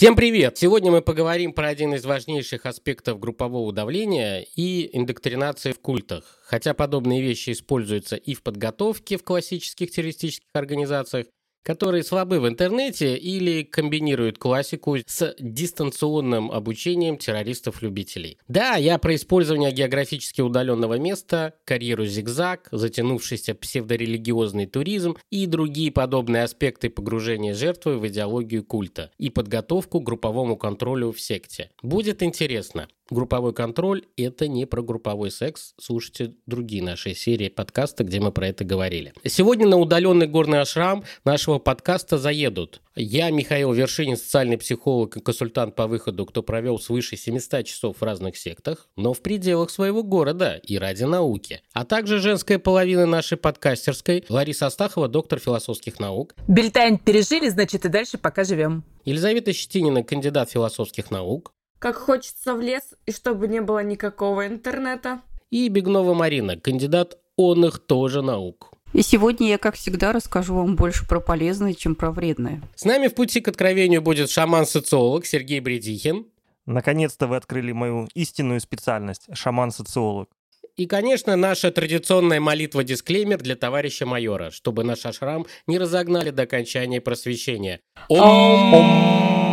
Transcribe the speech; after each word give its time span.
Всем 0.00 0.16
привет! 0.16 0.56
Сегодня 0.56 0.90
мы 0.90 1.02
поговорим 1.02 1.52
про 1.52 1.68
один 1.68 1.92
из 1.92 2.06
важнейших 2.06 2.64
аспектов 2.64 3.20
группового 3.20 3.70
давления 3.70 4.46
и 4.56 4.88
индоктринации 4.96 5.72
в 5.72 5.80
культах. 5.80 6.40
Хотя 6.42 6.72
подобные 6.72 7.20
вещи 7.20 7.50
используются 7.52 8.16
и 8.16 8.32
в 8.32 8.42
подготовке 8.42 9.18
в 9.18 9.24
классических 9.24 9.90
террористических 9.90 10.48
организациях, 10.54 11.26
которые 11.62 12.02
слабы 12.02 12.40
в 12.40 12.48
интернете 12.48 13.16
или 13.16 13.62
комбинируют 13.62 14.38
классику 14.38 14.96
с 15.06 15.34
дистанционным 15.38 16.50
обучением 16.50 17.18
террористов-любителей. 17.18 18.38
Да, 18.48 18.76
я 18.76 18.98
про 18.98 19.14
использование 19.14 19.72
географически 19.72 20.40
удаленного 20.40 20.98
места, 20.98 21.54
карьеру 21.64 22.06
зигзаг, 22.06 22.68
затянувшийся 22.72 23.54
псевдорелигиозный 23.54 24.66
туризм 24.66 25.16
и 25.30 25.46
другие 25.46 25.90
подобные 25.92 26.44
аспекты 26.44 26.90
погружения 26.90 27.54
жертвы 27.54 27.98
в 27.98 28.06
идеологию 28.06 28.64
культа 28.64 29.10
и 29.18 29.30
подготовку 29.30 30.00
к 30.00 30.04
групповому 30.04 30.56
контролю 30.56 31.12
в 31.12 31.20
секте. 31.20 31.70
Будет 31.82 32.22
интересно. 32.22 32.88
Групповой 33.10 33.52
контроль– 33.52 34.04
это 34.16 34.46
не 34.46 34.66
про 34.66 34.82
групповой 34.82 35.32
секс. 35.32 35.74
Слушайте 35.80 36.34
другие 36.46 36.80
наши 36.80 37.12
серии 37.14 37.48
подкаста, 37.48 38.04
где 38.04 38.20
мы 38.20 38.30
про 38.30 38.46
это 38.46 38.62
говорили. 38.62 39.12
Сегодня 39.26 39.66
на 39.66 39.78
удаленный 39.78 40.28
горный 40.28 40.60
ашрам 40.60 41.02
нашего 41.24 41.58
подкаста 41.58 42.18
заедут. 42.18 42.80
Я, 42.94 43.30
Михаил 43.30 43.72
Вершинин, 43.72 44.16
социальный 44.16 44.58
психолог 44.58 45.16
и 45.16 45.20
консультант 45.20 45.74
по 45.74 45.88
выходу, 45.88 46.24
кто 46.24 46.44
провел 46.44 46.78
свыше 46.78 47.16
700 47.16 47.66
часов 47.66 47.96
в 47.98 48.04
разных 48.04 48.36
сектах, 48.36 48.88
но 48.94 49.12
в 49.12 49.22
пределах 49.22 49.70
своего 49.70 50.04
города 50.04 50.60
и 50.62 50.78
ради 50.78 51.02
науки. 51.02 51.62
А 51.72 51.84
также 51.84 52.20
женская 52.20 52.60
половина 52.60 53.06
нашей 53.06 53.38
подкастерской, 53.38 54.24
Лариса 54.28 54.66
Астахова, 54.66 55.08
доктор 55.08 55.40
философских 55.40 55.98
наук. 55.98 56.36
Бельтайн 56.46 56.96
пережили, 56.96 57.48
значит, 57.48 57.84
и 57.84 57.88
дальше 57.88 58.18
пока 58.18 58.44
живем. 58.44 58.84
Елизавета 59.04 59.52
Щетинина, 59.52 60.04
кандидат 60.04 60.48
философских 60.50 61.10
наук 61.10 61.52
как 61.80 61.96
хочется 61.96 62.54
в 62.54 62.60
лес, 62.60 62.94
и 63.06 63.12
чтобы 63.12 63.48
не 63.48 63.60
было 63.60 63.82
никакого 63.82 64.46
интернета. 64.46 65.22
И 65.50 65.68
Бегнова 65.68 66.14
Марина, 66.14 66.56
кандидат 66.56 67.18
он 67.36 67.64
их 67.64 67.80
тоже 67.80 68.22
наук. 68.22 68.70
И 68.92 69.02
сегодня 69.02 69.48
я, 69.48 69.58
как 69.58 69.76
всегда, 69.76 70.12
расскажу 70.12 70.54
вам 70.54 70.76
больше 70.76 71.08
про 71.08 71.20
полезное, 71.20 71.74
чем 71.74 71.94
про 71.94 72.10
вредное. 72.10 72.60
С 72.74 72.84
нами 72.84 73.08
в 73.08 73.14
пути 73.14 73.40
к 73.40 73.48
откровению 73.48 74.02
будет 74.02 74.30
шаман-социолог 74.30 75.26
Сергей 75.26 75.60
Бредихин. 75.60 76.26
Наконец-то 76.66 77.26
вы 77.26 77.36
открыли 77.36 77.72
мою 77.72 78.08
истинную 78.14 78.60
специальность– 78.60 79.28
шаман-социолог. 79.32 80.28
И, 80.76 80.86
конечно, 80.86 81.34
наша 81.36 81.70
традиционная 81.70 82.40
молитва-дисклеймер 82.40 83.38
для 83.38 83.56
товарища 83.56 84.06
майора, 84.06 84.50
чтобы 84.50 84.84
наш 84.84 85.06
ашрам 85.06 85.46
не 85.66 85.78
разогнали 85.78 86.30
до 86.30 86.42
окончания 86.42 87.00
просвещения. 87.00 87.80
Ом! 88.08 89.49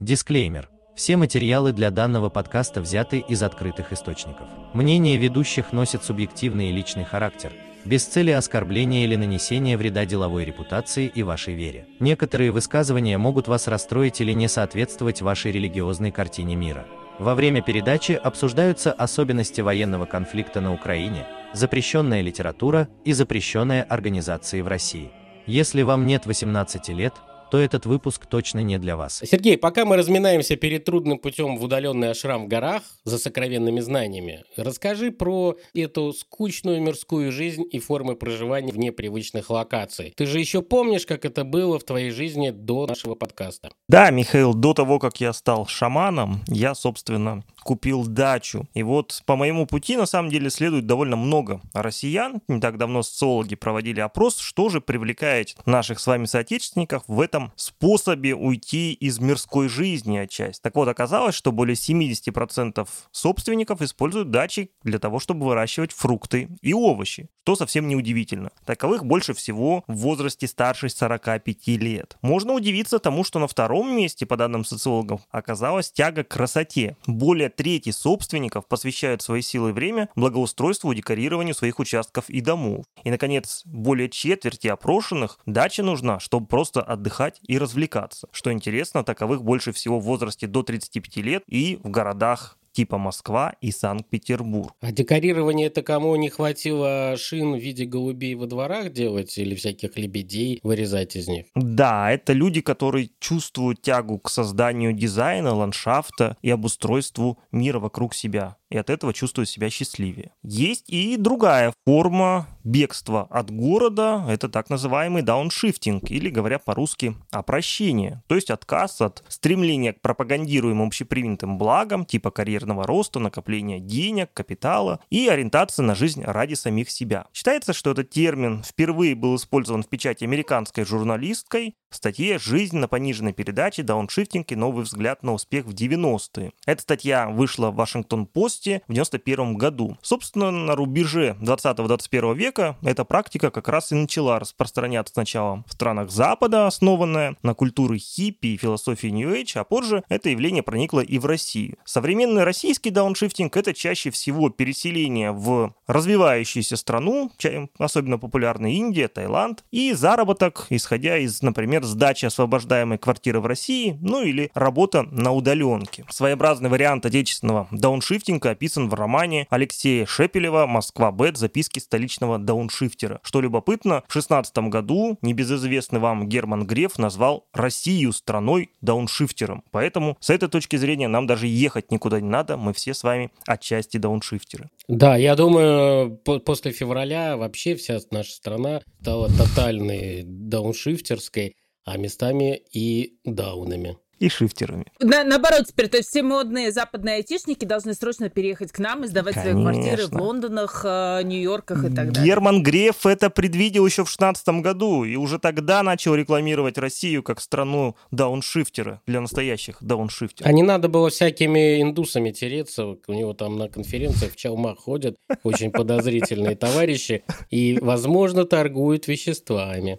Дисклеймер. 0.00 0.70
Все 0.96 1.18
материалы 1.18 1.72
для 1.74 1.90
данного 1.90 2.30
подкаста 2.30 2.80
взяты 2.80 3.18
из 3.18 3.42
открытых 3.42 3.92
источников. 3.92 4.48
Мнение 4.72 5.18
ведущих 5.18 5.72
носит 5.74 6.02
субъективный 6.02 6.70
и 6.70 6.72
личный 6.72 7.04
характер, 7.04 7.52
без 7.84 8.06
цели 8.06 8.30
оскорбления 8.30 9.04
или 9.04 9.16
нанесения 9.16 9.76
вреда 9.76 10.06
деловой 10.06 10.46
репутации 10.46 11.06
и 11.14 11.22
вашей 11.22 11.52
вере. 11.52 11.86
Некоторые 11.98 12.50
высказывания 12.50 13.18
могут 13.18 13.46
вас 13.46 13.68
расстроить 13.68 14.22
или 14.22 14.32
не 14.32 14.48
соответствовать 14.48 15.20
вашей 15.20 15.52
религиозной 15.52 16.12
картине 16.12 16.56
мира. 16.56 16.86
Во 17.18 17.34
время 17.34 17.60
передачи 17.60 18.12
обсуждаются 18.12 18.92
особенности 18.92 19.60
военного 19.60 20.06
конфликта 20.06 20.62
на 20.62 20.72
Украине, 20.72 21.26
запрещенная 21.52 22.22
литература 22.22 22.88
и 23.04 23.12
запрещенные 23.12 23.82
организации 23.82 24.62
в 24.62 24.68
России. 24.68 25.10
Если 25.46 25.82
вам 25.82 26.06
нет 26.06 26.24
18 26.24 26.88
лет, 26.90 27.12
то 27.50 27.58
этот 27.58 27.86
выпуск 27.86 28.26
точно 28.26 28.60
не 28.60 28.78
для 28.78 28.96
вас. 28.96 29.22
Сергей, 29.24 29.58
пока 29.58 29.84
мы 29.84 29.96
разминаемся 29.96 30.56
перед 30.56 30.84
трудным 30.84 31.18
путем 31.18 31.56
в 31.56 31.64
удаленный 31.64 32.10
ашрам 32.10 32.44
в 32.44 32.48
горах 32.48 32.82
за 33.04 33.18
сокровенными 33.18 33.80
знаниями, 33.80 34.44
расскажи 34.56 35.10
про 35.10 35.56
эту 35.74 36.12
скучную 36.12 36.80
мирскую 36.80 37.32
жизнь 37.32 37.64
и 37.70 37.78
формы 37.78 38.16
проживания 38.16 38.72
в 38.72 38.78
непривычных 38.78 39.50
локаций. 39.50 40.14
Ты 40.16 40.26
же 40.26 40.38
еще 40.38 40.62
помнишь, 40.62 41.06
как 41.06 41.24
это 41.24 41.44
было 41.44 41.78
в 41.78 41.84
твоей 41.84 42.10
жизни 42.10 42.50
до 42.50 42.86
нашего 42.86 43.14
подкаста? 43.14 43.70
Да, 43.88 44.10
Михаил, 44.10 44.54
до 44.54 44.74
того, 44.74 44.98
как 44.98 45.20
я 45.20 45.32
стал 45.32 45.66
шаманом, 45.66 46.42
я, 46.46 46.74
собственно, 46.74 47.44
купил 47.60 48.06
дачу. 48.06 48.68
И 48.74 48.82
вот 48.82 49.22
по 49.26 49.36
моему 49.36 49.66
пути, 49.66 49.96
на 49.96 50.06
самом 50.06 50.30
деле, 50.30 50.50
следует 50.50 50.86
довольно 50.86 51.16
много 51.16 51.60
россиян. 51.72 52.40
Не 52.48 52.60
так 52.60 52.78
давно 52.78 53.02
социологи 53.02 53.54
проводили 53.54 54.00
опрос, 54.00 54.38
что 54.38 54.68
же 54.68 54.80
привлекает 54.80 55.56
наших 55.66 56.00
с 56.00 56.06
вами 56.06 56.24
соотечественников 56.24 57.04
в 57.06 57.20
этом 57.20 57.52
способе 57.56 58.34
уйти 58.34 58.92
из 58.92 59.18
мирской 59.18 59.68
жизни 59.68 60.18
отчасти. 60.18 60.62
Так 60.62 60.74
вот, 60.74 60.88
оказалось, 60.88 61.34
что 61.34 61.52
более 61.52 61.74
70% 61.74 62.88
собственников 63.12 63.82
используют 63.82 64.30
дачи 64.30 64.70
для 64.82 64.98
того, 64.98 65.18
чтобы 65.18 65.46
выращивать 65.46 65.92
фрукты 65.92 66.48
и 66.62 66.72
овощи, 66.72 67.28
что 67.50 67.56
совсем 67.56 67.88
не 67.88 67.96
удивительно. 67.96 68.50
Таковых 68.64 69.04
больше 69.04 69.34
всего 69.34 69.82
в 69.88 69.96
возрасте 69.96 70.46
старше 70.46 70.88
45 70.88 71.66
лет. 71.78 72.16
Можно 72.22 72.52
удивиться 72.52 73.00
тому, 73.00 73.24
что 73.24 73.40
на 73.40 73.48
втором 73.48 73.96
месте, 73.96 74.24
по 74.24 74.36
данным 74.36 74.64
социологов, 74.64 75.22
оказалась 75.32 75.90
тяга 75.90 76.22
к 76.22 76.28
красоте. 76.28 76.96
Более 77.08 77.48
трети 77.60 77.90
собственников 77.90 78.66
посвящают 78.66 79.20
свои 79.20 79.42
силы 79.42 79.68
и 79.68 79.72
время 79.74 80.08
благоустройству 80.16 80.92
и 80.92 80.96
декорированию 80.96 81.54
своих 81.54 81.78
участков 81.78 82.30
и 82.30 82.40
домов. 82.40 82.86
И, 83.04 83.10
наконец, 83.10 83.60
более 83.66 84.08
четверти 84.08 84.68
опрошенных 84.68 85.38
дача 85.44 85.82
нужна, 85.82 86.20
чтобы 86.20 86.46
просто 86.46 86.80
отдыхать 86.80 87.38
и 87.42 87.58
развлекаться. 87.58 88.28
Что 88.32 88.50
интересно, 88.50 89.04
таковых 89.04 89.44
больше 89.44 89.72
всего 89.72 90.00
в 90.00 90.04
возрасте 90.04 90.46
до 90.46 90.62
35 90.62 91.16
лет 91.18 91.42
и 91.48 91.78
в 91.84 91.90
городах 91.90 92.56
типа 92.72 92.98
Москва 92.98 93.54
и 93.60 93.70
Санкт-Петербург. 93.70 94.72
А 94.80 94.92
декорирование 94.92 95.68
это 95.68 95.82
кому 95.82 96.14
не 96.16 96.28
хватило 96.28 97.14
шин 97.16 97.54
в 97.54 97.58
виде 97.58 97.84
голубей 97.84 98.34
во 98.34 98.46
дворах 98.46 98.92
делать 98.92 99.36
или 99.38 99.54
всяких 99.54 99.96
лебедей 99.96 100.60
вырезать 100.62 101.16
из 101.16 101.28
них? 101.28 101.46
Да, 101.54 102.10
это 102.10 102.32
люди, 102.32 102.60
которые 102.60 103.10
чувствуют 103.18 103.82
тягу 103.82 104.18
к 104.18 104.30
созданию 104.30 104.92
дизайна, 104.92 105.54
ландшафта 105.54 106.36
и 106.42 106.50
обустройству 106.50 107.38
мира 107.50 107.78
вокруг 107.78 108.14
себя 108.14 108.56
и 108.70 108.76
от 108.76 108.88
этого 108.88 109.12
чувствуют 109.12 109.48
себя 109.48 109.68
счастливее. 109.68 110.32
Есть 110.42 110.88
и 110.88 111.16
другая 111.16 111.72
форма 111.86 112.46
бегства 112.64 113.26
от 113.30 113.50
города, 113.50 114.24
это 114.28 114.48
так 114.48 114.70
называемый 114.70 115.22
дауншифтинг, 115.22 116.10
или 116.10 116.30
говоря 116.30 116.58
по-русски, 116.58 117.16
опрощение, 117.30 118.22
то 118.26 118.34
есть 118.34 118.50
отказ 118.50 119.00
от 119.00 119.24
стремления 119.28 119.92
к 119.92 120.00
пропагандируемым 120.00 120.88
общепринятым 120.88 121.58
благам, 121.58 122.04
типа 122.04 122.30
карьерного 122.30 122.86
роста, 122.86 123.18
накопления 123.18 123.80
денег, 123.80 124.32
капитала 124.32 125.00
и 125.10 125.28
ориентация 125.28 125.84
на 125.84 125.94
жизнь 125.94 126.22
ради 126.22 126.54
самих 126.54 126.90
себя. 126.90 127.26
Считается, 127.32 127.72
что 127.72 127.90
этот 127.90 128.10
термин 128.10 128.62
впервые 128.62 129.14
был 129.14 129.36
использован 129.36 129.82
в 129.82 129.88
печати 129.88 130.24
американской 130.24 130.84
журналисткой 130.84 131.74
в 131.90 131.96
статье 131.96 132.38
«Жизнь 132.38 132.76
на 132.76 132.86
пониженной 132.86 133.32
передаче. 133.32 133.82
Дауншифтинг 133.82 134.52
и 134.52 134.56
новый 134.56 134.84
взгляд 134.84 135.24
на 135.24 135.32
успех 135.32 135.66
в 135.66 135.74
90-е». 135.74 136.52
Эта 136.66 136.82
статья 136.82 137.28
вышла 137.28 137.70
в 137.70 137.74
Вашингтон-Пост 137.74 138.60
августе 138.60 138.82
в 138.88 138.92
91 138.92 139.54
году. 139.54 139.96
Собственно, 140.02 140.50
на 140.50 140.74
рубеже 140.74 141.36
20-21 141.40 142.34
века 142.34 142.76
эта 142.82 143.04
практика 143.04 143.50
как 143.50 143.68
раз 143.68 143.92
и 143.92 143.94
начала 143.94 144.38
распространяться 144.38 145.14
сначала 145.14 145.64
в 145.66 145.72
странах 145.72 146.10
Запада, 146.10 146.66
основанная 146.66 147.36
на 147.42 147.54
культуре 147.54 147.98
хиппи 147.98 148.48
и 148.48 148.56
философии 148.56 149.08
New 149.08 149.30
Age, 149.30 149.58
а 149.58 149.64
позже 149.64 150.02
это 150.08 150.28
явление 150.28 150.62
проникло 150.62 151.00
и 151.00 151.18
в 151.18 151.26
Россию. 151.26 151.76
Современный 151.84 152.44
российский 152.44 152.90
дауншифтинг— 152.90 153.56
это 153.56 153.74
чаще 153.74 154.10
всего 154.10 154.50
переселение 154.50 155.32
в 155.32 155.74
развивающуюся 155.86 156.76
страну, 156.76 157.30
особенно 157.78 158.18
популярна 158.18 158.74
Индия, 158.74 159.08
Таиланд, 159.08 159.64
и 159.70 159.92
заработок, 159.92 160.66
исходя 160.70 161.18
из, 161.18 161.42
например, 161.42 161.79
например, 161.80 161.84
сдача 161.84 162.26
освобождаемой 162.28 162.98
квартиры 162.98 163.40
в 163.40 163.46
России, 163.46 163.98
ну 164.00 164.22
или 164.22 164.50
работа 164.54 165.02
на 165.02 165.32
удаленке. 165.32 166.04
Своеобразный 166.10 166.68
вариант 166.68 167.06
отечественного 167.06 167.68
дауншифтинга 167.70 168.50
описан 168.50 168.88
в 168.88 168.94
романе 168.94 169.46
Алексея 169.50 170.06
Шепелева 170.06 170.66
«Москва 170.66 171.12
Бет. 171.12 171.36
Записки 171.36 171.78
столичного 171.78 172.38
дауншифтера». 172.38 173.20
Что 173.22 173.40
любопытно, 173.40 174.02
в 174.08 174.12
16 174.12 174.56
году 174.68 175.18
небезызвестный 175.22 176.00
вам 176.00 176.28
Герман 176.28 176.66
Греф 176.66 176.98
назвал 176.98 177.46
Россию 177.52 178.12
страной 178.12 178.70
дауншифтером. 178.80 179.62
Поэтому 179.70 180.16
с 180.20 180.30
этой 180.30 180.48
точки 180.48 180.76
зрения 180.76 181.08
нам 181.08 181.26
даже 181.26 181.46
ехать 181.46 181.90
никуда 181.90 182.20
не 182.20 182.28
надо, 182.28 182.56
мы 182.56 182.72
все 182.72 182.94
с 182.94 183.02
вами 183.02 183.30
отчасти 183.46 183.96
дауншифтеры. 183.96 184.70
Да, 184.88 185.16
я 185.16 185.36
думаю, 185.36 186.16
после 186.16 186.72
февраля 186.72 187.36
вообще 187.36 187.74
вся 187.76 187.98
наша 188.10 188.32
страна 188.32 188.80
стала 189.00 189.28
тотальной 189.28 190.24
дауншифтерской, 190.24 191.54
а 191.84 191.96
местами 191.96 192.62
и 192.72 193.18
даунами 193.24 193.98
и 194.20 194.28
шифтерами. 194.28 194.84
На, 195.00 195.24
наоборот, 195.24 195.66
теперь, 195.66 195.88
то 195.88 195.96
есть 195.96 196.10
все 196.10 196.22
модные 196.22 196.72
западные 196.72 197.16
айтишники 197.16 197.64
должны 197.64 197.94
срочно 197.94 198.28
переехать 198.28 198.70
к 198.70 198.78
нам 198.78 199.04
и 199.04 199.08
сдавать 199.08 199.34
Конечно. 199.34 199.62
свои 199.62 199.62
квартиры 199.62 200.06
в 200.08 200.20
Лондонах, 200.20 200.82
э, 200.84 201.22
Нью-Йорках 201.24 201.84
и 201.84 201.88
так 201.88 202.12
далее. 202.12 202.24
Герман 202.24 202.62
Греф 202.62 203.06
это 203.06 203.30
предвидел 203.30 203.86
еще 203.86 204.04
в 204.04 204.10
16 204.10 204.60
году 204.60 205.04
и 205.04 205.16
уже 205.16 205.38
тогда 205.38 205.82
начал 205.82 206.14
рекламировать 206.14 206.76
Россию 206.76 207.22
как 207.22 207.40
страну 207.40 207.96
дауншифтера 208.10 209.00
для 209.06 209.22
настоящих 209.22 209.78
дауншифтеров. 209.80 210.46
А 210.46 210.52
не 210.52 210.62
надо 210.62 210.88
было 210.88 211.08
всякими 211.08 211.80
индусами 211.80 212.30
тереться, 212.30 212.84
у 212.84 213.12
него 213.12 213.32
там 213.32 213.56
на 213.56 213.68
конференциях 213.70 214.34
в 214.34 214.36
чалмах 214.36 214.80
ходят 214.80 215.16
очень 215.44 215.70
подозрительные 215.72 216.56
товарищи 216.56 217.24
и, 217.48 217.78
возможно, 217.80 218.44
торгуют 218.44 219.08
веществами. 219.08 219.98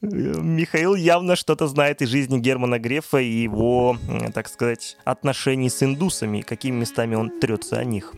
Михаил 0.00 0.94
явно 0.94 1.34
что-то 1.34 1.66
знает 1.66 2.02
из 2.02 2.08
жизни 2.08 2.38
Германа 2.38 2.78
Грефа 2.78 3.18
и 3.18 3.42
его, 3.42 3.98
так 4.32 4.48
сказать, 4.48 4.96
отношений 5.04 5.70
с 5.70 5.82
индусами, 5.82 6.42
какими 6.42 6.76
местами 6.80 7.16
он 7.16 7.40
трется 7.40 7.78
о 7.78 7.84
них. 7.84 8.14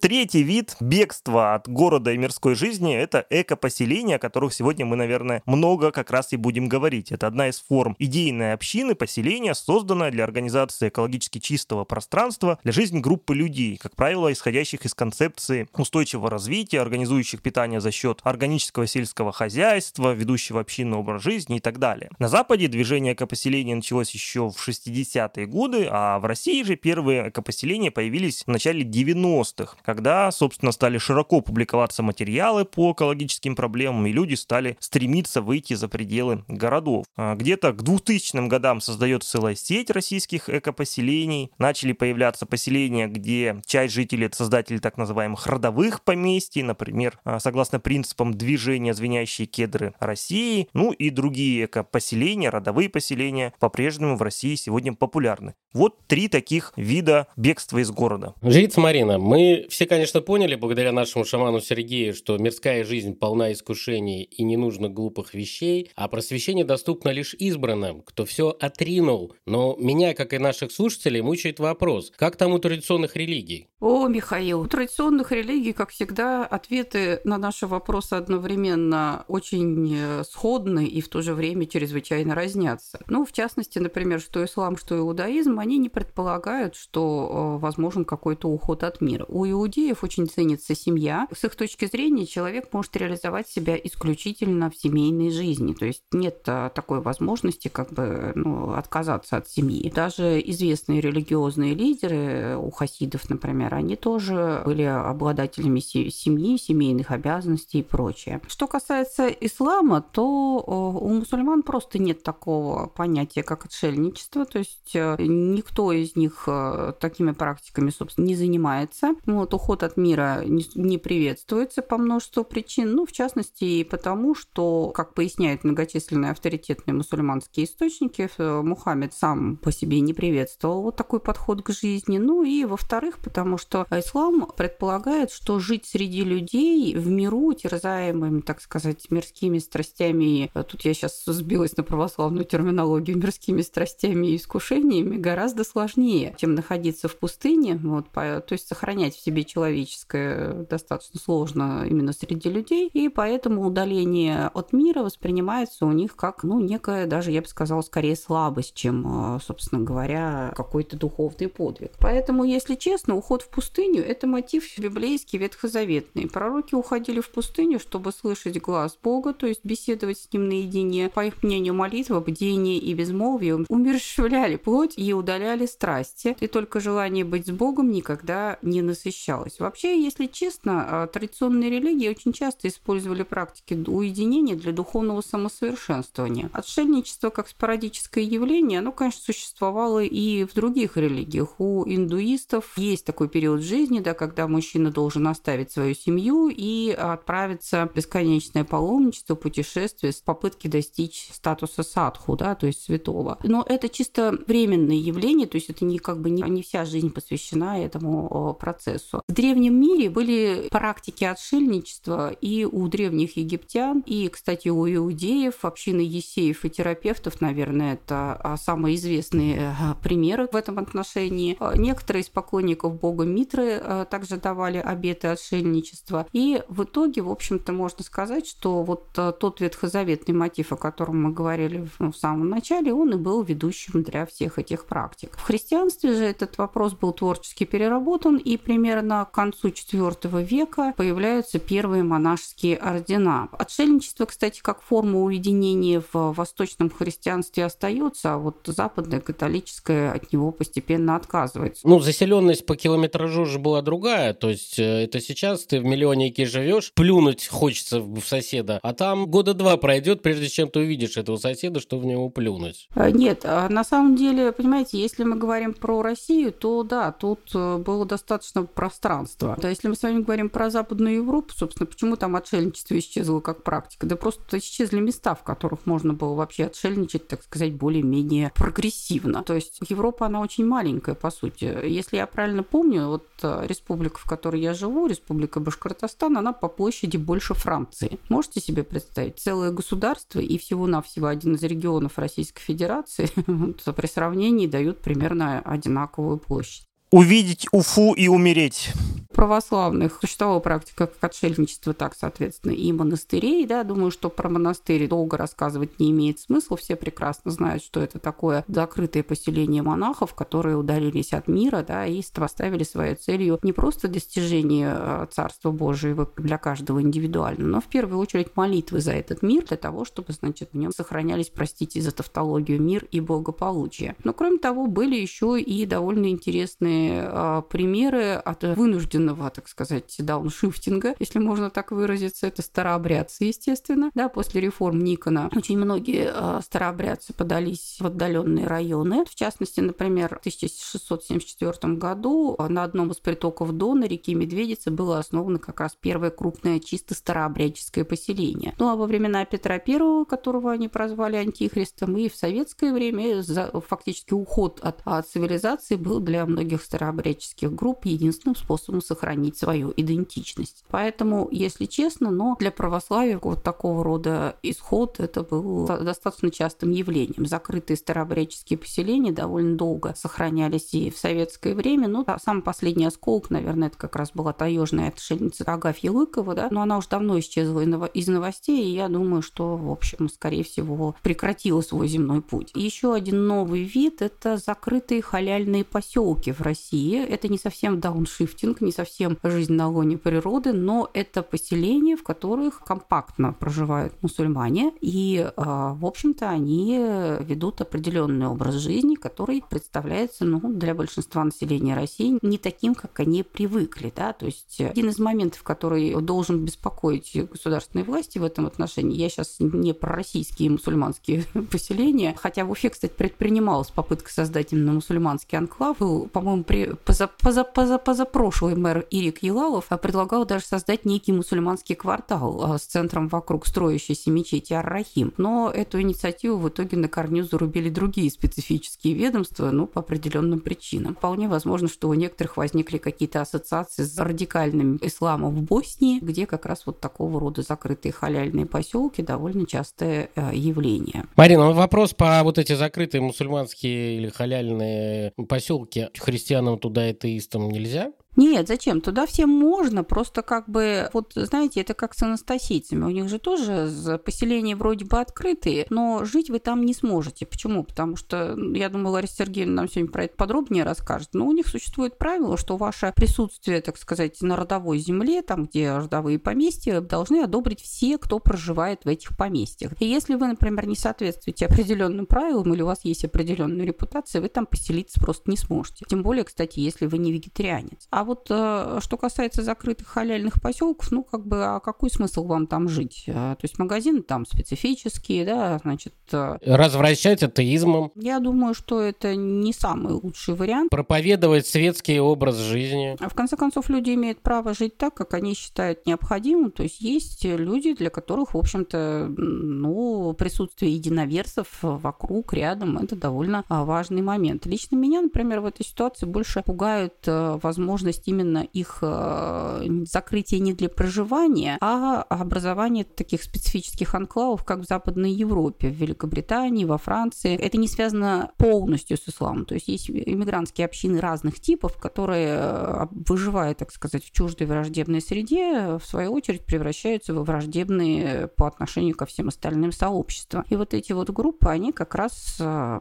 Третий 0.00 0.44
вид 0.44 0.76
бегства 0.78 1.54
от 1.54 1.68
города 1.68 2.12
и 2.12 2.16
мирской 2.16 2.54
жизни– 2.54 2.94
это 2.96 3.26
эко-поселения, 3.30 4.14
о 4.14 4.18
которых 4.20 4.54
сегодня 4.54 4.86
мы, 4.86 4.94
наверное, 4.94 5.42
много 5.44 5.90
как 5.90 6.12
раз 6.12 6.32
и 6.32 6.36
будем 6.36 6.68
говорить. 6.68 7.10
Это 7.10 7.26
одна 7.26 7.48
из 7.48 7.58
форм 7.58 7.96
идейной 7.98 8.52
общины, 8.52 8.94
поселения, 8.94 9.54
созданная 9.54 10.12
для 10.12 10.22
организации 10.22 10.88
экологически 10.88 11.40
чистого 11.40 11.84
пространства 11.84 12.60
для 12.62 12.70
жизни 12.70 13.00
группы 13.00 13.34
людей, 13.34 13.76
как 13.76 13.96
правило, 13.96 14.32
исходящих 14.32 14.84
из 14.84 14.94
концепции 14.94 15.68
устойчивого 15.76 16.30
развития, 16.30 16.80
организующих 16.80 17.42
питание 17.42 17.80
за 17.80 17.90
счет 17.90 18.20
органического 18.22 18.86
сельского 18.86 19.32
хозяйства, 19.32 20.12
ведущего 20.12 20.60
общинный 20.60 20.98
образ 20.98 21.22
жизни 21.24 21.56
и 21.56 21.60
так 21.60 21.80
далее. 21.80 22.10
На 22.20 22.28
Западе 22.28 22.68
движение 22.68 23.14
экопоселения 23.14 23.74
началось 23.74 24.12
еще 24.12 24.48
в 24.48 24.68
60-е 24.68 25.46
годы, 25.46 25.88
а 25.90 26.20
в 26.20 26.24
России 26.24 26.62
же 26.62 26.76
первые 26.76 27.30
экопоселения 27.30 27.90
появились 27.90 28.44
в 28.44 28.48
начале 28.48 28.84
90-х 28.84 29.87
когда, 29.88 30.30
собственно, 30.32 30.70
стали 30.70 30.98
широко 30.98 31.40
публиковаться 31.40 32.02
материалы 32.02 32.66
по 32.66 32.92
экологическим 32.92 33.56
проблемам, 33.56 34.06
и 34.06 34.12
люди 34.12 34.34
стали 34.34 34.76
стремиться 34.80 35.40
выйти 35.40 35.72
за 35.72 35.88
пределы 35.88 36.44
городов. 36.46 37.06
А 37.16 37.34
где-то 37.34 37.72
к 37.72 37.82
2000 37.82 38.48
годам 38.48 38.82
создается 38.82 39.30
целая 39.30 39.54
сеть 39.54 39.88
российских 39.88 40.50
экопоселений. 40.50 41.52
Начали 41.56 41.92
появляться 41.92 42.44
поселения, 42.44 43.06
где 43.06 43.62
часть 43.64 43.94
жителей— 43.94 44.26
это 44.26 44.36
создатели 44.36 44.76
так 44.76 44.98
называемых 44.98 45.46
родовых 45.46 46.04
поместий, 46.04 46.62
например, 46.62 47.18
а, 47.24 47.40
согласно 47.40 47.80
принципам 47.80 48.34
движения 48.34 48.92
«Звенящие 48.92 49.46
кедры 49.46 49.94
России», 50.00 50.68
ну 50.74 50.92
и 50.92 51.08
другие 51.08 51.64
экопоселения, 51.64 52.50
родовые 52.50 52.90
поселения 52.90 53.54
по-прежнему 53.58 54.16
в 54.16 54.22
России 54.22 54.54
сегодня 54.54 54.92
популярны. 54.92 55.54
Вот 55.72 56.06
три 56.06 56.28
таких 56.28 56.74
вида 56.76 57.26
бегства 57.36 57.78
из 57.78 57.90
города. 57.90 58.34
Жрица 58.42 58.80
Марина, 58.80 59.18
мы 59.18 59.66
все, 59.77 59.77
конечно, 59.86 60.20
поняли, 60.20 60.54
благодаря 60.54 60.92
нашему 60.92 61.24
шаману 61.24 61.60
Сергею, 61.60 62.14
что 62.14 62.38
мирская 62.38 62.84
жизнь 62.84 63.14
полна 63.14 63.52
искушений 63.52 64.22
и 64.22 64.42
не 64.42 64.56
нужно 64.56 64.88
глупых 64.88 65.34
вещей, 65.34 65.90
а 65.94 66.08
просвещение 66.08 66.64
доступно 66.64 67.10
лишь 67.10 67.34
избранным, 67.34 68.02
кто 68.02 68.24
все 68.24 68.56
отринул. 68.58 69.34
Но 69.46 69.76
меня, 69.78 70.14
как 70.14 70.32
и 70.32 70.38
наших 70.38 70.72
слушателей, 70.72 71.20
мучает 71.20 71.60
вопрос, 71.60 72.12
как 72.16 72.36
там 72.36 72.52
у 72.52 72.58
традиционных 72.58 73.16
религий? 73.16 73.68
О, 73.80 74.08
Михаил, 74.08 74.62
у 74.62 74.66
традиционных 74.66 75.30
религий, 75.32 75.72
как 75.72 75.90
всегда, 75.90 76.44
ответы 76.44 77.20
на 77.24 77.38
наши 77.38 77.66
вопросы 77.66 78.14
одновременно 78.14 79.24
очень 79.28 79.94
э, 79.96 80.24
сходны 80.24 80.84
и 80.86 81.00
в 81.00 81.08
то 81.08 81.22
же 81.22 81.34
время 81.34 81.66
чрезвычайно 81.66 82.34
разнятся. 82.34 83.00
Ну, 83.08 83.24
в 83.24 83.32
частности, 83.32 83.78
например, 83.78 84.20
что 84.20 84.44
ислам, 84.44 84.76
что 84.76 84.96
иудаизм, 84.96 85.60
они 85.60 85.78
не 85.78 85.88
предполагают, 85.88 86.74
что 86.74 87.56
э, 87.58 87.60
возможен 87.60 88.04
какой-то 88.04 88.48
уход 88.48 88.82
от 88.82 89.00
мира. 89.00 89.24
У 89.28 89.44
иудеев 89.68 90.02
очень 90.02 90.26
ценится 90.26 90.74
семья. 90.74 91.28
С 91.34 91.44
их 91.44 91.54
точки 91.54 91.86
зрения 91.86 92.26
человек 92.26 92.72
может 92.72 92.96
реализовать 92.96 93.48
себя 93.48 93.76
исключительно 93.76 94.70
в 94.70 94.76
семейной 94.76 95.30
жизни. 95.30 95.74
То 95.74 95.86
есть 95.86 96.02
нет 96.12 96.42
э, 96.46 96.70
такой 96.74 97.00
возможности 97.00 97.68
как 97.68 97.92
бы 97.92 98.32
ну, 98.34 98.72
отказаться 98.72 99.36
от 99.36 99.48
семьи. 99.48 99.90
Даже 99.94 100.40
известные 100.40 101.00
религиозные 101.00 101.74
лидеры, 101.74 102.56
у 102.56 102.70
хасидов, 102.70 103.28
например, 103.30 103.74
они 103.74 103.96
тоже 103.96 104.62
были 104.64 104.82
обладателями 104.82 105.80
семьи, 105.80 106.56
семейных 106.56 107.10
обязанностей 107.10 107.80
и 107.80 107.82
прочее. 107.82 108.40
Что 108.48 108.66
касается 108.66 109.28
ислама, 109.28 110.00
то 110.00 110.24
у 110.26 111.08
мусульман 111.08 111.62
просто 111.62 111.98
нет 111.98 112.22
такого 112.22 112.86
понятия, 112.86 113.42
как 113.42 113.66
отшельничество, 113.66 114.44
то 114.44 114.58
есть 114.58 114.94
э, 114.94 115.16
никто 115.18 115.92
из 115.92 116.16
них 116.16 116.44
э, 116.46 116.92
такими 116.98 117.32
практиками, 117.32 117.90
собственно, 117.90 118.26
не 118.26 118.34
занимается. 118.34 119.14
Вот, 119.26 119.54
уход 119.58 119.82
от 119.82 119.96
мира 119.96 120.44
не 120.46 120.98
приветствуется 120.98 121.82
по 121.82 121.98
множеству 121.98 122.44
причин, 122.44 122.92
ну, 122.92 123.04
в 123.04 123.12
частности, 123.12 123.64
и 123.64 123.84
потому, 123.84 124.34
что, 124.34 124.90
как 124.94 125.14
поясняют 125.14 125.64
многочисленные 125.64 126.30
авторитетные 126.30 126.94
мусульманские 126.94 127.66
источники, 127.66 128.30
э, 128.38 128.62
Мухаммед 128.62 129.12
сам 129.12 129.56
по 129.56 129.72
себе 129.72 130.00
не 130.00 130.14
приветствовал 130.14 130.82
вот 130.82 130.96
такой 130.96 131.20
подход 131.20 131.62
к 131.62 131.72
жизни. 131.72 132.18
Ну 132.18 132.44
и, 132.44 132.64
во-вторых, 132.64 133.18
потому 133.18 133.58
что 133.58 133.86
ислам 133.90 134.48
предполагает, 134.56 135.32
что 135.32 135.58
жить 135.58 135.86
среди 135.86 136.22
людей 136.22 136.94
в 136.94 137.08
миру, 137.08 137.52
терзаемым, 137.52 138.42
так 138.42 138.60
сказать, 138.60 139.10
мирскими 139.10 139.58
страстями, 139.58 140.50
тут 140.54 140.82
я 140.84 140.94
сейчас 140.94 141.24
сбилась 141.26 141.76
на 141.76 141.82
православную 141.82 142.44
терминологию, 142.44 143.18
мирскими 143.18 143.62
страстями 143.62 144.28
и 144.28 144.36
искушениями, 144.36 145.16
гораздо 145.16 145.64
сложнее, 145.64 146.34
чем 146.38 146.54
находиться 146.54 147.08
в 147.08 147.16
пустыне. 147.16 147.76
Вот, 147.82 148.10
то 148.12 148.44
есть 148.50 148.68
сохранять 148.68 149.16
в 149.16 149.20
себе 149.20 149.44
человеческое 149.48 150.66
достаточно 150.70 151.18
сложно 151.18 151.84
именно 151.88 152.12
среди 152.12 152.48
людей, 152.48 152.88
и 152.92 153.08
поэтому 153.08 153.66
удаление 153.66 154.48
от 154.54 154.72
мира 154.72 155.02
воспринимается 155.02 155.86
у 155.86 155.92
них 155.92 156.14
как, 156.14 156.44
ну, 156.44 156.60
некая 156.60 157.06
даже, 157.06 157.32
я 157.32 157.42
бы 157.42 157.48
сказала, 157.48 157.82
скорее 157.82 158.14
слабость, 158.14 158.74
чем, 158.74 159.40
собственно 159.44 159.82
говоря, 159.82 160.52
какой-то 160.56 160.96
духовный 160.96 161.48
подвиг. 161.48 161.92
Поэтому, 161.98 162.44
если 162.44 162.74
честно, 162.74 163.16
уход 163.16 163.42
в 163.42 163.48
пустыню– 163.48 164.02
это 164.06 164.26
мотив 164.26 164.64
библейский, 164.78 165.38
ветхозаветный. 165.38 166.28
Пророки 166.28 166.74
уходили 166.74 167.20
в 167.20 167.30
пустыню, 167.30 167.80
чтобы 167.80 168.12
слышать 168.12 168.60
глаз 168.60 168.98
Бога, 169.02 169.32
то 169.32 169.46
есть 169.46 169.60
беседовать 169.64 170.18
с 170.18 170.32
Ним 170.32 170.48
наедине. 170.48 171.08
По 171.08 171.24
их 171.24 171.42
мнению, 171.42 171.74
молитва, 171.74 172.20
бдение 172.20 172.76
и 172.78 172.92
безмолвие 172.92 173.64
умерщвляли 173.68 174.56
плоть 174.56 174.94
и 174.96 175.12
удаляли 175.14 175.66
страсти. 175.66 176.36
И 176.40 176.46
только 176.46 176.80
желание 176.80 177.24
быть 177.24 177.46
с 177.46 177.50
Богом 177.50 177.90
никогда 177.90 178.58
не 178.62 178.82
насыщалось. 178.82 179.37
Вообще, 179.58 180.02
если 180.02 180.26
честно, 180.26 181.02
а, 181.02 181.06
традиционные 181.06 181.70
религии 181.70 182.08
очень 182.08 182.32
часто 182.32 182.68
использовали 182.68 183.22
практики 183.22 183.74
уединения 183.86 184.56
для 184.56 184.72
духовного 184.72 185.20
самосовершенствования. 185.20 186.50
Отшельничество 186.52 187.30
как 187.30 187.48
спорадическое 187.48 188.24
явление, 188.24 188.80
оно, 188.80 188.92
конечно, 188.92 189.22
существовало 189.22 190.02
и 190.02 190.44
в 190.44 190.54
других 190.54 190.96
религиях. 190.96 191.58
У 191.58 191.84
индуистов 191.86 192.76
есть 192.76 193.04
такой 193.04 193.28
период 193.28 193.62
жизни, 193.62 194.00
да, 194.00 194.14
когда 194.14 194.48
мужчина 194.48 194.90
должен 194.90 195.26
оставить 195.28 195.72
свою 195.72 195.94
семью 195.94 196.48
и 196.48 196.90
отправиться 196.90 197.88
в 197.88 197.96
бесконечное 197.96 198.64
паломничество, 198.64 199.34
путешествие 199.34 200.12
с 200.12 200.20
попытки 200.20 200.68
достичь 200.68 201.30
статуса 201.32 201.82
садху, 201.82 202.36
да, 202.36 202.54
то 202.54 202.66
есть 202.66 202.82
святого. 202.82 203.38
Но 203.42 203.64
это 203.66 203.88
чисто 203.88 204.38
временное 204.46 204.96
явление, 204.96 205.46
то 205.46 205.56
есть 205.56 205.70
это 205.70 205.84
не 205.84 205.98
как 205.98 206.20
бы 206.20 206.30
не, 206.30 206.42
не 206.42 206.62
вся 206.62 206.84
жизнь 206.84 207.10
посвящена 207.10 207.82
этому 207.82 208.56
процессу. 208.58 209.17
Отшельничества. 209.18 209.22
В 209.28 209.32
древнем 209.32 209.80
мире 209.80 210.10
были 210.10 210.68
практики 210.70 211.24
отшельничества 211.24 212.30
и 212.30 212.64
у 212.64 212.88
древних 212.88 213.36
египтян, 213.36 214.02
и, 214.06 214.28
кстати, 214.28 214.68
у 214.68 214.86
иудеев, 214.88 215.64
общины 215.64 216.00
есеев 216.00 216.64
и 216.64 216.70
терапевтов, 216.70 217.40
наверное, 217.40 217.94
это 217.94 218.38
а, 218.42 218.56
самые 218.56 218.96
известные 218.96 219.56
э, 219.56 219.94
примеры 220.02 220.48
в 220.50 220.56
этом 220.56 220.78
отношении. 220.78 221.56
А, 221.60 221.76
некоторые 221.76 222.22
из 222.22 222.28
поклонников 222.28 222.98
бога 222.98 223.24
Митры 223.24 223.80
э, 223.82 224.06
также 224.10 224.36
давали 224.36 224.78
обеты 224.78 225.28
отшельничества. 225.28 226.26
И 226.32 226.62
в 226.68 226.84
итоге, 226.84 227.22
в 227.22 227.30
общем-то, 227.30 227.72
можно 227.72 228.04
сказать, 228.04 228.46
что 228.46 228.82
вот 228.82 229.08
э, 229.16 229.32
тот 229.38 229.60
ветхозаветный 229.60 230.34
мотив, 230.34 230.72
о 230.72 230.76
котором 230.76 231.22
мы 231.22 231.32
говорили 231.32 231.88
ну, 231.98 232.12
в 232.12 232.16
самом 232.16 232.48
начале, 232.48 232.92
он 232.92 233.12
и 233.12 233.16
был 233.16 233.42
ведущим 233.42 234.02
для 234.02 234.26
всех 234.26 234.58
этих 234.58 234.86
практик. 234.86 235.36
В 235.36 235.42
христианстве 235.42 236.14
же 236.14 236.24
этот 236.24 236.58
вопрос 236.58 236.94
был 236.94 237.12
творчески 237.12 237.64
переработан, 237.64 238.36
и 238.36 238.56
примерно 238.56 239.07
к 239.08 239.32
концу 239.32 239.68
IV 239.68 240.42
века 240.44 240.94
появляются 240.96 241.58
первые 241.58 242.02
монашеские 242.02 242.76
ордена. 242.76 243.48
Отшельничество, 243.52 244.26
кстати, 244.26 244.60
как 244.60 244.82
форма 244.82 245.20
уединения 245.20 246.02
в 246.12 246.32
восточном 246.32 246.90
христианстве 246.90 247.64
остается, 247.64 248.34
а 248.34 248.38
вот 248.38 248.58
западное 248.66 249.20
католическое 249.20 250.12
от 250.12 250.32
него 250.32 250.52
постепенно 250.52 251.16
отказывается. 251.16 251.86
Ну, 251.86 252.00
заселенность 252.00 252.66
по 252.66 252.76
километражу 252.76 253.46
же 253.46 253.58
была 253.58 253.82
другая, 253.82 254.34
то 254.34 254.50
есть 254.50 254.78
э, 254.78 255.04
это 255.04 255.20
сейчас 255.20 255.64
ты 255.64 255.80
в 255.80 255.84
миллионнике 255.84 256.46
живешь, 256.46 256.92
плюнуть 256.94 257.46
хочется 257.46 258.00
в 258.00 258.20
соседа, 258.20 258.78
а 258.82 258.92
там 258.92 259.26
года 259.26 259.54
два 259.54 259.76
пройдет, 259.76 260.22
прежде 260.22 260.48
чем 260.48 260.68
ты 260.68 260.80
увидишь 260.80 261.16
этого 261.16 261.36
соседа, 261.36 261.80
что 261.80 261.98
в 261.98 262.04
него 262.04 262.28
плюнуть. 262.30 262.88
А, 262.94 263.10
нет, 263.10 263.42
а 263.44 263.68
на 263.68 263.84
самом 263.84 264.16
деле, 264.16 264.52
понимаете, 264.52 264.98
если 264.98 265.24
мы 265.24 265.36
говорим 265.36 265.74
про 265.74 266.02
Россию, 266.02 266.52
то 266.52 266.82
да, 266.82 267.12
тут 267.12 267.50
э, 267.54 267.78
было 267.78 268.04
достаточно 268.04 268.64
пространства. 268.98 269.56
Да, 269.60 269.68
если 269.68 269.88
мы 269.88 269.94
с 269.94 270.02
вами 270.02 270.22
говорим 270.22 270.48
про 270.48 270.70
Западную 270.70 271.16
Европу, 271.16 271.52
собственно, 271.54 271.86
почему 271.86 272.16
там 272.16 272.36
отшельничество 272.36 272.98
исчезло 272.98 273.40
как 273.40 273.62
практика? 273.62 274.06
Да 274.06 274.16
просто 274.16 274.58
исчезли 274.58 275.00
места, 275.00 275.34
в 275.34 275.42
которых 275.42 275.86
можно 275.86 276.14
было 276.14 276.34
вообще 276.34 276.64
отшельничать, 276.64 277.28
так 277.28 277.42
сказать, 277.42 277.74
более-менее 277.74 278.52
прогрессивно. 278.54 279.42
То 279.42 279.54
есть 279.54 279.78
Европа, 279.88 280.26
она 280.26 280.40
очень 280.40 280.66
маленькая, 280.66 281.14
по 281.14 281.30
сути. 281.30 281.64
Если 281.86 282.16
я 282.16 282.26
правильно 282.26 282.62
помню, 282.62 283.06
вот 283.06 283.26
э, 283.42 283.66
республика, 283.66 284.18
в 284.18 284.24
которой 284.24 284.60
я 284.60 284.74
живу, 284.74 285.06
республика 285.06 285.60
Башкортостан, 285.60 286.36
она 286.36 286.52
по 286.52 286.68
площади 286.68 287.16
больше 287.16 287.54
Франции. 287.54 288.18
Можете 288.28 288.60
себе 288.60 288.82
представить? 288.82 289.38
Целое 289.38 289.70
государство 289.70 290.40
и 290.40 290.58
всего-навсего 290.58 291.26
один 291.26 291.54
из 291.54 291.62
регионов 291.62 292.18
Российской 292.18 292.62
Федерации 292.62 293.28
при 293.92 294.06
сравнении 294.06 294.66
дают 294.66 294.98
примерно 294.98 295.60
одинаковую 295.60 296.38
площадь. 296.38 296.87
Увидеть 297.10 297.66
Уфу 297.72 298.12
и 298.12 298.28
умереть 298.28 298.92
православных 299.38 300.18
существовала 300.20 300.58
практика 300.58 301.06
как 301.06 301.30
отшельничество, 301.30 301.94
так, 301.94 302.16
соответственно, 302.18 302.72
и 302.72 302.90
монастырей. 302.90 303.64
Да, 303.66 303.84
думаю, 303.84 304.10
что 304.10 304.30
про 304.30 304.48
монастырь 304.48 305.06
долго 305.06 305.36
рассказывать 305.36 306.00
не 306.00 306.10
имеет 306.10 306.40
смысла. 306.40 306.76
Все 306.76 306.96
прекрасно 306.96 307.52
знают, 307.52 307.84
что 307.84 308.00
это 308.00 308.18
такое 308.18 308.64
закрытое 308.66 309.22
поселение 309.22 309.82
монахов, 309.82 310.34
которые 310.34 310.76
удалились 310.76 311.32
от 311.32 311.46
мира 311.46 311.84
да, 311.86 312.04
и 312.04 312.20
поставили 312.34 312.82
своей 312.82 313.14
целью 313.14 313.60
не 313.62 313.72
просто 313.72 314.08
достижение 314.08 314.92
э, 314.98 315.26
Царства 315.30 315.70
Божьего 315.70 316.28
для 316.36 316.58
каждого 316.58 317.00
индивидуально, 317.00 317.68
но 317.68 317.80
в 317.80 317.86
первую 317.86 318.18
очередь 318.18 318.56
молитвы 318.56 318.98
за 318.98 319.12
этот 319.12 319.42
мир 319.42 319.64
для 319.66 319.76
того, 319.76 320.04
чтобы, 320.04 320.32
значит, 320.32 320.70
в 320.72 320.76
нем 320.76 320.90
сохранялись, 320.90 321.48
простите 321.48 322.00
за 322.00 322.10
тавтологию, 322.10 322.82
мир 322.82 323.06
и 323.12 323.20
благополучие. 323.20 324.16
Но, 324.24 324.32
кроме 324.32 324.58
того, 324.58 324.88
были 324.88 325.14
еще 325.14 325.60
и 325.60 325.86
довольно 325.86 326.28
интересные 326.28 327.22
э, 327.24 327.62
примеры 327.70 328.32
от 328.32 328.64
вынужденных 328.64 329.27
активного, 329.28 329.50
так 329.50 329.68
сказать, 329.68 330.14
дауншифтинга, 330.18 331.14
если 331.18 331.38
можно 331.38 331.70
так 331.70 331.92
выразиться. 331.92 332.46
Это 332.46 332.62
старообрядцы, 332.62 333.44
естественно. 333.44 334.10
Да, 334.14 334.28
после 334.28 334.60
реформ 334.60 335.00
Никона 335.00 335.50
очень 335.54 335.78
многие 335.78 336.30
э, 336.32 336.60
старообрядцы 336.62 337.32
подались 337.32 337.98
в 338.00 338.06
отдаленные 338.06 338.66
районы. 338.66 339.24
В 339.24 339.34
частности, 339.34 339.80
например, 339.80 340.36
в 340.36 340.38
1674 340.38 341.94
году 341.94 342.56
на 342.68 342.84
одном 342.84 343.10
из 343.10 343.16
притоков 343.16 343.72
Дона, 343.72 344.04
реки 344.04 344.34
Медведицы, 344.34 344.90
было 344.90 345.18
основано 345.18 345.58
как 345.58 345.80
раз 345.80 345.96
первое 346.00 346.30
крупное 346.30 346.80
чисто 346.80 347.14
старообрядческое 347.14 348.04
поселение. 348.04 348.74
Ну 348.78 348.88
а 348.88 348.96
во 348.96 349.06
времена 349.06 349.44
Петра 349.44 349.74
I, 349.74 350.24
которого 350.24 350.72
они 350.72 350.88
прозвали 350.88 351.36
антихристом, 351.36 352.16
и 352.16 352.28
в 352.28 352.34
советское 352.34 352.92
время 352.92 353.42
фактически 353.86 354.34
уход 354.34 354.80
от, 354.82 355.00
от 355.04 355.28
цивилизации 355.28 355.96
был 355.96 356.20
для 356.20 356.46
многих 356.46 356.82
старообрядческих 356.82 357.72
групп 357.72 358.04
единственным 358.04 358.56
способом 358.56 359.00
сохранить 359.00 359.17
сохранить 359.18 359.56
свою 359.56 359.92
идентичность. 359.96 360.84
Поэтому, 360.88 361.48
если 361.50 361.86
честно, 361.86 362.30
но 362.30 362.56
для 362.60 362.70
православия 362.70 363.38
вот 363.42 363.64
такого 363.64 364.04
рода 364.04 364.56
исход 364.62 365.18
это 365.18 365.42
был 365.42 365.86
достаточно 365.86 366.50
частым 366.50 366.92
явлением. 366.92 367.46
Закрытые 367.46 367.96
старообрядческие 367.96 368.78
поселения 368.78 369.32
довольно 369.32 369.76
долго 369.76 370.14
сохранялись 370.16 370.94
и 370.94 371.10
в 371.10 371.18
советское 371.18 371.74
время. 371.74 372.06
Ну, 372.06 372.24
самый 372.42 372.62
последний 372.62 373.06
осколок, 373.06 373.50
наверное, 373.50 373.88
это 373.88 373.98
как 373.98 374.14
раз 374.14 374.30
была 374.32 374.52
таежная 374.52 375.08
отшельница 375.08 375.64
Агафья 375.66 376.12
Лыкова, 376.12 376.54
да, 376.54 376.68
но 376.70 376.82
она 376.82 376.98
уже 376.98 377.08
давно 377.08 377.38
исчезла 377.40 377.80
из 378.06 378.28
новостей, 378.28 378.84
и 378.84 378.94
я 378.94 379.08
думаю, 379.08 379.42
что, 379.42 379.76
в 379.76 379.90
общем, 379.90 380.28
скорее 380.28 380.62
всего, 380.62 381.16
прекратила 381.22 381.80
свой 381.80 382.06
земной 382.06 382.40
путь. 382.40 382.70
Еще 382.74 383.12
один 383.12 383.46
новый 383.46 383.82
вид– 383.82 384.18
это 384.22 384.58
закрытые 384.58 385.22
халяльные 385.22 385.84
поселки 385.84 386.52
в 386.52 386.60
России. 386.60 387.20
Это 387.24 387.48
не 387.48 387.58
совсем 387.58 387.98
дауншифтинг, 387.98 388.80
не 388.80 388.92
совсем 388.92 389.07
совсем 389.08 389.38
жизнь 389.42 389.72
на 389.72 389.88
лоне 389.88 390.18
природы, 390.18 390.72
но 390.72 391.08
это 391.14 391.42
поселения, 391.42 392.16
в 392.16 392.22
которых 392.22 392.80
компактно 392.84 393.52
проживают 393.52 394.12
мусульмане, 394.22 394.92
и, 395.00 395.50
а, 395.56 395.94
в 395.94 396.04
общем-то, 396.04 396.48
они 396.48 396.98
ведут 397.40 397.80
определенный 397.80 398.46
образ 398.46 398.74
жизни, 398.74 399.14
который 399.14 399.64
представляется 399.68 400.44
ну, 400.44 400.60
для 400.72 400.94
большинства 400.94 401.42
населения 401.44 401.94
России 401.94 402.38
не 402.42 402.58
таким, 402.58 402.94
как 402.94 403.18
они 403.20 403.42
привыкли. 403.42 404.12
Да? 404.14 404.32
То 404.32 404.46
есть 404.46 404.80
один 404.80 405.08
из 405.08 405.18
моментов, 405.18 405.62
который 405.62 406.20
должен 406.20 406.64
беспокоить 406.64 407.36
государственные 407.50 408.04
власти 408.04 408.38
в 408.38 408.44
этом 408.44 408.66
отношении, 408.66 409.16
я 409.16 409.28
сейчас 409.28 409.56
не 409.58 409.92
про 409.92 410.14
российские 410.14 410.70
мусульманские 410.70 411.44
поселения, 411.70 412.36
хотя 412.38 412.64
в 412.64 412.70
Уфе, 412.70 412.90
кстати, 412.90 413.12
предпринималась 413.12 413.90
попытка 413.90 414.30
создать 414.30 414.72
именно 414.72 414.92
мусульманский 414.92 415.56
анклав, 415.56 415.96
по-моему, 415.98 416.64
при, 416.64 416.94
поза, 417.04 417.26
поза, 417.26 417.64
поза, 417.64 417.98
позапрошлый 417.98 418.74
мэр 418.74 418.97
Ирик 419.10 419.42
Елалов 419.42 419.86
а 419.90 419.98
предлагал 419.98 420.44
даже 420.44 420.64
создать 420.64 421.04
некий 421.04 421.32
мусульманский 421.32 421.94
квартал 421.94 422.62
а, 422.62 422.78
с 422.78 422.82
центром 422.82 423.28
вокруг 423.28 423.66
строящейся 423.66 424.30
мечети 424.30 424.72
Ар-Рахим. 424.72 425.32
Но 425.36 425.70
эту 425.70 426.00
инициативу 426.00 426.58
в 426.58 426.68
итоге 426.68 426.96
на 426.96 427.08
корню 427.08 427.44
зарубили 427.44 427.88
другие 427.90 428.30
специфические 428.30 429.14
ведомства, 429.14 429.70
ну, 429.70 429.86
по 429.86 430.00
определенным 430.00 430.60
причинам. 430.60 431.14
Вполне 431.14 431.48
возможно, 431.48 431.88
что 431.88 432.08
у 432.08 432.14
некоторых 432.14 432.56
возникли 432.56 432.98
какие-то 432.98 433.40
ассоциации 433.40 434.02
с 434.02 434.18
радикальным 434.18 434.98
исламом 435.02 435.54
в 435.54 435.62
Боснии, 435.62 436.20
где 436.20 436.46
как 436.46 436.66
раз 436.66 436.84
вот 436.86 437.00
такого 437.00 437.40
рода 437.40 437.62
закрытые 437.62 438.12
халяльные 438.12 438.66
поселки 438.66 439.22
довольно 439.22 439.66
частое 439.66 440.30
э, 440.34 440.50
явление. 440.54 441.26
Марина, 441.36 441.72
вопрос 441.72 442.14
по 442.14 442.42
вот 442.42 442.58
эти 442.58 442.74
закрытые 442.74 443.20
мусульманские 443.20 444.16
или 444.16 444.28
халяльные 444.28 445.32
поселки 445.48 446.08
христианам 446.16 446.78
туда 446.78 447.08
атеистам 447.08 447.68
нельзя? 447.68 448.12
Нет, 448.38 448.68
зачем? 448.68 449.00
Туда 449.00 449.26
всем 449.26 449.50
можно, 449.50 450.04
просто 450.04 450.42
как 450.42 450.68
бы, 450.68 451.10
вот 451.12 451.32
знаете, 451.34 451.80
это 451.80 451.92
как 451.92 452.14
с 452.14 452.22
анастасийцами. 452.22 453.04
У 453.04 453.10
них 453.10 453.28
же 453.28 453.40
тоже 453.40 454.20
поселения 454.24 454.76
вроде 454.76 455.04
бы 455.04 455.18
открытые, 455.18 455.86
но 455.90 456.24
жить 456.24 456.48
вы 456.48 456.60
там 456.60 456.86
не 456.86 456.94
сможете. 456.94 457.46
Почему? 457.46 457.82
Потому 457.82 458.14
что, 458.14 458.56
я 458.74 458.90
думаю, 458.90 459.10
Лариса 459.14 459.38
Сергеевна 459.38 459.74
нам 459.74 459.88
сегодня 459.88 460.12
про 460.12 460.24
это 460.24 460.36
подробнее 460.36 460.84
расскажет, 460.84 461.30
но 461.32 461.48
у 461.48 461.52
них 461.52 461.66
существует 461.66 462.16
правило, 462.16 462.56
что 462.56 462.76
ваше 462.76 463.12
присутствие, 463.16 463.80
так 463.80 463.98
сказать, 463.98 464.40
на 464.40 464.54
родовой 464.54 464.98
земле, 464.98 465.42
там, 465.42 465.66
где 465.66 465.96
родовые 465.96 466.38
поместья, 466.38 467.00
должны 467.00 467.42
одобрить 467.42 467.80
все, 467.80 468.18
кто 468.18 468.38
проживает 468.38 469.04
в 469.04 469.08
этих 469.08 469.36
поместьях. 469.36 470.00
И 470.00 470.06
если 470.06 470.36
вы, 470.36 470.46
например, 470.46 470.86
не 470.86 470.94
соответствуете 470.94 471.66
определенным 471.66 472.26
правилам 472.26 472.72
или 472.72 472.82
у 472.82 472.86
вас 472.86 473.00
есть 473.02 473.24
определенная 473.24 473.84
репутация, 473.84 474.40
вы 474.40 474.48
там 474.48 474.64
поселиться 474.64 475.18
просто 475.18 475.50
не 475.50 475.56
сможете. 475.56 476.04
Тем 476.08 476.22
более, 476.22 476.44
кстати, 476.44 476.78
если 476.78 477.06
вы 477.06 477.18
не 477.18 477.32
вегетарианец. 477.32 478.06
А 478.10 478.27
вот 478.28 478.46
э, 478.50 479.00
что 479.02 479.16
касается 479.16 479.62
закрытых 479.62 480.06
халяльных 480.06 480.60
поселков, 480.60 481.10
ну, 481.10 481.24
как 481.24 481.46
бы, 481.46 481.64
а 481.64 481.80
какой 481.80 482.10
смысл 482.10 482.44
вам 482.44 482.66
там 482.66 482.88
жить? 482.88 483.24
Э, 483.26 483.32
то 483.32 483.60
есть 483.62 483.78
магазины 483.78 484.22
там 484.22 484.46
специфические, 484.46 485.44
да, 485.44 485.78
значит... 485.82 486.14
Э, 486.32 486.58
Развращать 486.64 487.42
атеизмом. 487.42 488.12
Я 488.14 488.38
думаю, 488.38 488.74
что 488.74 489.00
это 489.00 489.34
не 489.34 489.72
самый 489.72 490.12
лучший 490.12 490.54
вариант. 490.54 490.90
Проповедовать 490.90 491.66
светский 491.66 492.20
образ 492.20 492.56
жизни. 492.56 493.16
А 493.18 493.28
в 493.28 493.34
конце 493.34 493.56
концов, 493.56 493.88
люди 493.88 494.10
имеют 494.10 494.40
право 494.40 494.74
жить 494.74 494.96
так, 494.96 495.14
как 495.14 495.34
они 495.34 495.54
считают 495.54 496.06
необходимым. 496.06 496.70
То 496.70 496.82
есть 496.82 497.00
есть 497.00 497.44
люди, 497.44 497.94
для 497.94 498.10
которых, 498.10 498.54
в 498.54 498.58
общем-то, 498.58 499.32
ну, 499.36 500.34
присутствие 500.38 500.94
единоверцев 500.94 501.68
вокруг, 501.80 502.52
рядом, 502.52 502.98
это 502.98 503.16
довольно 503.16 503.64
важный 503.68 504.22
момент. 504.22 504.66
Лично 504.66 504.96
меня, 504.96 505.22
например, 505.22 505.60
в 505.60 505.66
этой 505.66 505.84
ситуации 505.84 506.26
больше 506.26 506.62
пугают 506.62 507.14
возможности 507.24 508.17
возможность 508.18 508.28
именно 508.28 508.58
их 508.58 508.98
э, 509.02 510.04
закрытия 510.06 510.60
не 510.60 510.72
для 510.72 510.88
проживания, 510.88 511.78
а 511.80 512.22
образование 512.22 513.04
таких 513.04 513.42
специфических 513.42 514.14
анклавов, 514.14 514.64
как 514.64 514.80
в 514.80 514.84
Западной 514.84 515.32
Европе, 515.32 515.88
в 515.88 515.94
Великобритании, 515.94 516.84
во 516.84 516.98
Франции. 516.98 517.56
Это 517.56 517.78
не 517.78 517.88
связано 517.88 518.50
полностью 518.58 519.16
с 519.16 519.28
исламом. 519.28 519.64
То 519.64 519.74
есть 519.74 519.88
есть 519.88 520.10
иммигрантские 520.10 520.86
общины 520.86 521.20
разных 521.20 521.60
типов, 521.60 521.96
которые, 521.98 522.56
э, 522.60 523.06
выживая, 523.28 523.74
так 523.74 523.92
сказать, 523.92 524.24
в 524.24 524.30
чуждой 524.30 524.66
враждебной 524.66 525.20
среде, 525.20 525.98
в 525.98 526.04
свою 526.04 526.32
очередь 526.32 526.64
превращаются 526.64 527.34
во 527.34 527.42
враждебные 527.42 528.48
по 528.48 528.66
отношению 528.66 529.14
ко 529.16 529.26
всем 529.26 529.48
остальным 529.48 529.92
сообществам. 529.92 530.64
И 530.70 530.76
вот 530.76 530.94
эти 530.94 531.12
вот 531.12 531.30
группы, 531.30 531.68
они 531.68 531.92
как 531.92 532.14
раз 532.14 532.56
э, 532.60 532.98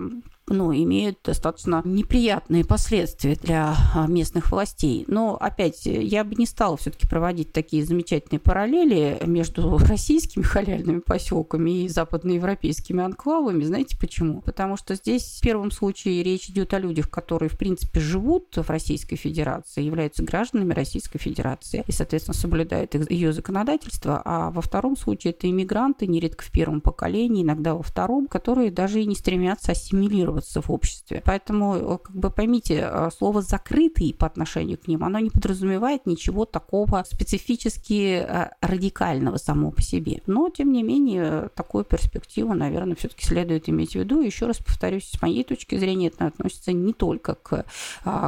ну, 0.50 0.74
имеют 0.74 1.20
достаточно 1.24 1.82
неприятные 1.84 2.63
последствия 2.63 3.36
для 3.36 3.75
а, 3.94 4.08
местных 4.08 4.51
властей. 4.51 5.04
Но, 5.08 5.36
опять, 5.36 5.86
я 5.86 6.24
бы 6.24 6.36
не 6.36 6.46
стала 6.46 6.77
все-таки 6.77 7.08
проводить 7.08 7.51
такие 7.51 7.84
замечательные 7.84 8.39
параллели 8.39 9.22
между 9.25 9.77
российскими 9.89 10.44
халяльными 10.44 11.00
поселками 11.00 11.84
и 11.84 11.89
западноевропейскими 11.89 13.04
анклавами. 13.04 13.63
Знаете 13.63 13.98
почему? 14.00 14.42
Потому 14.42 14.77
что 14.77 14.96
здесь 14.96 15.39
в 15.39 15.42
первом 15.42 15.70
случае 15.72 16.24
речь 16.24 16.50
идет 16.50 16.74
о 16.74 16.80
людях, 16.80 17.10
которые, 17.10 17.50
в 17.50 17.58
принципе, 17.58 18.00
живут 18.00 18.56
в 18.56 18.70
Российской 18.70 19.18
Федерации, 19.18 19.84
являются 19.84 20.24
гражданами 20.24 20.74
Российской 20.74 21.20
Федерации 21.20 21.84
и, 21.88 21.92
соответственно, 21.92 22.36
соблюдают 22.36 22.96
ее 23.10 23.34
законодательство. 23.34 24.22
А 24.24 24.51
во 24.51 24.62
втором 24.62 24.96
случае 24.96 25.34
это 25.34 25.50
иммигранты, 25.50 26.08
нередко 26.08 26.46
в 26.46 26.51
первом 26.51 26.80
поколении, 26.80 27.44
иногда 27.44 27.75
во 27.75 27.84
втором, 27.84 28.27
которые 28.27 28.72
даже 28.72 29.01
и 29.01 29.06
не 29.06 29.16
стремятся 29.16 29.74
ассимилировать 29.74 30.37
интегрироваться 30.38 30.62
в 30.62 30.70
обществе. 30.72 31.22
Поэтому, 31.25 31.75
э, 31.75 31.98
как 32.03 32.15
бы 32.15 32.29
поймите, 32.29 32.88
э, 32.89 33.10
слово 33.17 33.41
«закрытый» 33.41 34.13
по 34.13 34.25
отношению 34.25 34.77
к 34.77 34.88
ним, 34.88 35.03
оно 35.03 35.20
не 35.20 35.29
подразумевает 35.29 36.06
ничего 36.06 36.46
такого 36.46 37.03
специфически 37.06 38.25
э, 38.27 38.50
радикального 38.62 39.38
само 39.38 39.72
по 39.72 39.82
себе. 39.82 40.22
Но, 40.27 40.50
тем 40.50 40.72
не 40.72 40.84
менее, 40.84 41.50
такую 41.56 41.84
перспективу, 41.84 42.53
наверное, 42.53 42.96
все-таки 42.96 43.25
следует 43.25 43.70
иметь 43.70 43.91
в 43.91 43.96
виду. 43.96 44.22
Еще 44.22 44.46
раз 44.48 44.58
повторюсь, 44.58 45.10
с 45.10 45.22
моей 45.22 45.44
точки 45.44 45.77
зрения, 45.77 46.08
это 46.08 46.27
относится 46.27 46.72
не 46.72 46.94
только 46.94 47.36
к 47.36 47.65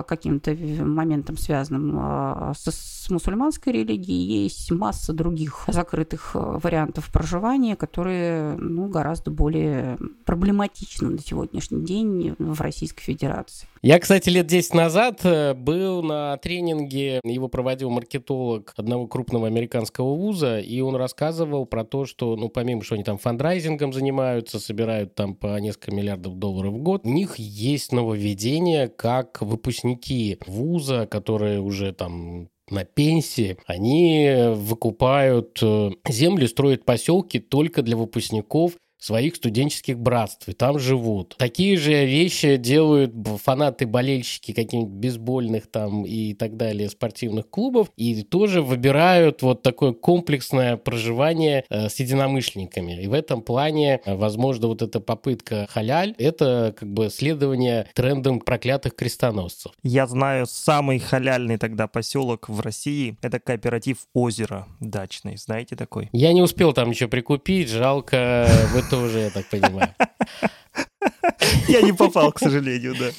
каким-то 0.07 0.55
моментам, 0.83 1.37
связанным 1.37 2.53
с 2.53 3.09
мусульманской 3.09 3.73
религией. 3.73 4.43
Есть 4.43 4.71
масса 4.71 5.13
других 5.13 5.65
закрытых 5.67 6.31
вариантов 6.33 7.09
проживания, 7.11 7.75
которые 7.75 8.55
ну, 8.57 8.87
гораздо 8.87 9.31
более 9.31 9.97
проблематичны 10.25 11.09
на 11.09 11.19
сегодняшний 11.19 11.83
день 11.83 11.98
день 11.99 12.35
в 12.37 12.61
Российской 12.61 13.01
Федерации. 13.03 13.67
Я, 13.81 13.99
кстати, 13.99 14.29
лет 14.29 14.47
10 14.47 14.73
назад 14.73 15.21
э, 15.23 15.53
был 15.53 16.03
на 16.03 16.37
тренинге, 16.37 17.21
его 17.23 17.47
проводил 17.47 17.89
маркетолог 17.89 18.73
одного 18.75 19.07
крупного 19.07 19.47
американского 19.47 20.15
вуза, 20.15 20.59
и 20.59 20.81
он 20.81 20.95
рассказывал 20.95 21.65
про 21.65 21.85
то, 21.85 22.05
что, 22.05 22.35
ну, 22.35 22.49
помимо, 22.49 22.83
что 22.83 22.95
они 22.95 23.03
там 23.03 23.17
фандрайзингом 23.17 23.93
занимаются, 23.93 24.59
собирают 24.59 25.15
там 25.15 25.35
по 25.35 25.57
несколько 25.59 25.91
миллиардов 25.91 26.35
долларов 26.37 26.73
в 26.73 26.77
год, 26.77 27.05
у 27.05 27.09
них 27.09 27.37
есть 27.37 27.91
нововведение, 27.91 28.89
как 28.89 29.41
выпускники 29.41 30.37
вуза, 30.45 31.07
которые 31.07 31.61
уже 31.61 31.93
там 31.93 32.49
на 32.69 32.83
пенсии, 32.83 33.57
они 33.65 34.53
выкупают 34.53 35.59
э, 35.61 35.91
земли, 36.07 36.47
строят 36.47 36.85
поселки 36.85 37.39
только 37.39 37.81
для 37.81 37.97
выпускников 37.97 38.73
своих 38.99 39.35
студенческих 39.37 39.97
братств, 39.97 40.47
и 40.49 40.53
там 40.53 40.77
живут. 40.77 41.35
Такие 41.37 41.77
же 41.77 42.05
вещи 42.05 42.57
делают 42.57 43.13
фанаты-болельщики 43.43 44.51
каких-нибудь 44.51 44.93
бейсбольных 44.93 45.67
там 45.67 46.05
и 46.05 46.33
так 46.33 46.57
далее 46.57 46.89
спортивных 46.89 47.49
клубов, 47.49 47.91
и 47.95 48.23
тоже 48.23 48.61
выбирают 48.61 49.41
вот 49.41 49.63
такое 49.63 49.93
комплексное 49.93 50.77
проживание 50.77 51.63
э, 51.69 51.89
с 51.89 51.99
единомышленниками. 51.99 53.01
И 53.01 53.07
в 53.07 53.13
этом 53.13 53.41
плане, 53.41 54.01
э, 54.05 54.15
возможно, 54.15 54.67
вот 54.67 54.81
эта 54.81 54.99
попытка 54.99 55.67
халяль, 55.69 56.13
это 56.17 56.75
как 56.77 56.91
бы 56.91 57.09
следование 57.09 57.87
трендам 57.93 58.41
проклятых 58.41 58.95
крестоносцев. 58.95 59.71
Я 59.83 60.07
знаю 60.07 60.45
самый 60.45 60.99
халяльный 60.99 61.57
тогда 61.57 61.87
поселок 61.87 62.49
в 62.49 62.59
России, 62.59 63.17
это 63.21 63.39
кооператив 63.39 63.99
«Озеро» 64.13 64.67
дачный, 64.79 65.37
знаете 65.37 65.75
такой? 65.75 66.09
Я 66.11 66.33
не 66.33 66.41
успел 66.41 66.73
там 66.73 66.89
ничего 66.89 67.09
прикупить, 67.09 67.69
жалко, 67.69 68.47
вы 68.73 68.88
тоже, 68.89 69.19
я 69.19 69.29
так 69.29 69.45
понимаю. 69.47 69.93
Я 71.67 71.81
не 71.81 71.93
попал, 71.93 72.31
к 72.31 72.39
сожалению, 72.39 72.95
да. 72.97 73.11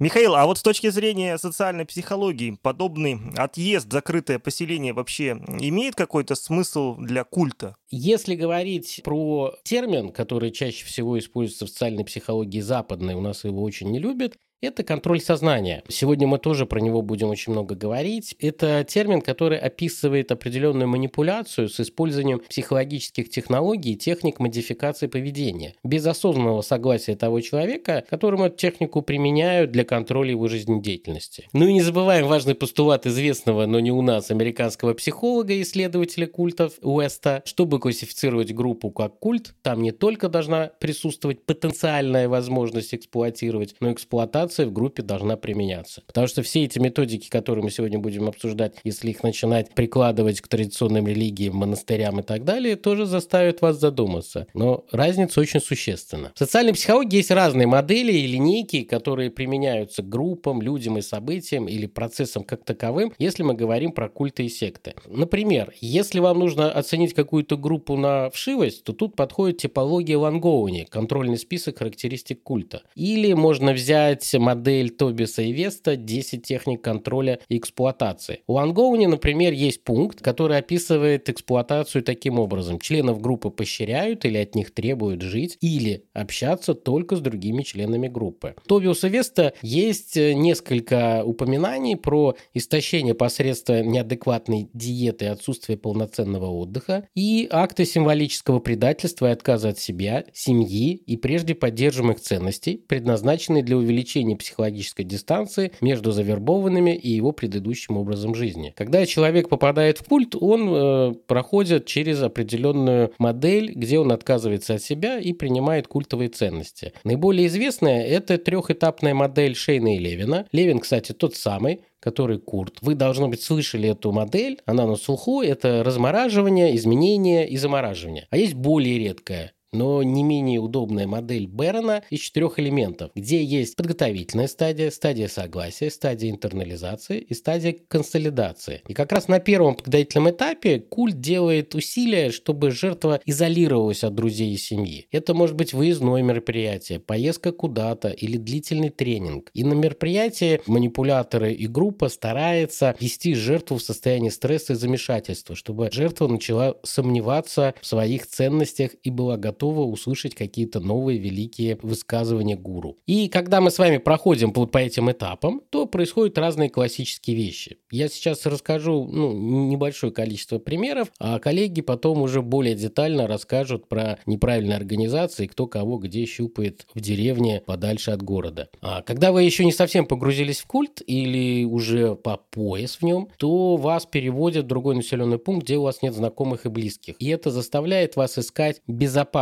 Михаил, 0.00 0.36
а 0.36 0.46
вот 0.46 0.58
с 0.58 0.62
точки 0.62 0.90
зрения 0.90 1.36
социальной 1.38 1.84
психологии, 1.84 2.56
подобный 2.62 3.18
отъезд, 3.36 3.90
закрытое 3.90 4.38
поселение 4.38 4.92
вообще 4.92 5.30
имеет 5.58 5.96
какой-то 5.96 6.36
смысл 6.36 6.94
для 6.94 7.24
культа? 7.24 7.74
Если 7.90 8.36
говорить 8.36 9.00
про 9.02 9.56
термин, 9.64 10.12
который 10.12 10.52
чаще 10.52 10.84
всего 10.84 11.18
используется 11.18 11.66
в 11.66 11.70
социальной 11.70 12.04
психологии 12.04 12.60
западной, 12.60 13.14
у 13.14 13.20
нас 13.20 13.42
его 13.42 13.60
очень 13.60 13.90
не 13.90 13.98
любят, 13.98 14.36
это 14.60 14.82
контроль 14.82 15.20
сознания. 15.20 15.84
Сегодня 15.88 16.26
мы 16.26 16.38
тоже 16.38 16.66
про 16.66 16.80
него 16.80 17.02
будем 17.02 17.28
очень 17.28 17.52
много 17.52 17.74
говорить. 17.74 18.34
Это 18.40 18.84
термин, 18.84 19.20
который 19.20 19.58
описывает 19.58 20.32
определенную 20.32 20.88
манипуляцию 20.88 21.68
с 21.68 21.78
использованием 21.80 22.40
психологических 22.40 23.30
технологий 23.30 23.92
и 23.92 23.96
техник 23.96 24.40
модификации 24.40 25.06
поведения. 25.06 25.74
Без 25.84 26.06
осознанного 26.06 26.62
согласия 26.62 27.14
того 27.14 27.40
человека, 27.40 28.04
которому 28.08 28.46
эту 28.46 28.56
технику 28.56 29.02
применяют 29.02 29.70
для 29.70 29.84
контроля 29.84 30.30
его 30.30 30.48
жизнедеятельности. 30.48 31.48
Ну 31.52 31.68
и 31.68 31.72
не 31.72 31.80
забываем 31.80 32.26
важный 32.26 32.54
постулат 32.54 33.06
известного, 33.06 33.66
но 33.66 33.78
не 33.80 33.92
у 33.92 34.02
нас, 34.02 34.30
американского 34.30 34.94
психолога 34.94 35.52
и 35.52 35.62
исследователя 35.62 36.26
культов 36.26 36.74
Уэста. 36.82 37.42
Чтобы 37.44 37.78
классифицировать 37.78 38.52
группу 38.52 38.90
как 38.90 39.18
культ, 39.20 39.54
там 39.62 39.82
не 39.82 39.92
только 39.92 40.28
должна 40.28 40.70
присутствовать 40.80 41.44
потенциальная 41.44 42.28
возможность 42.28 42.94
эксплуатировать, 42.94 43.76
но 43.80 43.90
и 43.90 43.92
эксплуатация 43.92 44.47
коммуникация 44.48 44.66
в 44.66 44.72
группе 44.72 45.02
должна 45.02 45.36
применяться. 45.36 46.02
Потому 46.06 46.26
что 46.26 46.42
все 46.42 46.64
эти 46.64 46.78
методики, 46.78 47.28
которые 47.28 47.64
мы 47.64 47.70
сегодня 47.70 47.98
будем 47.98 48.28
обсуждать, 48.28 48.74
если 48.84 49.10
их 49.10 49.22
начинать 49.22 49.74
прикладывать 49.74 50.40
к 50.40 50.48
традиционным 50.48 51.06
религиям, 51.06 51.56
монастырям 51.56 52.20
и 52.20 52.22
так 52.22 52.44
далее, 52.44 52.76
тоже 52.76 53.06
заставят 53.06 53.60
вас 53.60 53.78
задуматься. 53.78 54.46
Но 54.54 54.84
разница 54.90 55.40
очень 55.40 55.60
существенна. 55.60 56.32
В 56.34 56.38
социальной 56.38 56.72
психологии 56.72 57.16
есть 57.16 57.30
разные 57.30 57.66
модели 57.66 58.12
и 58.12 58.26
линейки, 58.26 58.82
которые 58.82 59.30
применяются 59.30 60.02
к 60.02 60.08
группам, 60.08 60.62
людям 60.62 60.98
и 60.98 61.02
событиям 61.02 61.68
или 61.68 61.86
процессам 61.86 62.44
как 62.44 62.64
таковым, 62.64 63.12
если 63.18 63.42
мы 63.42 63.54
говорим 63.54 63.92
про 63.92 64.08
культы 64.08 64.44
и 64.44 64.48
секты. 64.48 64.94
Например, 65.06 65.72
если 65.80 66.20
вам 66.20 66.38
нужно 66.38 66.70
оценить 66.70 67.14
какую-то 67.14 67.56
группу 67.56 67.96
на 67.96 68.30
вшивость, 68.30 68.84
то 68.84 68.92
тут 68.92 69.16
подходит 69.16 69.58
типология 69.58 70.18
Лангоуни, 70.18 70.86
контрольный 70.88 71.38
список 71.38 71.78
характеристик 71.78 72.42
культа. 72.42 72.82
Или 72.94 73.32
можно 73.32 73.72
взять 73.72 74.37
модель 74.38 74.90
Тобиса 74.90 75.42
и 75.42 75.52
Веста 75.52 75.96
10 75.96 76.42
техник 76.42 76.82
контроля 76.82 77.40
и 77.48 77.58
эксплуатации. 77.58 78.40
У 78.46 78.58
Ангоуни, 78.58 79.06
например, 79.06 79.52
есть 79.52 79.84
пункт, 79.84 80.20
который 80.20 80.58
описывает 80.58 81.28
эксплуатацию 81.28 82.02
таким 82.02 82.38
образом. 82.38 82.78
Членов 82.78 83.20
группы 83.20 83.50
поощряют 83.50 84.24
или 84.24 84.38
от 84.38 84.54
них 84.54 84.72
требуют 84.72 85.22
жить 85.22 85.58
или 85.60 86.04
общаться 86.12 86.74
только 86.74 87.16
с 87.16 87.20
другими 87.20 87.62
членами 87.62 88.08
группы. 88.08 88.54
Тобиуса 88.66 89.08
Веста 89.08 89.52
есть 89.62 90.16
несколько 90.16 91.22
упоминаний 91.24 91.96
про 91.96 92.36
истощение 92.54 93.14
посредством 93.14 93.90
неадекватной 93.90 94.68
диеты 94.72 95.26
и 95.26 95.28
отсутствие 95.28 95.78
полноценного 95.78 96.46
отдыха 96.46 97.08
и 97.14 97.48
акты 97.50 97.84
символического 97.84 98.60
предательства 98.60 99.26
и 99.28 99.32
отказа 99.32 99.70
от 99.70 99.78
себя, 99.78 100.24
семьи 100.32 100.94
и 100.94 101.16
прежде 101.16 101.54
поддерживаемых 101.54 102.20
ценностей, 102.20 102.76
предназначенные 102.76 103.62
для 103.62 103.76
увеличения 103.76 104.27
увеличение 104.28 104.36
психологической 104.36 105.04
дистанции 105.04 105.72
между 105.80 106.12
завербованными 106.12 106.94
и 106.96 107.10
его 107.10 107.32
предыдущим 107.32 107.96
образом 107.96 108.34
жизни. 108.34 108.72
Когда 108.76 109.06
человек 109.06 109.48
попадает 109.48 109.98
в 109.98 110.04
культ, 110.04 110.34
он 110.34 110.68
э, 110.68 111.14
проходит 111.26 111.86
через 111.86 112.22
определенную 112.22 113.12
модель, 113.18 113.72
где 113.74 113.98
он 113.98 114.12
отказывается 114.12 114.74
от 114.74 114.82
себя 114.82 115.18
и 115.18 115.32
принимает 115.32 115.88
культовые 115.88 116.28
ценности. 116.28 116.92
Наиболее 117.04 117.46
известная– 117.46 118.04
это 118.06 118.38
трехэтапная 118.38 119.14
модель 119.14 119.54
Шейна 119.54 119.96
и 119.96 119.98
Левина. 119.98 120.46
Левин, 120.52 120.80
кстати, 120.80 121.12
тот 121.12 121.34
самый, 121.34 121.80
который 122.00 122.38
Курт. 122.38 122.78
Вы, 122.80 122.94
должно 122.94 123.28
быть, 123.28 123.42
слышали 123.42 123.88
эту 123.88 124.12
модель, 124.12 124.58
она 124.66 124.86
на 124.86 124.96
слуху, 124.96 125.42
это 125.42 125.82
размораживание, 125.84 126.76
изменение 126.76 127.48
и 127.48 127.56
замораживание. 127.56 128.26
А 128.30 128.36
есть 128.36 128.54
более 128.54 128.98
редкая 128.98 129.52
но 129.72 130.02
не 130.02 130.22
менее 130.22 130.60
удобная 130.60 131.06
модель 131.06 131.46
Берона 131.46 132.02
из 132.10 132.20
четырех 132.20 132.58
элементов, 132.58 133.10
где 133.14 133.42
есть 133.42 133.76
подготовительная 133.76 134.48
стадия, 134.48 134.90
стадия 134.90 135.28
согласия, 135.28 135.90
стадия 135.90 136.30
интернализации 136.30 137.18
и 137.18 137.34
стадия 137.34 137.76
консолидации. 137.88 138.82
И 138.88 138.94
как 138.94 139.12
раз 139.12 139.28
на 139.28 139.40
первом 139.40 139.74
подготовительном 139.74 140.30
этапе 140.30 140.80
культ 140.80 141.20
делает 141.20 141.74
усилия, 141.74 142.30
чтобы 142.30 142.70
жертва 142.70 143.20
изолировалась 143.24 144.04
от 144.04 144.14
друзей 144.14 144.52
и 144.52 144.56
семьи. 144.56 145.06
Это 145.10 145.34
может 145.34 145.56
быть 145.56 145.72
выездное 145.72 146.22
мероприятие, 146.22 147.00
поездка 147.00 147.52
куда-то 147.52 148.08
или 148.08 148.36
длительный 148.36 148.90
тренинг. 148.90 149.50
И 149.54 149.64
на 149.64 149.74
мероприятии 149.74 150.60
манипуляторы 150.66 151.52
и 151.52 151.66
группа 151.66 152.08
стараются 152.08 152.96
вести 153.00 153.34
жертву 153.34 153.78
в 153.78 153.82
состояние 153.82 154.30
стресса 154.30 154.72
и 154.72 154.76
замешательства, 154.76 155.54
чтобы 155.54 155.90
жертва 155.92 156.28
начала 156.28 156.76
сомневаться 156.82 157.74
в 157.80 157.86
своих 157.86 158.26
ценностях 158.26 158.92
и 159.02 159.10
была 159.10 159.36
готова 159.36 159.57
услышать 159.66 160.34
какие-то 160.34 160.80
новые 160.80 161.18
великие 161.18 161.78
высказывания 161.82 162.56
гуру. 162.56 162.98
И 163.06 163.28
когда 163.28 163.60
мы 163.60 163.70
с 163.70 163.78
вами 163.78 163.98
проходим 163.98 164.52
вот 164.52 164.70
по 164.70 164.78
этим 164.78 165.10
этапам, 165.10 165.62
то 165.70 165.86
происходят 165.86 166.38
разные 166.38 166.70
классические 166.70 167.36
вещи. 167.36 167.78
Я 167.90 168.08
сейчас 168.08 168.44
расскажу 168.46 169.04
ну, 169.04 169.32
небольшое 169.68 170.12
количество 170.12 170.58
примеров, 170.58 171.08
а 171.18 171.38
коллеги 171.38 171.80
потом 171.80 172.22
уже 172.22 172.42
более 172.42 172.74
детально 172.74 173.26
расскажут 173.26 173.88
про 173.88 174.18
неправильные 174.26 174.76
организации, 174.76 175.46
кто 175.46 175.66
кого 175.66 175.98
где 175.98 176.26
щупает 176.26 176.86
в 176.94 177.00
деревне 177.00 177.62
подальше 177.64 178.10
от 178.10 178.22
города. 178.22 178.68
А 178.80 179.02
когда 179.02 179.32
вы 179.32 179.42
еще 179.42 179.64
не 179.64 179.72
совсем 179.72 180.06
погрузились 180.06 180.60
в 180.60 180.66
культ 180.66 181.02
или 181.06 181.64
уже 181.64 182.14
по 182.14 182.36
пояс 182.36 182.96
в 182.96 183.02
нем, 183.02 183.28
то 183.38 183.76
вас 183.76 184.06
переводят 184.06 184.64
в 184.64 184.68
другой 184.68 184.96
населенный 184.96 185.38
пункт, 185.38 185.64
где 185.64 185.76
у 185.76 185.82
вас 185.82 186.02
нет 186.02 186.14
знакомых 186.14 186.66
и 186.66 186.68
близких. 186.68 187.16
И 187.18 187.28
это 187.28 187.50
заставляет 187.50 188.16
вас 188.16 188.38
искать 188.38 188.82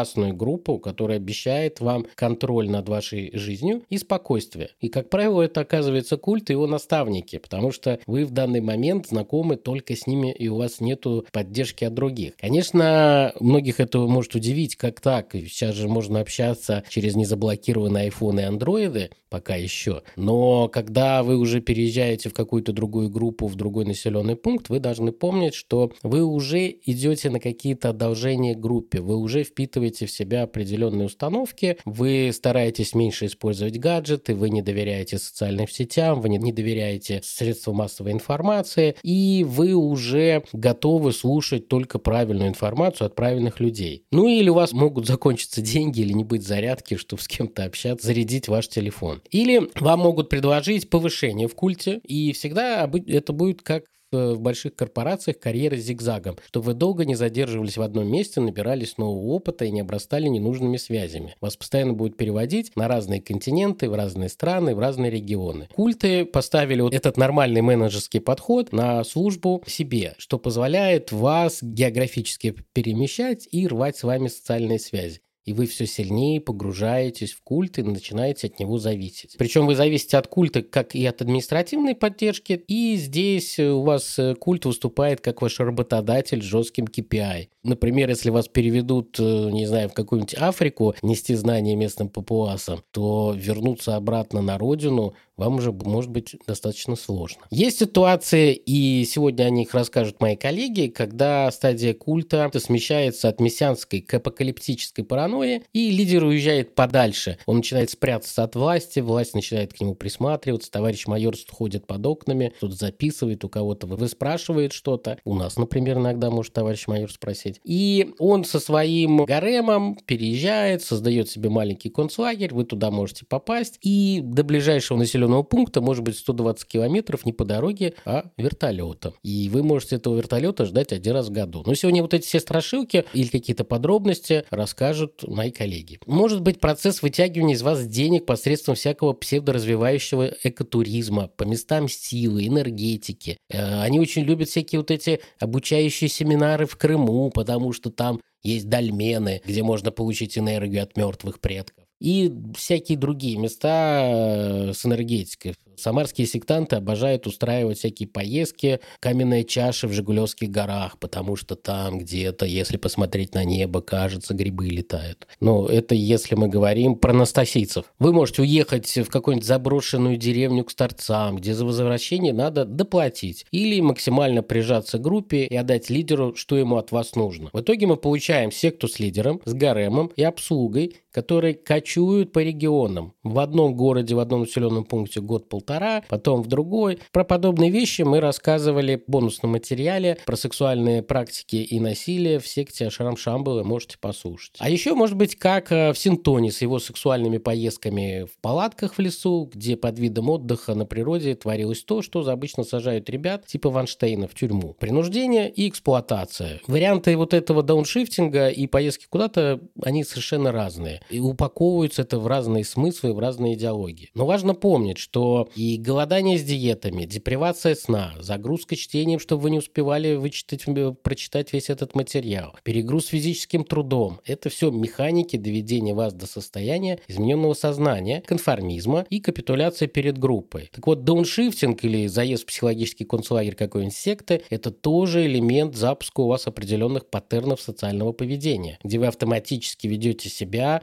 безопасную 0.06 0.34
группу, 0.34 0.78
которая 0.78 1.18
обещает 1.18 1.80
вам 1.80 2.06
контроль 2.14 2.70
над 2.70 2.88
вашей 2.88 3.30
жизнью 3.36 3.82
и 3.88 3.98
спокойствие. 3.98 4.70
И, 4.80 4.88
как 4.88 5.10
правило, 5.10 5.42
это 5.42 5.60
оказывается 5.60 6.16
культ 6.16 6.50
и 6.50 6.52
его 6.52 6.66
наставники, 6.66 7.38
потому 7.38 7.72
что 7.72 7.98
вы 8.06 8.24
в 8.24 8.30
данный 8.30 8.60
момент 8.60 9.08
знакомы 9.08 9.56
только 9.56 9.96
с 9.96 10.06
ними, 10.06 10.32
и 10.32 10.48
у 10.48 10.56
вас 10.56 10.80
нет 10.80 11.04
поддержки 11.32 11.84
от 11.84 11.94
других. 11.94 12.36
Конечно, 12.36 13.32
многих 13.40 13.80
это 13.80 13.98
может 13.98 14.34
удивить, 14.34 14.76
как 14.76 15.00
так? 15.00 15.32
Сейчас 15.32 15.74
же 15.74 15.88
можно 15.88 16.20
общаться 16.20 16.84
через 16.88 17.16
незаблокированные 17.16 18.08
iPhone 18.08 18.40
и 18.40 18.44
андроиды, 18.44 19.10
пока 19.30 19.56
еще. 19.56 20.02
Но 20.16 20.68
когда 20.68 21.22
вы 21.22 21.36
уже 21.36 21.60
переезжаете 21.60 22.28
в 22.28 22.34
какую-то 22.34 22.72
другую 22.72 23.10
группу, 23.10 23.46
в 23.46 23.54
другой 23.54 23.84
населенный 23.84 24.36
пункт, 24.36 24.68
вы 24.68 24.80
должны 24.80 25.12
помнить, 25.12 25.54
что 25.54 25.92
вы 26.02 26.22
уже 26.22 26.74
идете 26.84 27.30
на 27.30 27.40
какие-то 27.40 27.90
одолжения 27.90 28.54
группе, 28.54 29.00
вы 29.00 29.16
уже 29.16 29.42
впитываете 29.42 29.95
в 30.04 30.10
себя 30.10 30.42
определенные 30.42 31.06
установки, 31.06 31.78
вы 31.86 32.30
стараетесь 32.34 32.94
меньше 32.94 33.26
использовать 33.26 33.78
гаджеты, 33.78 34.34
вы 34.34 34.50
не 34.50 34.60
доверяете 34.60 35.18
социальным 35.18 35.68
сетям, 35.68 36.20
вы 36.20 36.28
не, 36.28 36.36
не 36.36 36.52
доверяете 36.52 37.20
средствам 37.24 37.76
массовой 37.76 38.12
информации, 38.12 38.96
и 39.02 39.46
вы 39.48 39.72
уже 39.74 40.42
готовы 40.52 41.12
слушать 41.12 41.68
только 41.68 41.98
правильную 41.98 42.48
информацию 42.48 43.06
от 43.06 43.14
правильных 43.14 43.60
людей. 43.60 44.04
Ну 44.10 44.28
или 44.28 44.48
у 44.48 44.54
вас 44.54 44.72
могут 44.72 45.06
закончиться 45.06 45.62
деньги 45.62 46.00
или 46.00 46.12
не 46.12 46.24
быть 46.24 46.46
зарядки, 46.46 46.96
чтобы 46.96 47.22
с 47.22 47.28
кем-то 47.28 47.64
общаться, 47.64 48.06
зарядить 48.06 48.48
ваш 48.48 48.68
телефон. 48.68 49.22
Или 49.30 49.70
вам 49.80 50.00
могут 50.00 50.28
предложить 50.28 50.90
повышение 50.90 51.48
в 51.48 51.54
культе, 51.54 52.00
и 52.04 52.32
всегда 52.32 52.90
это 53.06 53.32
будет 53.32 53.62
как 53.62 53.84
в 54.12 54.38
больших 54.38 54.74
корпорациях 54.74 55.38
карьеры 55.38 55.76
зигзагом, 55.76 56.36
что 56.48 56.60
вы 56.60 56.74
долго 56.74 57.04
не 57.04 57.14
задерживались 57.14 57.76
в 57.76 57.82
одном 57.82 58.08
месте, 58.08 58.40
набирались 58.40 58.98
нового 58.98 59.32
опыта 59.32 59.64
и 59.64 59.70
не 59.70 59.80
обрастали 59.80 60.28
ненужными 60.28 60.76
связями. 60.76 61.34
Вас 61.40 61.56
постоянно 61.56 61.92
будут 61.92 62.16
переводить 62.16 62.74
на 62.76 62.88
разные 62.88 63.20
континенты, 63.20 63.88
в 63.88 63.94
разные 63.94 64.28
страны, 64.28 64.74
в 64.74 64.78
разные 64.78 65.10
регионы. 65.10 65.68
Культы 65.74 66.24
поставили 66.24 66.80
вот 66.80 66.94
этот 66.94 67.16
нормальный 67.16 67.62
менеджерский 67.62 68.20
подход 68.20 68.72
на 68.72 69.02
службу 69.04 69.62
себе, 69.66 70.14
что 70.18 70.38
позволяет 70.38 71.12
вас 71.12 71.58
географически 71.62 72.54
перемещать 72.72 73.48
и 73.50 73.66
рвать 73.66 73.96
с 73.96 74.02
вами 74.02 74.28
социальные 74.28 74.78
связи 74.78 75.20
и 75.46 75.52
вы 75.52 75.66
все 75.66 75.86
сильнее 75.86 76.40
погружаетесь 76.40 77.32
в 77.32 77.42
культ 77.42 77.78
и 77.78 77.82
начинаете 77.82 78.48
от 78.48 78.58
него 78.58 78.78
зависеть. 78.78 79.36
Причем 79.38 79.66
вы 79.66 79.76
зависите 79.76 80.18
от 80.18 80.26
культа 80.26 80.62
как 80.62 80.94
и 80.94 81.06
от 81.06 81.22
административной 81.22 81.94
поддержки, 81.94 82.64
и 82.66 82.96
здесь 82.96 83.58
у 83.58 83.82
вас 83.82 84.18
э, 84.18 84.34
культ 84.34 84.64
выступает 84.64 85.20
как 85.20 85.40
ваш 85.40 85.60
работодатель 85.60 86.42
с 86.42 86.44
жестким 86.44 86.86
KPI. 86.86 87.48
Например, 87.62 88.08
если 88.08 88.30
вас 88.30 88.48
переведут, 88.48 89.18
э, 89.20 89.50
не 89.52 89.66
знаю, 89.66 89.88
в 89.88 89.94
какую-нибудь 89.94 90.34
Африку 90.34 90.94
нести 91.02 91.34
знания 91.34 91.76
местным 91.76 92.08
папуасам, 92.08 92.82
то 92.90 93.32
вернуться 93.36 93.94
обратно 93.94 94.42
на 94.42 94.58
родину 94.58 95.14
вам 95.36 95.56
уже 95.56 95.72
может 95.72 96.10
быть 96.10 96.36
достаточно 96.46 96.96
сложно. 96.96 97.42
Есть 97.50 97.78
ситуации, 97.78 98.54
и 98.54 99.04
сегодня 99.04 99.44
о 99.44 99.50
них 99.50 99.74
расскажут 99.74 100.20
мои 100.20 100.36
коллеги, 100.36 100.86
когда 100.86 101.50
стадия 101.50 101.94
культа 101.94 102.50
смещается 102.58 103.28
от 103.28 103.40
мессианской 103.40 104.00
к 104.00 104.14
апокалиптической 104.14 105.04
паранойи, 105.04 105.62
и 105.72 105.90
лидер 105.90 106.24
уезжает 106.24 106.74
подальше. 106.74 107.38
Он 107.46 107.58
начинает 107.58 107.90
спрятаться 107.90 108.44
от 108.44 108.54
власти, 108.54 109.00
власть 109.00 109.34
начинает 109.34 109.74
к 109.74 109.80
нему 109.80 109.94
присматриваться, 109.94 110.70
товарищ 110.70 111.06
майор 111.06 111.34
ходит 111.50 111.86
под 111.86 112.06
окнами, 112.06 112.52
тут 112.60 112.74
записывает, 112.74 113.44
у 113.44 113.48
кого-то 113.48 113.86
выспрашивает 113.86 114.72
что-то. 114.72 115.18
У 115.24 115.34
нас, 115.34 115.56
например, 115.56 115.98
иногда 115.98 116.30
может 116.30 116.54
товарищ 116.54 116.86
майор 116.86 117.10
спросить. 117.10 117.60
И 117.64 118.14
он 118.18 118.44
со 118.44 118.58
своим 118.58 119.24
гаремом 119.24 119.98
переезжает, 120.06 120.82
создает 120.82 121.28
себе 121.28 121.50
маленький 121.50 121.90
концлагерь, 121.90 122.54
вы 122.54 122.64
туда 122.64 122.90
можете 122.90 123.26
попасть, 123.26 123.78
и 123.82 124.20
до 124.22 124.44
ближайшего 124.44 124.96
населенного 124.96 125.25
населенного 125.26 125.42
пункта 125.42 125.80
может 125.80 126.04
быть 126.04 126.16
120 126.16 126.66
километров 126.66 127.24
не 127.26 127.32
по 127.32 127.44
дороге, 127.44 127.94
а 128.04 128.30
вертолетом. 128.36 129.14
И 129.22 129.48
вы 129.48 129.62
можете 129.62 129.96
этого 129.96 130.16
вертолета 130.16 130.64
ждать 130.64 130.92
один 130.92 131.14
раз 131.14 131.28
в 131.28 131.32
году. 131.32 131.62
Но 131.66 131.74
сегодня 131.74 132.02
вот 132.02 132.14
эти 132.14 132.26
все 132.26 132.40
страшилки 132.40 133.04
или 133.12 133.28
какие-то 133.28 133.64
подробности 133.64 134.44
расскажут 134.50 135.24
мои 135.26 135.50
коллеги. 135.50 135.98
Может 136.06 136.42
быть 136.42 136.60
процесс 136.60 137.02
вытягивания 137.02 137.54
из 137.54 137.62
вас 137.62 137.86
денег 137.86 138.26
посредством 138.26 138.74
всякого 138.74 139.12
псевдоразвивающего 139.12 140.32
экотуризма 140.42 141.28
по 141.28 141.44
местам 141.44 141.88
силы, 141.88 142.46
энергетики. 142.46 143.38
Э, 143.50 143.80
они 143.82 144.00
очень 144.00 144.22
любят 144.22 144.48
всякие 144.48 144.80
вот 144.80 144.90
эти 144.90 145.20
обучающие 145.40 146.08
семинары 146.08 146.66
в 146.66 146.76
Крыму, 146.76 147.30
потому 147.30 147.72
что 147.72 147.90
там 147.90 148.20
есть 148.42 148.68
дольмены, 148.68 149.42
где 149.44 149.62
можно 149.62 149.90
получить 149.90 150.38
энергию 150.38 150.82
от 150.82 150.96
мертвых 150.96 151.40
предков 151.40 151.85
и 152.00 152.32
всякие 152.56 152.98
другие 152.98 153.38
места 153.38 154.02
э, 154.02 154.72
с 154.72 154.84
энергетикой. 154.84 155.54
Самарские 155.76 156.26
сектанты 156.26 156.76
обожают 156.76 157.26
устраивать 157.26 157.78
всякие 157.78 158.08
поездки, 158.08 158.80
каменные 158.98 159.44
чаши 159.44 159.86
в 159.86 159.92
Жигулевских 159.92 160.50
горах, 160.50 160.98
потому 160.98 161.36
что 161.36 161.54
там 161.54 161.98
где-то, 161.98 162.46
если 162.46 162.78
посмотреть 162.78 163.34
на 163.34 163.44
небо, 163.44 163.82
кажется, 163.82 164.34
грибы 164.34 164.68
летают. 164.68 165.26
Но 165.40 165.66
это 165.66 165.94
если 165.94 166.34
мы 166.34 166.48
говорим 166.48 166.96
про 166.96 167.12
настасийцев. 167.12 167.84
Вы 167.98 168.12
можете 168.12 168.42
уехать 168.42 168.88
в 168.96 169.08
какую-нибудь 169.08 169.46
заброшенную 169.46 170.16
деревню 170.16 170.64
к 170.64 170.70
старцам, 170.70 171.36
где 171.36 171.52
за 171.54 171.66
возвращение 171.66 172.32
надо 172.32 172.64
доплатить. 172.64 173.44
Или 173.50 173.80
максимально 173.80 174.42
прижаться 174.42 174.98
к 174.98 175.02
группе 175.02 175.44
и 175.44 175.56
отдать 175.56 175.90
лидеру, 175.90 176.34
что 176.36 176.56
ему 176.56 176.76
от 176.76 176.90
вас 176.90 177.14
нужно. 177.16 177.50
В 177.52 177.60
итоге 177.60 177.86
мы 177.86 177.96
получаем 177.96 178.50
секту 178.50 178.88
с 178.88 178.98
лидером, 178.98 179.42
с 179.44 179.52
гаремом 179.52 180.10
и 180.16 180.22
обслугой, 180.22 180.96
которые 181.16 181.54
кочуют 181.54 182.32
по 182.32 182.40
регионам. 182.40 183.14
В 183.22 183.38
одном 183.38 183.74
городе, 183.74 184.14
в 184.14 184.18
одном 184.18 184.42
населенном 184.42 184.84
пункте 184.84 185.22
год-полтора 185.22 185.56
полтора, 185.56 186.02
потом 186.08 186.42
в 186.42 186.48
другой. 186.48 186.98
Про 187.12 187.24
подобные 187.24 187.70
вещи 187.70 188.02
мы 188.02 188.20
рассказывали 188.20 188.96
в 188.96 189.10
бонусном 189.10 189.52
материале 189.52 190.18
про 190.26 190.36
сексуальные 190.36 191.02
практики 191.02 191.56
и 191.56 191.80
насилие 191.80 192.38
в 192.38 192.46
секте 192.46 192.86
Ашрам 192.86 193.16
Шамбалы, 193.16 193.64
можете 193.64 193.96
послушать. 193.98 194.56
А 194.58 194.68
еще, 194.70 194.94
может 194.94 195.16
быть, 195.16 195.36
как 195.36 195.72
э, 195.72 195.92
в 195.94 195.98
Синтоне 195.98 196.52
с 196.52 196.60
его 196.60 196.78
сексуальными 196.78 197.38
поездками 197.38 198.24
в 198.24 198.38
палатках 198.40 198.94
в 198.94 198.98
лесу, 198.98 199.50
где 199.52 199.76
под 199.76 199.98
видом 199.98 200.30
отдыха 200.30 200.74
на 200.74 200.86
природе 200.86 201.34
творилось 201.34 201.82
то, 201.82 202.02
что 202.02 202.26
обычно 202.28 202.64
сажают 202.64 203.08
ребят 203.10 203.46
типа 203.46 203.70
Ванштейна 203.70 204.28
в 204.28 204.34
тюрьму. 204.34 204.74
Принуждение 204.78 205.50
и 205.50 205.68
эксплуатация. 205.68 206.60
Варианты 206.66 207.16
вот 207.16 207.34
этого 207.34 207.62
дауншифтинга 207.62 208.48
и 208.48 208.66
поездки 208.66 209.06
куда-то, 209.08 209.60
они 209.82 210.04
совершенно 210.04 210.52
разные. 210.52 211.00
И 211.10 211.20
упаковываются 211.20 212.02
это 212.02 212.18
в 212.18 212.26
разные 212.26 212.64
смыслы, 212.64 213.12
в 213.12 213.18
разные 213.18 213.54
идеологии. 213.54 214.10
Но 214.14 214.26
важно 214.26 214.54
помнить, 214.54 214.98
что 214.98 215.48
И 215.54 215.76
голодание 215.78 216.38
с 216.38 216.42
диетами, 216.42 217.04
депривация 217.04 217.74
сна, 217.74 218.14
загрузка 218.20 218.76
чтением, 218.76 219.18
чтобы 219.18 219.42
вы 219.42 219.50
не 219.50 219.58
успевали 219.58 220.14
вычитать, 220.14 220.64
прочитать 221.02 221.52
весь 221.52 221.70
этот 221.70 221.94
материал, 221.94 222.54
перегруз 222.62 223.06
физическим 223.06 223.64
трудом. 223.64 224.20
Это 224.24 224.48
все 224.48 224.70
механики 224.70 225.36
доведения 225.36 225.94
вас 225.94 226.12
до 226.12 226.26
состояния 226.26 226.98
измененного 227.08 227.54
сознания, 227.54 228.22
конформизма 228.26 229.06
и 229.10 229.20
капитуляция 229.20 229.88
перед 229.88 230.18
группой. 230.18 230.70
Так 230.72 230.86
вот, 230.86 231.04
дауншифтинг 231.04 231.84
или 231.84 232.06
заезд 232.06 232.44
в 232.44 232.46
психологический 232.46 233.04
концлагерь 233.04 233.54
какой-нибудь 233.54 233.96
секты– 233.96 234.42
это 234.50 234.70
тоже 234.70 235.26
элемент 235.26 235.74
запуска 235.74 236.20
у 236.20 236.28
вас 236.28 236.46
определенных 236.46 237.06
паттернов 237.06 237.60
социального 237.60 238.12
поведения, 238.12 238.78
где 238.82 238.98
вы 238.98 239.06
автоматически 239.06 239.86
ведете 239.86 240.28
себя 240.28 240.80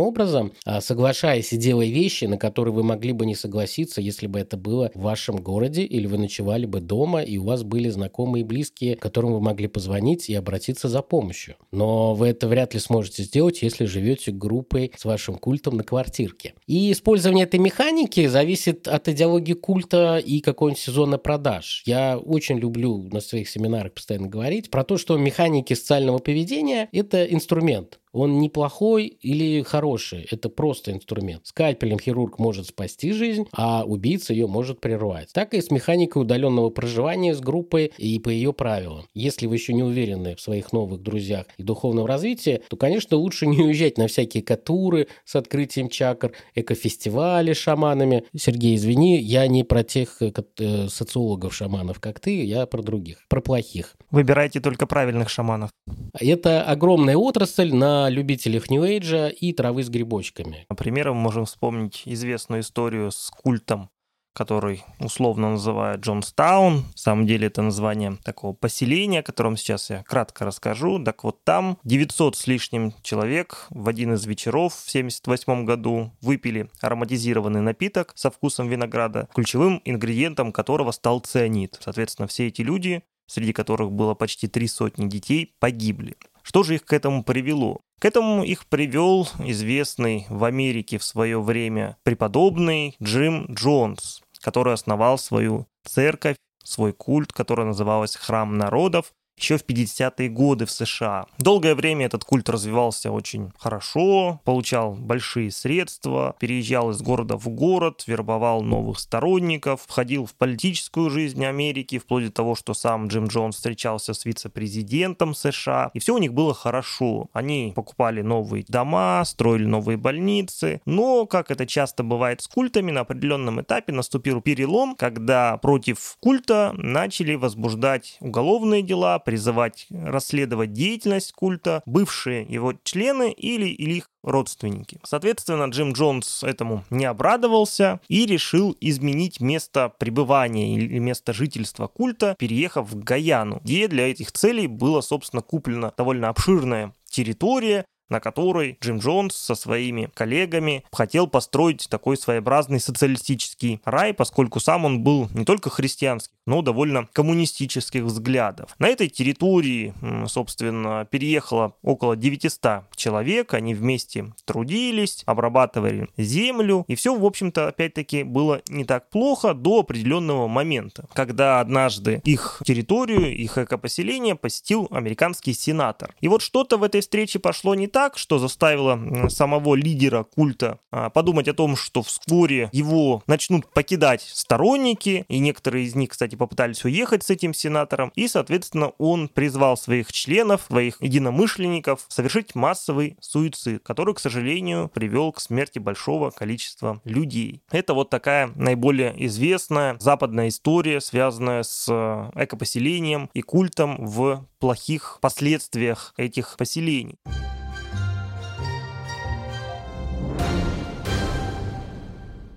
образом, 0.00 0.52
а, 0.64 0.80
соглашаясь 0.80 1.52
и 1.52 1.56
делая 1.56 1.88
вещи, 1.88 2.24
на 2.24 2.38
которые 2.38 2.74
вы 2.74 2.82
могли 2.82 3.12
бы 3.12 3.26
не 3.26 3.34
согласиться, 3.34 4.00
если 4.00 4.26
бы 4.26 4.38
это 4.40 4.56
было 4.56 4.90
в 4.94 5.00
вашем 5.00 5.36
городе 5.36 5.82
или 5.82 6.06
вы 6.06 6.18
ночевали 6.18 6.66
бы 6.66 6.80
дома, 6.80 7.22
и 7.22 7.38
у 7.38 7.44
вас 7.44 7.62
были 7.62 7.88
знакомые 7.88 8.42
и 8.42 8.44
близкие, 8.44 8.96
которым 8.96 9.32
вы 9.32 9.40
могли 9.40 9.68
позвонить 9.68 10.28
и 10.28 10.34
обратиться 10.34 10.88
за 10.88 11.02
помощью. 11.02 11.56
Но 11.70 12.14
вы 12.14 12.28
это 12.28 12.48
вряд 12.48 12.74
ли 12.74 12.80
сможете 12.80 13.22
сделать, 13.22 13.62
если 13.62 13.84
живете 13.84 14.32
группой 14.32 14.92
с 14.96 15.04
вашим 15.04 15.36
культом 15.36 15.76
на 15.76 15.84
квартирке. 15.84 16.54
И 16.66 16.92
использование 16.92 17.44
этой 17.44 17.60
механики 17.60 18.26
зависит 18.26 18.88
от 18.88 19.08
идеологии 19.08 19.54
культа 19.54 20.18
и 20.18 20.40
какого-нибудь 20.40 20.82
сезона 20.82 21.18
продаж. 21.18 21.82
Я 21.86 22.18
очень 22.18 22.58
люблю 22.58 23.08
на 23.12 23.20
своих 23.20 23.48
семинарах 23.48 23.94
постоянно 23.94 24.28
говорить 24.28 24.70
про 24.70 24.84
то, 24.84 24.98
что 24.98 25.16
механики 25.16 25.74
социального 25.74 26.18
поведения– 26.18 26.88
это 26.92 27.24
инструмент 27.24 27.98
он 28.12 28.38
неплохой 28.38 29.06
или 29.06 29.62
хороший, 29.62 30.26
это 30.30 30.48
просто 30.48 30.92
инструмент. 30.92 31.46
Скальпелем 31.46 31.98
хирург 31.98 32.38
может 32.38 32.66
спасти 32.66 33.12
жизнь, 33.12 33.46
а 33.52 33.84
убийца 33.84 34.32
ее 34.32 34.46
может 34.46 34.80
прервать. 34.80 35.32
Так 35.32 35.54
и 35.54 35.60
с 35.60 35.70
механикой 35.70 36.22
удаленного 36.22 36.70
проживания 36.70 37.34
с 37.34 37.40
группой 37.40 37.92
и 37.96 38.18
по 38.18 38.28
ее 38.28 38.52
правилам. 38.52 39.06
Если 39.14 39.46
вы 39.46 39.56
еще 39.56 39.72
не 39.72 39.82
уверены 39.82 40.36
в 40.36 40.40
своих 40.40 40.72
новых 40.72 41.02
друзьях 41.02 41.46
и 41.56 41.62
духовном 41.62 42.06
развитии, 42.06 42.62
то, 42.68 42.76
конечно, 42.76 43.16
лучше 43.16 43.46
не 43.46 43.62
уезжать 43.62 43.98
на 43.98 44.06
всякие 44.06 44.42
катуры 44.42 45.08
с 45.24 45.34
открытием 45.36 45.88
чакр, 45.88 46.32
экофестивали 46.54 47.52
с 47.52 47.58
шаманами. 47.58 48.24
Сергей, 48.36 48.76
извини, 48.76 49.18
я 49.18 49.46
не 49.46 49.64
про 49.64 49.84
тех 49.84 50.20
э, 50.20 50.32
э, 50.58 50.88
социологов-шаманов, 50.88 52.00
как 52.00 52.20
ты, 52.20 52.44
я 52.44 52.66
про 52.66 52.82
других, 52.82 53.18
про 53.28 53.40
плохих. 53.40 53.96
Выбирайте 54.10 54.60
только 54.60 54.86
правильных 54.86 55.30
шаманов. 55.30 55.70
Это 56.18 56.62
огромная 56.62 57.16
отрасль 57.16 57.72
на 57.72 58.01
любителях 58.08 58.70
Нью-Эйджа 58.70 59.28
и 59.28 59.52
травы 59.52 59.82
с 59.84 59.88
грибочками. 59.88 60.66
Например, 60.68 61.12
мы 61.12 61.20
можем 61.20 61.44
вспомнить 61.44 62.02
известную 62.06 62.62
историю 62.62 63.10
с 63.10 63.30
культом 63.30 63.90
который 64.34 64.84
условно 64.98 65.52
называют 65.52 66.02
Джонстаун. 66.02 66.76
На 66.76 66.96
самом 66.96 67.26
деле 67.26 67.48
это 67.48 67.62
название 67.62 68.16
такого 68.24 68.54
поселения, 68.54 69.20
о 69.20 69.22
котором 69.22 69.56
сейчас 69.56 69.90
я 69.90 70.02
кратко 70.02 70.44
расскажу. 70.44 71.02
Так 71.02 71.24
вот 71.24 71.44
там 71.44 71.78
900 71.84 72.36
с 72.36 72.46
лишним 72.46 72.94
человек 73.02 73.66
в 73.70 73.88
один 73.88 74.14
из 74.14 74.24
вечеров 74.26 74.74
в 74.74 74.88
1978 74.88 75.64
году 75.64 76.12
выпили 76.20 76.70
ароматизированный 76.80 77.60
напиток 77.60 78.12
со 78.14 78.30
вкусом 78.30 78.68
винограда, 78.68 79.28
ключевым 79.34 79.80
ингредиентом 79.84 80.52
которого 80.52 80.92
стал 80.92 81.20
цианид. 81.20 81.78
Соответственно, 81.80 82.26
все 82.26 82.48
эти 82.48 82.62
люди, 82.62 83.02
среди 83.26 83.52
которых 83.52 83.92
было 83.92 84.14
почти 84.14 84.48
три 84.48 84.66
сотни 84.66 85.08
детей, 85.08 85.54
погибли. 85.58 86.16
Что 86.42 86.62
же 86.62 86.74
их 86.74 86.84
к 86.84 86.92
этому 86.92 87.22
привело? 87.22 87.82
К 88.02 88.04
этому 88.04 88.42
их 88.42 88.66
привел 88.66 89.28
известный 89.44 90.26
в 90.28 90.42
Америке 90.42 90.98
в 90.98 91.04
свое 91.04 91.40
время 91.40 91.96
преподобный 92.02 92.96
Джим 93.00 93.46
Джонс, 93.48 94.22
который 94.40 94.74
основал 94.74 95.18
свою 95.18 95.68
церковь, 95.84 96.34
свой 96.64 96.92
культ, 96.92 97.32
который 97.32 97.64
назывался 97.64 98.18
Храм 98.18 98.58
народов, 98.58 99.12
еще 99.36 99.56
в 99.56 99.64
50-е 99.64 100.28
годы 100.28 100.66
в 100.66 100.70
США. 100.70 101.26
Долгое 101.38 101.74
время 101.74 102.06
этот 102.06 102.24
культ 102.24 102.48
развивался 102.48 103.10
очень 103.10 103.52
хорошо, 103.58 104.40
получал 104.44 104.92
большие 104.92 105.50
средства, 105.50 106.36
переезжал 106.38 106.90
из 106.90 107.00
города 107.02 107.36
в 107.36 107.48
город, 107.48 108.04
вербовал 108.06 108.62
новых 108.62 108.98
сторонников, 108.98 109.82
входил 109.86 110.26
в 110.26 110.34
политическую 110.34 111.10
жизнь 111.10 111.44
Америки, 111.44 111.98
вплоть 111.98 112.26
до 112.26 112.32
того, 112.32 112.54
что 112.54 112.74
сам 112.74 113.08
Джим 113.08 113.26
Джонс 113.26 113.56
встречался 113.56 114.14
с 114.14 114.24
вице-президентом 114.24 115.34
США, 115.34 115.90
и 115.94 115.98
все 115.98 116.14
у 116.14 116.18
них 116.18 116.32
было 116.32 116.54
хорошо. 116.54 117.28
Они 117.32 117.72
покупали 117.74 118.22
новые 118.22 118.64
дома, 118.68 119.22
строили 119.24 119.64
новые 119.64 119.96
больницы, 119.96 120.80
но, 120.84 121.26
как 121.26 121.50
это 121.50 121.66
часто 121.66 122.02
бывает 122.02 122.42
с 122.42 122.48
культами, 122.48 122.90
на 122.90 123.00
определенном 123.00 123.60
этапе 123.60 123.92
наступил 123.92 124.40
перелом, 124.40 124.94
когда 124.94 125.56
против 125.56 126.16
культа 126.20 126.72
начали 126.76 127.34
возбуждать 127.34 128.16
уголовные 128.20 128.82
дела, 128.82 129.18
призывать 129.24 129.86
расследовать 129.90 130.72
деятельность 130.72 131.32
культа 131.32 131.82
бывшие 131.86 132.42
его 132.42 132.74
члены 132.84 133.32
или, 133.32 133.66
или 133.66 133.94
их 133.94 134.08
родственники. 134.22 135.00
Соответственно, 135.02 135.64
Джим 135.64 135.92
Джонс 135.92 136.42
этому 136.42 136.84
не 136.90 137.04
обрадовался 137.04 138.00
и 138.08 138.26
решил 138.26 138.76
изменить 138.80 139.40
место 139.40 139.92
пребывания 139.98 140.76
или 140.76 140.98
место 140.98 141.32
жительства 141.32 141.88
культа, 141.88 142.36
переехав 142.38 142.90
в 142.90 142.98
Гаяну, 143.02 143.60
где 143.64 143.88
для 143.88 144.10
этих 144.10 144.32
целей 144.32 144.66
было, 144.66 145.00
собственно, 145.00 145.42
куплена 145.42 145.92
довольно 145.96 146.28
обширная 146.28 146.94
территория, 147.12 147.84
на 148.12 148.20
которой 148.20 148.78
Джим 148.80 148.98
Джонс 148.98 149.34
со 149.34 149.54
своими 149.54 150.10
коллегами 150.14 150.84
хотел 150.92 151.26
построить 151.26 151.88
такой 151.88 152.18
своеобразный 152.18 152.78
социалистический 152.78 153.80
рай, 153.84 154.12
поскольку 154.12 154.60
сам 154.60 154.84
он 154.84 155.02
был 155.02 155.28
не 155.32 155.46
только 155.46 155.70
христианских, 155.70 156.34
но 156.46 156.60
довольно 156.60 157.08
коммунистических 157.12 158.02
взглядов. 158.02 158.74
На 158.78 158.88
этой 158.88 159.08
территории, 159.08 159.94
собственно, 160.26 161.06
переехало 161.10 161.74
около 161.82 162.16
900 162.16 162.84
человек, 162.96 163.54
они 163.54 163.74
вместе 163.74 164.32
трудились, 164.44 165.22
обрабатывали 165.24 166.08
землю, 166.18 166.84
и 166.88 166.94
все, 166.94 167.16
в 167.16 167.24
общем-то, 167.24 167.68
опять-таки 167.68 168.24
было 168.24 168.60
не 168.68 168.84
так 168.84 169.08
плохо 169.08 169.54
до 169.54 169.80
определенного 169.80 170.48
момента, 170.48 171.08
когда 171.14 171.60
однажды 171.60 172.20
их 172.24 172.60
территорию, 172.64 173.34
их 173.34 173.56
экопоселение 173.56 174.34
посетил 174.34 174.88
американский 174.90 175.54
сенатор. 175.54 176.14
И 176.20 176.28
вот 176.28 176.42
что-то 176.42 176.76
в 176.76 176.82
этой 176.82 177.00
встрече 177.00 177.38
пошло 177.38 177.74
не 177.74 177.86
так, 177.86 178.01
так, 178.02 178.18
что 178.18 178.40
заставило 178.40 179.28
самого 179.28 179.76
лидера 179.76 180.24
культа 180.24 180.80
а, 180.90 181.08
подумать 181.08 181.46
о 181.46 181.54
том, 181.54 181.76
что 181.76 182.02
вскоре 182.02 182.68
его 182.72 183.22
начнут 183.28 183.72
покидать 183.72 184.22
сторонники, 184.22 185.24
и 185.28 185.38
некоторые 185.38 185.84
из 185.84 185.94
них, 185.94 186.10
кстати, 186.10 186.34
попытались 186.34 186.84
уехать 186.84 187.22
с 187.22 187.30
этим 187.30 187.54
сенатором, 187.54 188.10
и, 188.16 188.26
соответственно, 188.26 188.88
он 188.98 189.28
призвал 189.28 189.76
своих 189.76 190.12
членов, 190.12 190.62
своих 190.66 191.00
единомышленников 191.00 192.04
совершить 192.08 192.56
массовый 192.56 193.16
суицид, 193.20 193.84
который, 193.84 194.14
к 194.14 194.18
сожалению, 194.18 194.90
привел 194.92 195.30
к 195.30 195.38
смерти 195.38 195.78
большого 195.78 196.30
количества 196.30 197.00
людей. 197.04 197.62
Это 197.70 197.94
вот 197.94 198.10
такая 198.10 198.50
наиболее 198.56 199.14
известная 199.26 199.96
западная 200.00 200.48
история, 200.48 201.00
связанная 201.00 201.62
с 201.62 201.86
э, 201.88 202.42
экопоселением 202.42 203.30
и 203.32 203.42
культом 203.42 204.04
в 204.04 204.44
плохих 204.58 205.18
последствиях 205.20 206.14
этих 206.16 206.56
поселений. 206.56 207.20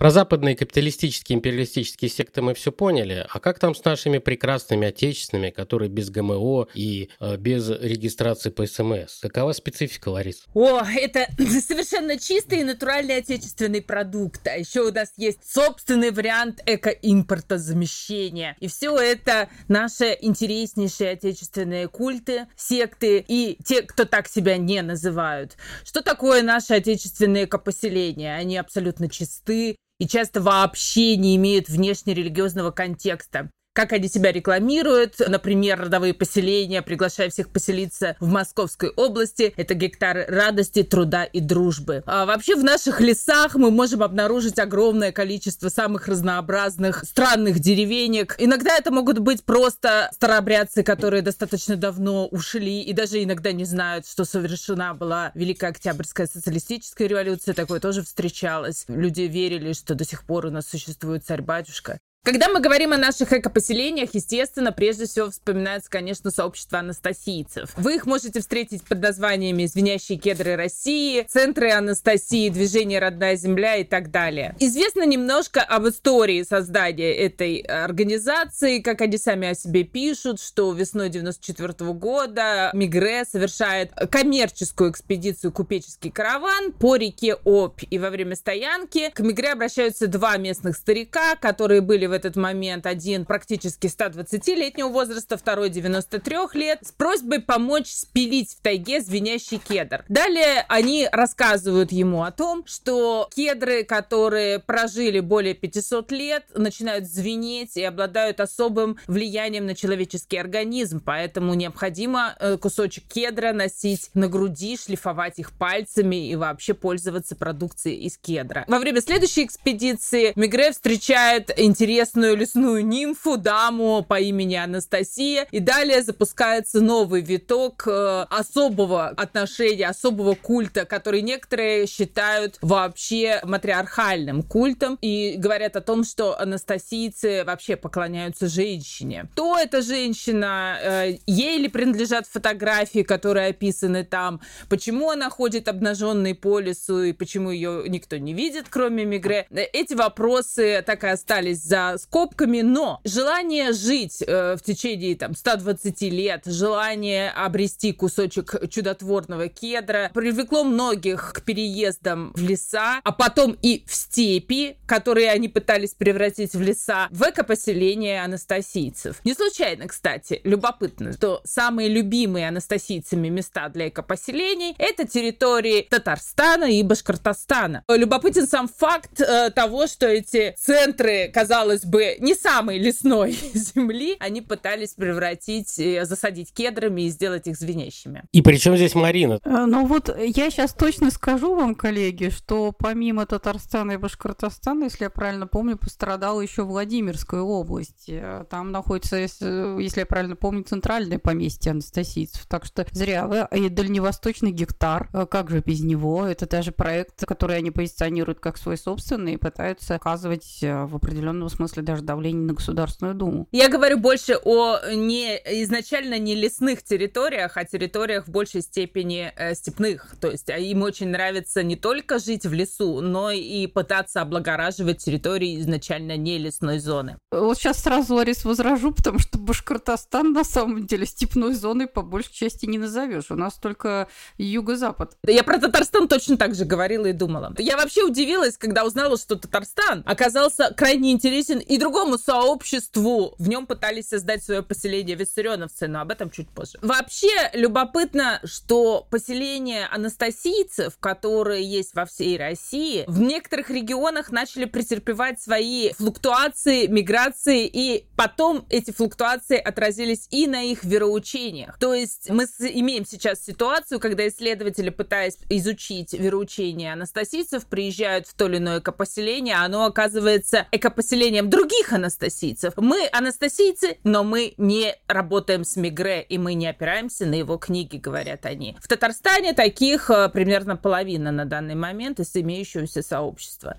Про 0.05 0.11
западные 0.11 0.55
капиталистические 0.55 1.37
империалистические 1.37 2.11
секты 2.11 2.43
мы 2.43 2.53
все 2.53 2.71
поняли. 2.71 3.25
А 3.27 3.39
как 3.39 3.57
там 3.57 3.73
с 3.73 3.83
нашими 3.83 4.19
прекрасными 4.19 4.87
отечественными, 4.87 5.49
которые 5.49 5.89
без 5.89 6.11
ГМО 6.11 6.67
и 6.75 7.09
э, 7.19 7.37
без 7.37 7.71
регистрации 7.71 8.51
по 8.51 8.67
СМС? 8.67 9.19
Какова 9.19 9.51
специфика, 9.53 10.09
Ларис? 10.09 10.43
О, 10.53 10.83
это 10.83 11.25
совершенно 11.39 12.19
чистый 12.19 12.59
и 12.59 12.63
натуральный 12.63 13.17
отечественный 13.17 13.81
продукт. 13.81 14.45
А 14.45 14.55
еще 14.55 14.81
у 14.81 14.91
нас 14.91 15.11
есть 15.17 15.39
собственный 15.43 16.11
вариант 16.11 16.61
эко-импорта 16.67 17.57
замещения. 17.57 18.55
И 18.59 18.67
все 18.67 18.95
это 18.95 19.49
наши 19.67 20.15
интереснейшие 20.21 21.13
отечественные 21.13 21.87
культы, 21.87 22.45
секты 22.55 23.25
и 23.27 23.57
те, 23.65 23.81
кто 23.81 24.05
так 24.05 24.27
себя 24.27 24.57
не 24.57 24.83
называют. 24.83 25.57
Что 25.83 26.03
такое 26.03 26.43
наши 26.43 26.75
отечественные 26.75 27.45
экопоселения? 27.45 28.35
Они 28.35 28.55
абсолютно 28.55 29.09
чисты, 29.09 29.77
и 29.99 30.07
часто 30.07 30.41
вообще 30.41 31.15
не 31.17 31.35
имеют 31.35 31.69
внешнерелигиозного 31.69 32.71
контекста. 32.71 33.49
Как 33.75 33.91
они 33.91 34.07
себя 34.07 34.31
рекламируют. 34.31 35.15
Например, 35.19 35.81
родовые 35.81 36.13
поселения, 36.13 36.81
приглашая 36.81 37.29
всех 37.29 37.49
поселиться 37.49 38.15
в 38.21 38.27
Московской 38.29 38.89
области. 38.89 39.53
Это 39.57 39.73
гектары 39.73 40.25
радости, 40.27 40.81
труда 40.81 41.25
и 41.25 41.41
дружбы. 41.41 42.01
А 42.05 42.25
вообще 42.25 42.55
в 42.55 42.63
наших 42.63 43.01
лесах 43.01 43.55
мы 43.55 43.71
можем 43.71 44.01
обнаружить 44.01 44.59
огромное 44.59 45.11
количество 45.11 45.67
самых 45.67 46.07
разнообразных 46.07 47.03
странных 47.03 47.59
деревенек. 47.59 48.35
Иногда 48.37 48.77
это 48.77 48.91
могут 48.91 49.19
быть 49.19 49.43
просто 49.43 50.09
старообрядцы, 50.13 50.81
которые 50.81 51.21
достаточно 51.21 51.75
давно 51.75 52.27
ушли 52.27 52.81
и 52.81 52.93
даже 52.93 53.21
иногда 53.21 53.51
не 53.51 53.65
знают, 53.65 54.07
что 54.07 54.23
совершена 54.23 54.93
была 54.93 55.31
Великая 55.35 55.71
Октябрьская 55.71 56.27
социалистическая 56.27 57.07
революция. 57.07 57.53
Такое 57.53 57.81
тоже 57.81 58.03
встречалось. 58.03 58.85
Люди 58.87 59.23
верили, 59.23 59.73
что 59.73 59.95
до 59.95 60.05
сих 60.05 60.23
пор 60.23 60.45
у 60.45 60.49
нас 60.49 60.65
существует 60.65 61.25
царь-батюшка. 61.25 61.99
Когда 62.25 62.49
мы 62.49 62.59
говорим 62.59 62.91
о 62.91 62.97
наших 62.97 63.33
экопоселениях, 63.33 64.09
естественно, 64.13 64.71
прежде 64.71 65.05
всего 65.05 65.29
вспоминается, 65.29 65.91
конечно, 65.91 66.31
сообщество 66.31 66.79
анастасийцев. 66.79 67.69
Вы 67.77 67.97
их 67.97 68.07
можете 68.07 68.39
встретить 68.39 68.83
под 68.83 68.99
названиями 68.99 69.67
«Звенящие 69.67 70.17
кедры 70.17 70.55
России», 70.55 71.27
«Центры 71.29 71.69
Анастасии», 71.69 72.49
«Движение 72.49 72.97
Родная 72.97 73.35
Земля» 73.35 73.75
и 73.75 73.83
так 73.83 74.09
далее. 74.09 74.55
Известно 74.59 75.05
немножко 75.05 75.61
об 75.61 75.87
истории 75.87 76.41
создания 76.41 77.13
этой 77.13 77.57
организации, 77.57 78.79
как 78.79 79.01
они 79.01 79.19
сами 79.19 79.49
о 79.49 79.53
себе 79.53 79.83
пишут, 79.83 80.41
что 80.41 80.73
весной 80.73 81.09
94 81.09 81.93
года 81.93 82.71
Мигре 82.73 83.25
совершает 83.25 83.91
коммерческую 84.09 84.89
экспедицию 84.89 85.51
«Купеческий 85.51 86.09
караван» 86.09 86.71
по 86.71 86.95
реке 86.95 87.35
Обь. 87.43 87.83
И 87.91 87.99
во 87.99 88.09
время 88.09 88.35
стоянки 88.35 89.11
к 89.11 89.19
Мигре 89.19 89.51
обращаются 89.51 90.07
два 90.07 90.37
местных 90.37 90.75
старика, 90.75 91.35
которые 91.35 91.81
были 91.81 92.07
в 92.07 92.14
этот 92.15 92.35
момент. 92.35 92.85
Один 92.85 93.25
практически 93.25 93.87
120-летнего 93.87 94.89
возраста, 94.89 95.37
второй 95.37 95.69
93 95.69 96.37
лет, 96.53 96.79
с 96.81 96.91
просьбой 96.91 97.41
помочь 97.41 97.87
спилить 97.87 98.51
в 98.51 98.61
тайге 98.61 99.01
звенящий 99.01 99.57
кедр. 99.57 100.03
Далее 100.09 100.65
они 100.69 101.07
рассказывают 101.11 101.91
ему 101.91 102.23
о 102.23 102.31
том, 102.31 102.65
что 102.65 103.29
кедры, 103.35 103.83
которые 103.83 104.59
прожили 104.59 105.19
более 105.19 105.53
500 105.53 106.11
лет, 106.11 106.45
начинают 106.55 107.05
звенеть 107.05 107.77
и 107.77 107.83
обладают 107.83 108.39
особым 108.39 108.97
влиянием 109.07 109.65
на 109.65 109.75
человеческий 109.75 110.37
организм, 110.37 111.01
поэтому 111.03 111.53
необходимо 111.53 112.35
э, 112.39 112.57
кусочек 112.57 113.03
кедра 113.07 113.53
носить 113.53 114.09
на 114.13 114.27
груди, 114.27 114.77
шлифовать 114.77 115.39
их 115.39 115.51
пальцами 115.51 116.29
и 116.29 116.35
вообще 116.35 116.73
пользоваться 116.73 117.35
продукцией 117.35 117.97
из 118.05 118.17
кедра. 118.17 118.65
Во 118.67 118.79
время 118.79 119.01
следующей 119.01 119.45
экспедиции 119.45 120.33
Мигре 120.35 120.71
встречает 120.71 121.51
интерес 121.57 122.04
известную 122.05 122.37
лесную 122.37 122.85
нимфу, 122.85 123.37
даму 123.37 124.05
по 124.07 124.19
имени 124.19 124.55
Анастасия. 124.55 125.47
И 125.51 125.59
далее 125.59 126.03
запускается 126.03 126.79
новый 126.79 127.21
виток 127.21 127.83
э, 127.87 128.25
особого 128.29 129.07
отношения, 129.07 129.87
особого 129.87 130.35
культа, 130.35 130.85
который 130.85 131.21
некоторые 131.21 131.87
считают 131.87 132.57
вообще 132.61 133.41
матриархальным 133.43 134.43
культом 134.43 134.99
и 135.01 135.35
говорят 135.37 135.75
о 135.75 135.81
том, 135.81 136.03
что 136.03 136.39
анастасийцы 136.39 137.43
вообще 137.43 137.75
поклоняются 137.75 138.47
женщине. 138.47 139.27
Кто 139.33 139.57
эта 139.57 139.81
женщина? 139.81 140.77
Э, 140.79 141.17
ей 141.25 141.57
ли 141.57 141.67
принадлежат 141.67 142.27
фотографии, 142.27 143.01
которые 143.01 143.47
описаны 143.47 144.03
там? 144.03 144.41
Почему 144.69 145.09
она 145.09 145.29
ходит 145.31 145.67
обнаженной 145.67 146.35
по 146.35 146.59
лесу 146.59 147.03
и 147.03 147.13
почему 147.13 147.49
ее 147.49 147.85
никто 147.87 148.17
не 148.17 148.33
видит, 148.33 148.65
кроме 148.69 149.05
Мигре? 149.05 149.47
Эти 149.49 149.95
вопросы 149.95 150.83
так 150.85 151.03
и 151.03 151.07
остались 151.07 151.63
за 151.63 151.84
скобками, 151.97 152.61
но 152.61 152.99
желание 153.03 153.73
жить 153.73 154.23
э, 154.25 154.55
в 154.55 154.61
течение 154.61 155.15
там 155.15 155.35
120 155.35 156.01
лет, 156.03 156.43
желание 156.45 157.31
обрести 157.31 157.93
кусочек 157.93 158.69
чудотворного 158.69 159.47
кедра 159.47 160.11
привлекло 160.13 160.63
многих 160.63 161.33
к 161.33 161.41
переездам 161.41 162.31
в 162.35 162.41
леса, 162.41 162.99
а 163.03 163.11
потом 163.11 163.57
и 163.61 163.83
в 163.87 163.93
степи, 163.93 164.77
которые 164.85 165.31
они 165.31 165.47
пытались 165.47 165.93
превратить 165.93 166.53
в 166.53 166.61
леса, 166.61 167.07
в 167.11 167.21
экопоселение 167.23 168.23
анастасийцев. 168.23 169.21
Не 169.23 169.33
случайно, 169.33 169.87
кстати, 169.87 170.41
любопытно, 170.43 171.13
что 171.13 171.41
самые 171.43 171.89
любимые 171.89 172.47
анастасийцами 172.47 173.29
места 173.29 173.69
для 173.69 173.89
экопоселений 173.89 174.75
это 174.77 175.07
территории 175.07 175.87
Татарстана 175.89 176.65
и 176.65 176.83
Башкортостана. 176.83 177.83
Любопытен 177.87 178.47
сам 178.47 178.67
факт 178.67 179.19
э, 179.19 179.49
того, 179.51 179.87
что 179.87 180.07
эти 180.07 180.55
центры, 180.57 181.29
казалось 181.33 181.74
бы, 181.83 182.15
не 182.19 182.35
самой 182.35 182.77
лесной 182.77 183.31
земли, 183.53 184.15
они 184.19 184.41
пытались 184.41 184.93
превратить, 184.93 185.77
э, 185.79 186.05
засадить 186.05 186.53
кедрами 186.53 187.03
и 187.03 187.09
сделать 187.09 187.47
их 187.47 187.57
звенящими. 187.57 188.23
И 188.31 188.41
при 188.41 188.57
чем 188.57 188.75
здесь 188.75 188.95
Марина? 188.95 189.39
Э, 189.43 189.65
ну 189.65 189.85
вот 189.85 190.15
я 190.17 190.49
сейчас 190.49 190.73
точно 190.73 191.11
скажу 191.11 191.55
вам, 191.55 191.75
коллеги, 191.75 192.29
что 192.29 192.71
помимо 192.71 193.25
Татарстана 193.25 193.93
и 193.93 193.97
Башкортостана, 193.97 194.85
если 194.85 195.05
я 195.05 195.09
правильно 195.09 195.47
помню, 195.47 195.77
пострадала 195.77 196.39
еще 196.41 196.63
Владимирская 196.63 197.41
область. 197.41 198.05
Э, 198.07 198.45
там 198.49 198.71
находится, 198.71 199.17
если 199.17 199.99
я 199.99 200.05
правильно 200.05 200.35
помню, 200.35 200.63
центральное 200.63 201.19
поместье 201.19 201.71
анастасийцев. 201.71 202.45
Так 202.47 202.65
что 202.65 202.85
зря 202.91 203.27
вы. 203.27 203.47
И 203.51 203.69
дальневосточный 203.69 204.51
гектар, 204.51 205.09
как 205.29 205.49
же 205.49 205.59
без 205.59 205.81
него? 205.81 206.25
Это 206.25 206.47
даже 206.47 206.71
проект, 206.71 207.25
который 207.25 207.57
они 207.57 207.71
позиционируют 207.71 208.39
как 208.39 208.57
свой 208.57 208.77
собственный 208.77 209.33
и 209.33 209.37
пытаются 209.37 209.95
оказывать 209.95 210.59
в 210.61 210.95
определенном 210.95 211.49
смысле 211.49 211.64
смысле 211.65 211.83
даже 211.83 212.01
давление 212.03 212.43
на 212.43 212.53
Государственную 212.53 213.15
Думу. 213.15 213.47
Я 213.51 213.69
говорю 213.69 213.97
больше 213.97 214.37
о 214.43 214.79
не 214.93 215.35
изначально 215.63 216.19
не 216.19 216.35
лесных 216.35 216.83
территориях, 216.83 217.57
а 217.57 217.65
территориях 217.65 218.27
в 218.27 218.31
большей 218.31 218.61
степени 218.61 219.31
э, 219.35 219.55
степных. 219.55 220.15
То 220.19 220.29
есть 220.29 220.49
а 220.49 220.57
им 220.57 220.83
очень 220.83 221.09
нравится 221.09 221.63
не 221.63 221.75
только 221.75 222.19
жить 222.19 222.45
в 222.45 222.53
лесу, 222.53 223.01
но 223.01 223.31
и 223.31 223.67
пытаться 223.67 224.21
облагораживать 224.21 225.03
территории 225.03 225.59
изначально 225.59 226.17
не 226.17 226.37
лесной 226.37 226.79
зоны. 226.79 227.17
Вот 227.31 227.57
сейчас 227.57 227.81
сразу, 227.81 228.15
Ларис, 228.15 228.45
возражу, 228.45 228.93
потому 228.93 229.19
что 229.19 229.37
Башкортостан 229.39 230.33
на 230.33 230.43
самом 230.43 230.85
деле 230.85 231.05
степной 231.05 231.53
зоной 231.53 231.87
по 231.87 232.01
большей 232.01 232.33
части 232.33 232.65
не 232.65 232.77
назовешь. 232.77 233.31
У 233.31 233.35
нас 233.35 233.55
только 233.55 234.07
юго-запад. 234.37 235.17
Я 235.27 235.43
про 235.43 235.59
Татарстан 235.59 236.07
точно 236.07 236.37
так 236.37 236.55
же 236.55 236.65
говорила 236.65 237.07
и 237.07 237.13
думала. 237.13 237.53
Я 237.57 237.77
вообще 237.77 238.03
удивилась, 238.03 238.57
когда 238.57 238.85
узнала, 238.85 239.17
что 239.17 239.35
Татарстан 239.35 240.03
оказался 240.05 240.73
крайне 240.75 241.11
интересен 241.11 241.54
и 241.59 241.77
другому 241.77 242.17
сообществу. 242.17 243.35
В 243.37 243.49
нем 243.49 243.65
пытались 243.65 244.09
создать 244.09 244.43
свое 244.43 244.63
поселение 244.63 245.15
виссарионовцы, 245.15 245.87
но 245.87 246.01
об 246.01 246.11
этом 246.11 246.29
чуть 246.29 246.49
позже. 246.49 246.77
Вообще 246.81 247.49
любопытно, 247.53 248.39
что 248.43 249.07
поселение 249.09 249.87
анастасийцев, 249.87 250.97
которые 250.99 251.63
есть 251.63 251.93
во 251.93 252.05
всей 252.05 252.37
России, 252.37 253.03
в 253.07 253.21
некоторых 253.21 253.69
регионах 253.69 254.31
начали 254.31 254.65
претерпевать 254.65 255.41
свои 255.41 255.91
флуктуации, 255.93 256.87
миграции, 256.87 257.69
и 257.71 258.05
потом 258.15 258.65
эти 258.69 258.91
флуктуации 258.91 259.57
отразились 259.57 260.27
и 260.31 260.47
на 260.47 260.63
их 260.63 260.83
вероучениях. 260.83 261.77
То 261.79 261.93
есть 261.93 262.29
мы 262.29 262.45
имеем 262.45 263.05
сейчас 263.05 263.43
ситуацию, 263.43 263.99
когда 263.99 264.27
исследователи, 264.27 264.89
пытаясь 264.89 265.37
изучить 265.49 266.13
вероучение 266.13 266.93
анастасийцев, 266.93 267.65
приезжают 267.65 268.27
в 268.27 268.33
то 268.33 268.47
или 268.47 268.57
иное 268.57 268.79
экопоселение, 268.79 269.55
а 269.55 269.65
оно 269.65 269.85
оказывается 269.85 270.67
экопоселением 270.71 271.44
других 271.45 271.93
анастасийцев. 271.93 272.73
Мы 272.77 273.07
анастасийцы, 273.11 273.97
но 274.03 274.23
мы 274.23 274.53
не 274.57 274.95
работаем 275.07 275.63
с 275.63 275.75
Мигре, 275.75 276.21
и 276.21 276.37
мы 276.37 276.53
не 276.53 276.67
опираемся 276.67 277.25
на 277.25 277.35
его 277.35 277.57
книги, 277.57 277.97
говорят 277.97 278.45
они. 278.45 278.75
В 278.81 278.87
Татарстане 278.87 279.53
таких 279.53 280.09
э, 280.09 280.29
примерно 280.29 280.75
половина 280.75 281.31
на 281.31 281.45
данный 281.45 281.75
момент 281.75 282.19
из 282.19 282.35
имеющегося 282.35 283.01
сообщества. 283.01 283.77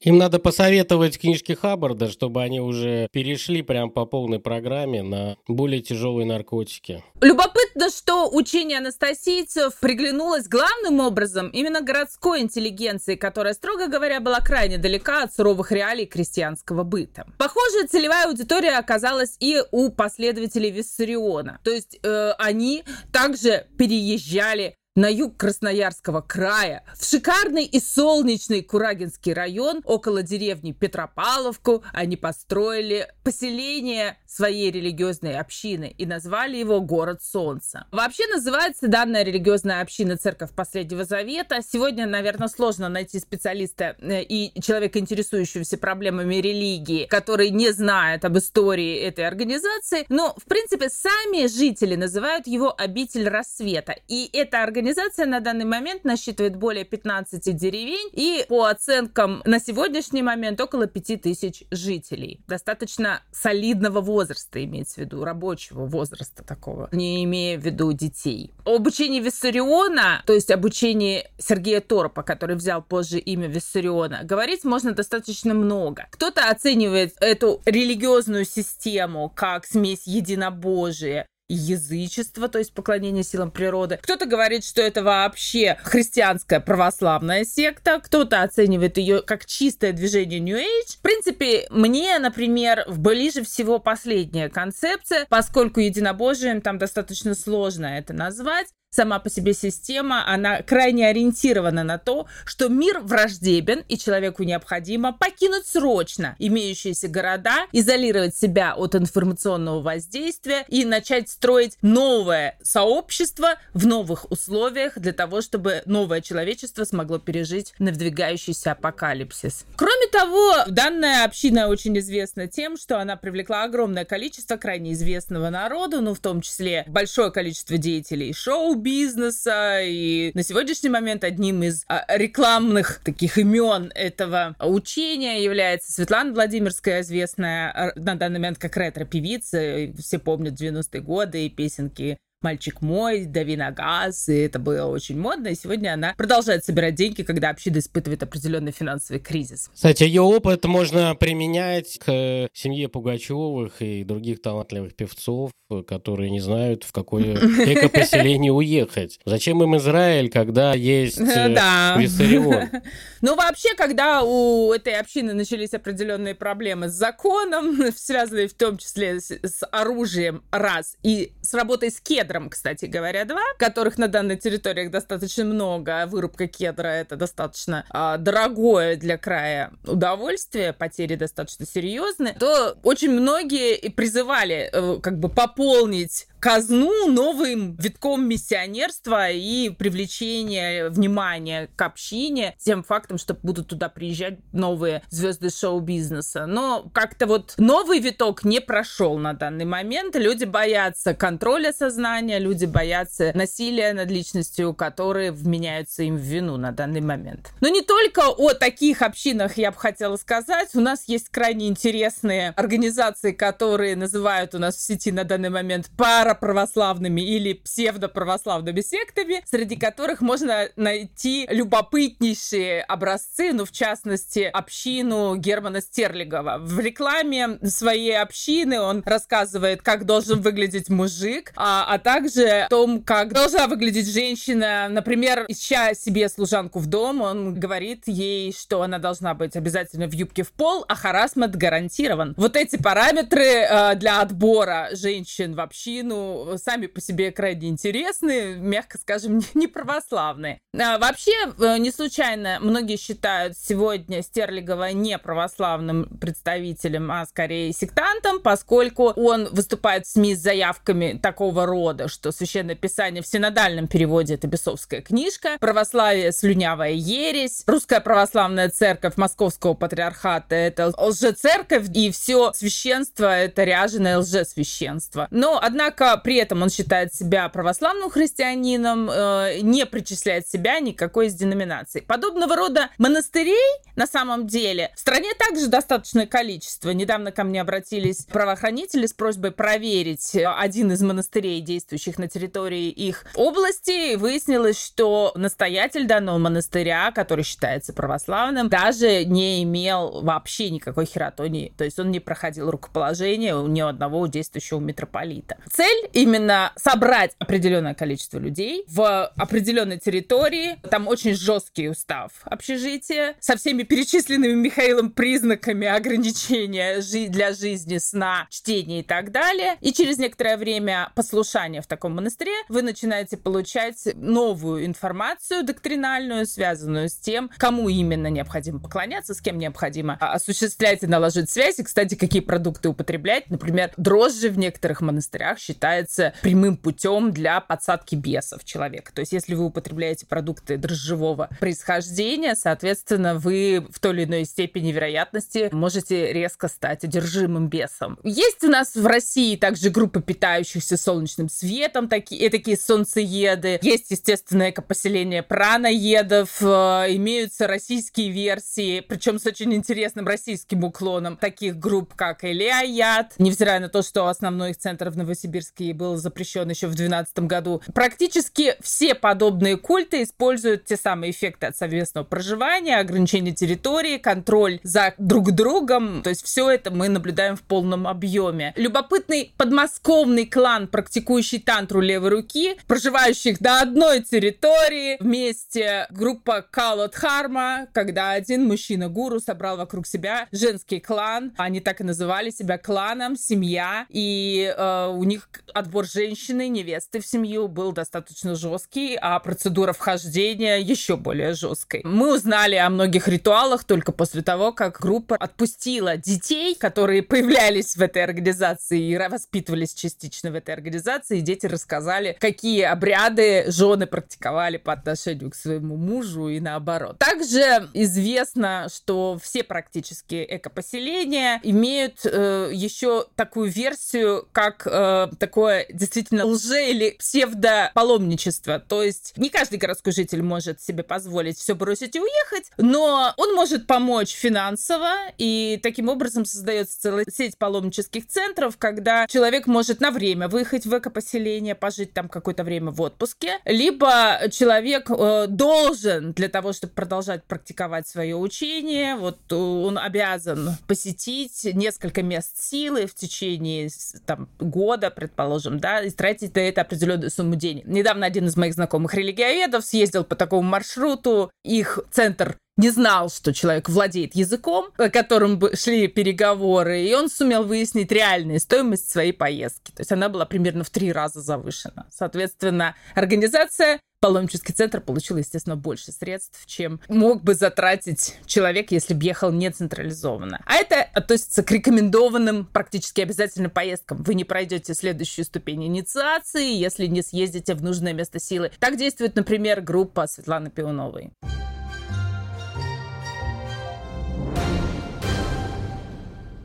Им 0.00 0.18
надо 0.18 0.38
посоветовать 0.38 1.18
книжки 1.18 1.52
Хаббарда, 1.52 2.10
чтобы 2.10 2.42
они 2.42 2.60
уже 2.60 3.08
перешли 3.12 3.62
прям 3.62 3.90
по 3.90 4.06
полной 4.06 4.38
программе 4.38 5.02
на 5.02 5.36
более 5.46 5.82
тяжелые 5.82 6.26
наркотики. 6.26 7.04
Любопытно, 7.20 7.67
что 7.90 8.28
учение 8.30 8.78
анастасийцев 8.78 9.74
приглянулось 9.80 10.48
главным 10.48 11.00
образом 11.00 11.48
именно 11.48 11.80
городской 11.80 12.40
интеллигенции, 12.40 13.14
которая, 13.14 13.54
строго 13.54 13.86
говоря, 13.86 14.20
была 14.20 14.40
крайне 14.40 14.78
далека 14.78 15.22
от 15.22 15.34
суровых 15.34 15.72
реалий 15.72 16.06
крестьянского 16.06 16.82
быта. 16.82 17.26
Похожая 17.38 17.86
целевая 17.86 18.26
аудитория 18.26 18.78
оказалась 18.78 19.36
и 19.40 19.62
у 19.70 19.90
последователей 19.90 20.70
Виссариона. 20.70 21.60
То 21.62 21.70
есть 21.70 21.98
э, 22.02 22.32
они 22.38 22.84
также 23.12 23.66
переезжали 23.78 24.77
на 24.98 25.06
юг 25.06 25.36
Красноярского 25.36 26.22
края, 26.22 26.82
в 26.96 27.08
шикарный 27.08 27.64
и 27.64 27.78
солнечный 27.78 28.62
Курагинский 28.62 29.32
район, 29.32 29.80
около 29.84 30.24
деревни 30.24 30.72
Петропавловку, 30.72 31.84
они 31.92 32.16
построили 32.16 33.06
поселение 33.22 34.18
своей 34.26 34.72
религиозной 34.72 35.38
общины 35.38 35.94
и 35.96 36.04
назвали 36.04 36.56
его 36.56 36.80
«Город 36.80 37.22
Солнца». 37.22 37.86
Вообще 37.92 38.26
называется 38.26 38.88
данная 38.88 39.22
религиозная 39.22 39.82
община 39.82 40.16
Церковь 40.16 40.50
Последнего 40.50 41.04
Завета. 41.04 41.60
Сегодня, 41.62 42.04
наверное, 42.04 42.48
сложно 42.48 42.88
найти 42.88 43.20
специалиста 43.20 43.94
э, 44.00 44.24
и 44.24 44.60
человека, 44.60 44.98
интересующегося 44.98 45.78
проблемами 45.78 46.36
религии, 46.36 47.06
который 47.06 47.50
не 47.50 47.70
знает 47.70 48.24
об 48.24 48.36
истории 48.36 48.96
этой 48.96 49.28
организации. 49.28 50.06
Но, 50.08 50.34
в 50.36 50.44
принципе, 50.46 50.88
сами 50.90 51.46
жители 51.46 51.94
называют 51.94 52.48
его 52.48 52.74
«Обитель 52.76 53.28
рассвета». 53.28 53.94
И 54.08 54.28
эта 54.32 54.64
организация 54.64 54.87
на 55.26 55.40
данный 55.40 55.64
момент 55.64 56.04
насчитывает 56.04 56.56
более 56.56 56.84
15 56.84 57.54
деревень 57.56 58.10
и, 58.12 58.44
по 58.48 58.64
оценкам 58.64 59.42
на 59.44 59.60
сегодняшний 59.60 60.22
момент, 60.22 60.60
около 60.60 60.86
5000 60.86 61.64
жителей. 61.70 62.40
Достаточно 62.48 63.22
солидного 63.32 64.00
возраста, 64.00 64.62
имеется 64.64 64.96
в 64.96 64.98
виду, 64.98 65.24
рабочего 65.24 65.86
возраста 65.86 66.44
такого, 66.44 66.88
не 66.92 67.24
имея 67.24 67.58
в 67.58 67.64
виду 67.64 67.92
детей. 67.92 68.52
Обучение 68.64 69.20
Виссариона, 69.20 70.22
то 70.26 70.32
есть 70.32 70.50
обучение 70.50 71.30
Сергея 71.38 71.80
Торопа, 71.80 72.22
который 72.22 72.56
взял 72.56 72.82
позже 72.82 73.18
имя 73.18 73.48
Виссариона, 73.48 74.20
говорить 74.24 74.64
можно 74.64 74.92
достаточно 74.92 75.54
много. 75.54 76.06
Кто-то 76.10 76.48
оценивает 76.48 77.14
эту 77.20 77.62
религиозную 77.64 78.44
систему 78.44 79.32
как 79.34 79.66
смесь 79.66 80.06
единобожия 80.06 81.26
язычество, 81.48 82.48
то 82.48 82.58
есть 82.58 82.72
поклонение 82.72 83.24
силам 83.24 83.50
природы. 83.50 83.98
Кто-то 84.02 84.26
говорит, 84.26 84.64
что 84.64 84.82
это 84.82 85.02
вообще 85.02 85.78
христианская 85.82 86.60
православная 86.60 87.44
секта, 87.44 88.00
кто-то 88.02 88.42
оценивает 88.42 88.98
ее 88.98 89.22
как 89.22 89.46
чистое 89.46 89.92
движение 89.92 90.40
New 90.40 90.58
Age. 90.58 90.98
В 90.98 91.02
принципе, 91.02 91.66
мне, 91.70 92.18
например, 92.18 92.84
ближе 92.88 93.42
всего 93.42 93.78
последняя 93.78 94.48
концепция, 94.48 95.26
поскольку 95.28 95.80
единобожием 95.80 96.60
там 96.60 96.78
достаточно 96.78 97.34
сложно 97.34 97.86
это 97.86 98.12
назвать 98.12 98.68
сама 98.90 99.18
по 99.18 99.30
себе 99.30 99.54
система, 99.54 100.26
она 100.26 100.62
крайне 100.62 101.08
ориентирована 101.08 101.84
на 101.84 101.98
то, 101.98 102.26
что 102.44 102.68
мир 102.68 103.00
враждебен, 103.00 103.84
и 103.88 103.98
человеку 103.98 104.42
необходимо 104.42 105.12
покинуть 105.12 105.66
срочно 105.66 106.36
имеющиеся 106.38 107.08
города, 107.08 107.66
изолировать 107.72 108.36
себя 108.36 108.74
от 108.74 108.94
информационного 108.94 109.80
воздействия 109.80 110.64
и 110.68 110.84
начать 110.84 111.28
строить 111.28 111.76
новое 111.82 112.58
сообщество 112.62 113.56
в 113.74 113.86
новых 113.86 114.30
условиях 114.30 114.98
для 114.98 115.12
того, 115.12 115.42
чтобы 115.42 115.82
новое 115.86 116.20
человечество 116.20 116.84
смогло 116.84 117.18
пережить 117.18 117.74
надвигающийся 117.78 118.72
апокалипсис. 118.72 119.64
Кроме 119.76 119.97
того, 120.08 120.64
данная 120.66 121.24
община 121.24 121.68
очень 121.68 121.96
известна 121.98 122.46
тем, 122.46 122.76
что 122.76 123.00
она 123.00 123.16
привлекла 123.16 123.64
огромное 123.64 124.04
количество 124.04 124.56
крайне 124.56 124.92
известного 124.92 125.50
народа, 125.50 126.00
ну, 126.00 126.14
в 126.14 126.20
том 126.20 126.40
числе 126.40 126.84
большое 126.88 127.30
количество 127.30 127.78
деятелей 127.78 128.32
шоу 128.32 128.74
бизнеса, 128.74 129.80
и 129.82 130.30
на 130.34 130.42
сегодняшний 130.42 130.90
момент 130.90 131.24
одним 131.24 131.62
из 131.62 131.84
а, 131.88 132.04
рекламных 132.08 133.00
таких 133.04 133.38
имен 133.38 133.92
этого 133.94 134.56
учения 134.60 135.42
является 135.42 135.92
Светлана 135.92 136.32
Владимирская, 136.32 137.02
известная 137.02 137.70
а, 137.70 137.92
на 137.96 138.14
данный 138.14 138.38
момент 138.38 138.58
как 138.58 138.76
ретро-певица. 138.76 139.92
Все 139.98 140.18
помнят 140.18 140.60
90-е 140.60 141.00
годы 141.00 141.46
и 141.46 141.50
песенки 141.50 142.18
«Мальчик 142.40 142.82
мой», 142.82 143.24
«Дави 143.24 143.56
на 143.56 143.72
газ», 143.72 144.28
и 144.28 144.34
это 144.34 144.60
было 144.60 144.86
очень 144.86 145.18
модно, 145.18 145.48
и 145.48 145.56
сегодня 145.56 145.94
она 145.94 146.14
продолжает 146.16 146.64
собирать 146.64 146.94
деньги, 146.94 147.22
когда 147.22 147.50
община 147.50 147.78
испытывает 147.78 148.22
определенный 148.22 148.70
финансовый 148.70 149.18
кризис. 149.18 149.70
Кстати, 149.74 150.04
ее 150.04 150.22
опыт 150.22 150.64
можно 150.64 151.16
применять 151.16 151.98
к 151.98 152.48
семье 152.52 152.88
Пугачевых 152.88 153.82
и 153.82 154.04
других 154.04 154.40
талантливых 154.40 154.94
певцов, 154.94 155.50
которые 155.86 156.30
не 156.30 156.40
знают, 156.40 156.84
в 156.84 156.92
какое 156.92 157.34
экопоселение 157.34 158.52
уехать. 158.52 159.18
Зачем 159.24 159.62
им 159.62 159.76
Израиль, 159.76 160.30
когда 160.30 160.74
есть 160.74 161.20
э, 161.20 161.94
Виссарион? 161.98 162.68
Ну, 163.20 163.34
вообще, 163.34 163.74
когда 163.74 164.22
у 164.22 164.72
этой 164.72 164.94
общины 164.94 165.34
начались 165.34 165.74
определенные 165.74 166.36
проблемы 166.36 166.88
с 166.88 166.92
законом, 166.92 167.78
связанные 167.96 168.46
в 168.46 168.54
том 168.54 168.78
числе 168.78 169.18
с, 169.18 169.66
оружием, 169.72 170.44
раз, 170.52 170.96
и 171.02 171.32
с 171.42 171.52
работой 171.52 171.90
с 171.90 172.00
кедром, 172.28 172.50
кстати 172.50 172.84
говоря, 172.84 173.24
два, 173.24 173.40
которых 173.58 173.96
на 173.98 174.08
данной 174.08 174.36
территории 174.36 174.88
достаточно 174.88 175.44
много, 175.44 176.02
а 176.02 176.06
вырубка 176.06 176.46
кедра— 176.46 176.88
это 176.88 177.16
достаточно 177.16 177.86
а, 177.90 178.18
дорогое 178.18 178.96
для 178.96 179.16
края 179.16 179.72
удовольствие, 179.86 180.72
потери 180.72 181.14
достаточно 181.14 181.66
серьезные, 181.66 182.34
то 182.34 182.76
очень 182.82 183.10
многие 183.10 183.90
призывали 183.90 184.68
э, 184.72 184.98
как 185.02 185.18
бы 185.18 185.28
пополнить 185.28 186.26
казну 186.40 187.08
новым 187.08 187.76
витком 187.76 188.28
миссионерства 188.28 189.30
и 189.30 189.70
привлечения 189.70 190.88
внимания 190.88 191.68
к 191.76 191.82
общине, 191.82 192.54
тем 192.58 192.82
фактом, 192.82 193.18
что 193.18 193.34
будут 193.34 193.68
туда 193.68 193.88
приезжать 193.88 194.38
новые 194.52 195.02
звезды 195.10 195.50
шоу-бизнеса. 195.50 196.46
Но 196.46 196.90
как-то 196.92 197.26
вот 197.26 197.54
новый 197.58 198.00
виток 198.00 198.44
не 198.44 198.60
прошел 198.60 199.18
на 199.18 199.32
данный 199.32 199.64
момент. 199.64 200.16
Люди 200.16 200.44
боятся 200.44 201.14
контроля 201.14 201.72
сознания, 201.72 202.38
люди 202.38 202.64
боятся 202.64 203.32
насилия 203.34 203.92
над 203.92 204.10
личностью, 204.10 204.74
которые 204.74 205.32
вменяются 205.32 206.02
им 206.02 206.16
в 206.16 206.20
вину 206.20 206.56
на 206.56 206.72
данный 206.72 207.00
момент. 207.00 207.50
Но 207.60 207.68
не 207.68 207.82
только 207.82 208.28
о 208.28 208.54
таких 208.54 209.02
общинах 209.02 209.56
я 209.56 209.70
бы 209.70 209.78
хотела 209.78 210.16
сказать. 210.16 210.74
У 210.74 210.80
нас 210.80 211.04
есть 211.06 211.28
крайне 211.28 211.68
интересные 211.68 212.50
организации, 212.50 213.32
которые 213.32 213.96
называют 213.96 214.54
у 214.54 214.58
нас 214.58 214.76
в 214.76 214.80
сети 214.80 215.12
на 215.12 215.24
данный 215.24 215.50
момент 215.50 215.90
пара 215.96 216.27
параправославными 216.28 217.20
или 217.20 217.54
псевдоправославными 217.54 218.80
сектами, 218.80 219.42
среди 219.50 219.76
которых 219.76 220.20
можно 220.20 220.68
найти 220.76 221.46
любопытнейшие 221.50 222.82
образцы, 222.82 223.52
ну, 223.52 223.64
в 223.64 223.72
частности, 223.72 224.40
общину 224.40 225.36
Германа 225.36 225.80
Стерлигова. 225.80 226.58
В 226.60 226.78
рекламе 226.80 227.58
своей 227.64 228.18
общины 228.18 228.80
он 228.80 229.02
рассказывает, 229.06 229.82
как 229.82 230.04
должен 230.04 230.40
выглядеть 230.40 230.88
мужик, 230.90 231.52
а, 231.56 231.86
а 231.88 231.98
также 231.98 232.46
о 232.46 232.68
том, 232.68 233.02
как 233.02 233.32
должна 233.32 233.66
выглядеть 233.66 234.12
женщина. 234.12 234.88
Например, 234.90 235.44
ища 235.48 235.94
себе 235.94 236.28
служанку 236.28 236.78
в 236.78 236.86
дом, 236.86 237.22
он 237.22 237.54
говорит 237.54 238.02
ей, 238.06 238.52
что 238.52 238.82
она 238.82 238.98
должна 238.98 239.34
быть 239.34 239.56
обязательно 239.56 240.06
в 240.06 240.12
юбке 240.12 240.42
в 240.42 240.52
пол, 240.52 240.84
а 240.88 240.94
харасмент 240.94 241.56
гарантирован. 241.56 242.34
Вот 242.36 242.56
эти 242.56 242.76
параметры 242.76 243.44
э, 243.44 243.94
для 243.96 244.20
отбора 244.20 244.88
женщин 244.92 245.54
в 245.54 245.60
общину 245.60 246.17
сами 246.62 246.86
по 246.86 247.00
себе 247.00 247.32
крайне 247.32 247.68
интересные, 247.68 248.56
мягко 248.56 248.98
скажем, 248.98 249.40
не 249.54 249.66
православные. 249.66 250.60
А, 250.78 250.98
вообще, 250.98 251.32
э, 251.58 251.78
не 251.78 251.90
случайно 251.90 252.58
многие 252.60 252.96
считают 252.96 253.56
сегодня 253.56 254.22
Стерлигова 254.22 254.92
не 254.92 255.18
православным 255.18 256.04
представителем, 256.20 257.10
а 257.10 257.26
скорее 257.26 257.72
сектантом, 257.72 258.40
поскольку 258.40 259.10
он 259.10 259.48
выступает 259.52 260.06
в 260.06 260.10
СМИ 260.10 260.34
с 260.34 260.40
заявками 260.40 261.18
такого 261.20 261.66
рода, 261.66 262.08
что 262.08 262.32
Священное 262.32 262.74
Писание 262.74 263.22
в 263.22 263.26
синодальном 263.26 263.88
переводе 263.88 264.34
это 264.34 264.46
бесовская 264.46 265.00
книжка, 265.00 265.56
православие 265.60 266.32
слюнявая 266.32 266.92
ересь, 266.92 267.64
русская 267.66 268.00
православная 268.00 268.68
церковь 268.70 269.16
Московского 269.16 269.74
патриархата 269.74 270.54
это 270.54 270.92
лжецерковь, 270.96 271.86
и 271.94 272.10
все 272.10 272.52
священство 272.52 273.26
это 273.26 273.64
ряженое 273.64 274.18
лжесвященство. 274.18 275.28
Но, 275.30 275.58
однако, 275.62 276.07
при 276.16 276.36
этом 276.36 276.62
он 276.62 276.70
считает 276.70 277.14
себя 277.14 277.48
православным 277.48 278.10
христианином, 278.10 279.10
э, 279.10 279.58
не 279.60 279.86
причисляет 279.86 280.48
себя 280.48 280.80
никакой 280.80 281.26
из 281.26 281.34
деноминаций. 281.34 282.02
Подобного 282.02 282.56
рода 282.56 282.88
монастырей 282.98 283.56
на 283.96 284.06
самом 284.06 284.46
деле 284.46 284.90
в 284.96 285.00
стране 285.00 285.34
также 285.38 285.66
достаточное 285.66 286.26
количество. 286.26 286.90
Недавно 286.90 287.32
ко 287.32 287.44
мне 287.44 287.60
обратились 287.60 288.24
правоохранители 288.24 289.06
с 289.06 289.12
просьбой 289.12 289.50
проверить 289.50 290.36
один 290.36 290.92
из 290.92 291.02
монастырей, 291.02 291.60
действующих 291.60 292.18
на 292.18 292.28
территории 292.28 292.88
их 292.88 293.24
области. 293.34 294.12
И 294.12 294.16
выяснилось, 294.16 294.80
что 294.80 295.32
настоятель 295.34 296.06
данного 296.06 296.38
монастыря, 296.38 297.10
который 297.12 297.44
считается 297.44 297.92
православным, 297.92 298.68
даже 298.68 299.24
не 299.24 299.62
имел 299.64 300.22
вообще 300.22 300.70
никакой 300.70 301.06
хератонии. 301.06 301.72
То 301.76 301.84
есть 301.84 301.98
он 301.98 302.10
не 302.10 302.20
проходил 302.20 302.70
рукоположение 302.70 303.56
у 303.56 303.66
ни 303.66 303.80
одного 303.80 304.26
действующего 304.26 304.78
митрополита. 304.78 305.56
Цель 305.70 305.97
цель 305.98 306.10
именно 306.12 306.72
собрать 306.76 307.32
определенное 307.38 307.94
количество 307.94 308.38
людей 308.38 308.84
в 308.88 309.26
определенной 309.36 309.98
территории. 309.98 310.78
Там 310.90 311.08
очень 311.08 311.34
жесткий 311.34 311.88
устав 311.88 312.32
общежития 312.44 313.36
со 313.40 313.56
всеми 313.56 313.82
перечисленными 313.82 314.54
Михаилом 314.54 315.10
признаками 315.10 315.86
ограничения 315.86 317.00
для 317.28 317.52
жизни, 317.52 317.98
сна, 317.98 318.46
чтения 318.50 319.00
и 319.00 319.02
так 319.02 319.32
далее. 319.32 319.76
И 319.80 319.92
через 319.92 320.18
некоторое 320.18 320.56
время 320.56 321.10
послушания 321.14 321.82
в 321.82 321.86
таком 321.86 322.14
монастыре 322.14 322.52
вы 322.68 322.82
начинаете 322.82 323.36
получать 323.36 324.08
новую 324.14 324.86
информацию 324.86 325.64
доктринальную, 325.64 326.46
связанную 326.46 327.08
с 327.08 327.14
тем, 327.14 327.50
кому 327.56 327.88
именно 327.88 328.28
необходимо 328.28 328.80
поклоняться, 328.80 329.34
с 329.34 329.40
кем 329.40 329.58
необходимо 329.58 330.14
осуществлять 330.20 331.02
и 331.02 331.06
наложить 331.06 331.50
связь. 331.50 331.78
И, 331.78 331.82
кстати, 331.82 332.14
какие 332.14 332.42
продукты 332.42 332.88
употреблять. 332.88 333.50
Например, 333.50 333.92
дрожжи 333.96 334.48
в 334.48 334.58
некоторых 334.58 335.00
монастырях 335.00 335.58
считается 335.88 336.34
прямым 336.42 336.76
путем 336.76 337.32
для 337.32 337.60
подсадки 337.60 338.14
бесов 338.14 338.64
человека. 338.64 339.12
То 339.12 339.20
есть, 339.20 339.32
если 339.32 339.54
вы 339.54 339.64
употребляете 339.64 340.26
продукты 340.26 340.76
дрожжевого 340.76 341.48
происхождения, 341.60 342.54
соответственно, 342.54 343.34
вы 343.34 343.86
в 343.90 343.98
той 343.98 344.12
или 344.12 344.24
иной 344.24 344.44
степени 344.44 344.92
вероятности 344.92 345.68
можете 345.72 346.32
резко 346.32 346.68
стать 346.68 347.04
одержимым 347.04 347.68
бесом. 347.68 348.18
Есть 348.22 348.64
у 348.64 348.68
нас 348.68 348.94
в 348.94 349.06
России 349.06 349.56
также 349.56 349.90
группа 349.90 350.20
питающихся 350.20 350.96
солнечным 350.96 351.48
светом, 351.48 352.08
такие, 352.08 352.50
такие 352.50 352.76
солнцееды. 352.76 353.78
Есть, 353.82 354.10
естественно, 354.10 354.70
экопоселение 354.70 355.42
праноедов. 355.42 356.60
Э, 356.60 357.06
имеются 357.10 357.66
российские 357.66 358.30
версии, 358.30 359.00
причем 359.00 359.38
с 359.38 359.46
очень 359.46 359.72
интересным 359.74 360.26
российским 360.26 360.84
уклоном 360.84 361.36
таких 361.36 361.78
групп, 361.78 362.14
как 362.14 362.44
Элиаят. 362.44 363.34
Невзирая 363.38 363.80
на 363.80 363.88
то, 363.88 364.02
что 364.02 364.26
основной 364.26 364.70
их 364.70 364.78
центр 364.78 365.10
в 365.10 365.16
Новосибирске 365.16 365.77
был 365.92 366.16
запрещен 366.16 366.68
еще 366.68 366.86
в 366.86 366.94
2012 366.94 367.38
году. 367.40 367.82
Практически 367.94 368.74
все 368.80 369.14
подобные 369.14 369.76
культы 369.76 370.22
используют 370.22 370.84
те 370.84 370.96
самые 370.96 371.32
эффекты 371.32 371.66
от 371.66 371.76
совместного 371.76 372.24
проживания, 372.24 372.98
ограничения 372.98 373.52
территории, 373.52 374.18
контроль 374.18 374.80
за 374.82 375.14
друг 375.18 375.52
другом. 375.52 376.22
То 376.22 376.30
есть 376.30 376.44
все 376.44 376.70
это 376.70 376.90
мы 376.90 377.08
наблюдаем 377.08 377.56
в 377.56 377.62
полном 377.62 378.06
объеме. 378.06 378.72
Любопытный 378.76 379.52
подмосковный 379.56 380.46
клан, 380.46 380.88
практикующий 380.88 381.60
тантру 381.60 382.00
левой 382.00 382.30
руки, 382.30 382.76
проживающих 382.86 383.60
на 383.60 383.82
одной 383.82 384.22
территории, 384.22 385.16
вместе 385.20 386.06
группа 386.10 386.62
Калот 386.62 387.14
Харма, 387.14 387.88
когда 387.92 388.32
один 388.32 388.66
мужчина-гуру 388.66 389.40
собрал 389.40 389.76
вокруг 389.76 390.06
себя 390.06 390.48
женский 390.52 391.00
клан. 391.00 391.52
Они 391.56 391.80
так 391.80 392.00
и 392.00 392.04
называли 392.04 392.50
себя 392.50 392.78
кланом, 392.78 393.36
семья. 393.36 394.06
И 394.08 394.72
э, 394.76 395.06
у 395.08 395.24
них 395.24 395.48
отбор 395.74 396.06
женщины, 396.06 396.68
невесты 396.68 397.20
в 397.20 397.26
семью 397.26 397.68
был 397.68 397.92
достаточно 397.92 398.54
жесткий, 398.54 399.16
а 399.20 399.38
процедура 399.38 399.92
вхождения 399.92 400.78
еще 400.78 401.16
более 401.16 401.54
жесткой. 401.54 402.02
Мы 402.04 402.34
узнали 402.34 402.74
о 402.76 402.90
многих 402.90 403.28
ритуалах 403.28 403.84
только 403.84 404.12
после 404.12 404.42
того, 404.42 404.72
как 404.72 405.00
группа 405.00 405.36
отпустила 405.36 406.16
детей, 406.16 406.74
которые 406.74 407.22
появлялись 407.22 407.96
в 407.96 408.02
этой 408.02 408.24
организации 408.24 409.00
и 409.00 409.16
воспитывались 409.28 409.94
частично 409.94 410.50
в 410.50 410.54
этой 410.54 410.74
организации. 410.74 411.38
И 411.38 411.42
дети 411.42 411.66
рассказали, 411.66 412.36
какие 412.40 412.82
обряды 412.82 413.70
жены 413.70 414.06
практиковали 414.06 414.76
по 414.76 414.92
отношению 414.92 415.50
к 415.50 415.54
своему 415.54 415.96
мужу 415.96 416.48
и 416.48 416.60
наоборот. 416.60 417.18
Также 417.18 417.88
известно, 417.94 418.88
что 418.94 419.38
все 419.42 419.62
практически 419.62 420.46
экопоселения 420.48 421.60
имеют 421.62 422.20
э, 422.24 422.70
еще 422.72 423.26
такую 423.36 423.70
версию, 423.70 424.48
как 424.52 424.86
э, 424.86 425.28
такое 425.58 425.86
действительно 425.88 426.44
лже 426.44 426.90
или 426.90 427.16
псевдопаломничество. 427.18 428.78
То 428.78 429.02
есть 429.02 429.32
не 429.36 429.50
каждый 429.50 429.80
городской 429.80 430.12
житель 430.12 430.40
может 430.40 430.80
себе 430.80 431.02
позволить 431.02 431.58
все 431.58 431.74
бросить 431.74 432.14
и 432.14 432.20
уехать, 432.20 432.70
но 432.76 433.34
он 433.36 433.54
может 433.56 433.88
помочь 433.88 434.34
финансово, 434.34 435.14
и 435.36 435.80
таким 435.82 436.08
образом 436.08 436.44
создается 436.44 437.00
целая 437.00 437.24
сеть 437.28 437.58
паломнических 437.58 438.28
центров, 438.28 438.76
когда 438.78 439.26
человек 439.26 439.66
может 439.66 440.00
на 440.00 440.12
время 440.12 440.46
выехать 440.46 440.86
в 440.86 440.96
экопоселение, 440.96 441.74
пожить 441.74 442.12
там 442.12 442.28
какое-то 442.28 442.62
время 442.62 442.92
в 442.92 443.00
отпуске, 443.00 443.58
либо 443.64 444.38
человек 444.52 445.10
э, 445.10 445.46
должен 445.48 446.34
для 446.34 446.48
того, 446.48 446.72
чтобы 446.72 446.92
продолжать 446.92 447.42
практиковать 447.42 448.06
свое 448.06 448.36
учение, 448.36 449.16
вот 449.16 449.38
э, 449.50 449.56
он 449.56 449.98
обязан 449.98 450.76
посетить 450.86 451.64
несколько 451.64 452.22
мест 452.22 452.62
силы 452.62 453.06
в 453.06 453.14
течение 453.16 453.90
там, 454.24 454.48
года, 454.60 455.10
предположим, 455.10 455.47
да, 455.78 456.02
и 456.02 456.10
тратить 456.10 456.54
на 456.54 456.60
это 456.60 456.82
определенную 456.82 457.30
сумму 457.30 457.56
денег. 457.56 457.86
Недавно 457.86 458.26
один 458.26 458.46
из 458.46 458.56
моих 458.56 458.74
знакомых 458.74 459.14
религиоведов 459.14 459.84
съездил 459.84 460.24
по 460.24 460.36
такому 460.36 460.62
маршруту, 460.62 461.50
их 461.64 461.98
центр 462.10 462.56
не 462.78 462.90
знал, 462.90 463.28
что 463.28 463.52
человек 463.52 463.90
владеет 463.90 464.34
языком, 464.34 464.86
о 464.96 465.10
котором 465.10 465.60
шли 465.74 466.08
переговоры, 466.08 467.02
и 467.02 467.12
он 467.12 467.28
сумел 467.28 467.64
выяснить 467.64 468.10
реальную 468.10 468.60
стоимость 468.60 469.10
своей 469.10 469.32
поездки. 469.32 469.90
То 469.90 470.00
есть 470.00 470.12
она 470.12 470.30
была 470.30 470.46
примерно 470.46 470.84
в 470.84 470.90
три 470.90 471.12
раза 471.12 471.42
завышена. 471.42 472.06
Соответственно, 472.10 472.94
организация 473.14 474.00
Паломнический 474.20 474.72
центр 474.72 475.00
получил, 475.00 475.36
естественно, 475.36 475.76
больше 475.76 476.10
средств, 476.10 476.66
чем 476.66 477.00
мог 477.08 477.44
бы 477.44 477.54
затратить 477.54 478.36
человек, 478.46 478.90
если 478.90 479.14
бы 479.14 479.24
ехал 479.24 479.52
не 479.52 479.70
централизованно. 479.70 480.60
А 480.66 480.74
это 480.74 481.02
относится 481.14 481.62
к 481.62 481.70
рекомендованным 481.70 482.66
практически 482.66 483.20
обязательным 483.20 483.70
поездкам. 483.70 484.24
Вы 484.24 484.34
не 484.34 484.42
пройдете 484.42 484.94
следующую 484.94 485.44
ступень 485.44 485.86
инициации, 485.86 486.74
если 486.74 487.06
не 487.06 487.22
съездите 487.22 487.74
в 487.74 487.82
нужное 487.84 488.12
место 488.12 488.40
силы. 488.40 488.72
Так 488.80 488.96
действует, 488.96 489.36
например, 489.36 489.82
группа 489.82 490.26
Светланы 490.26 490.70
Пионовой. 490.70 491.30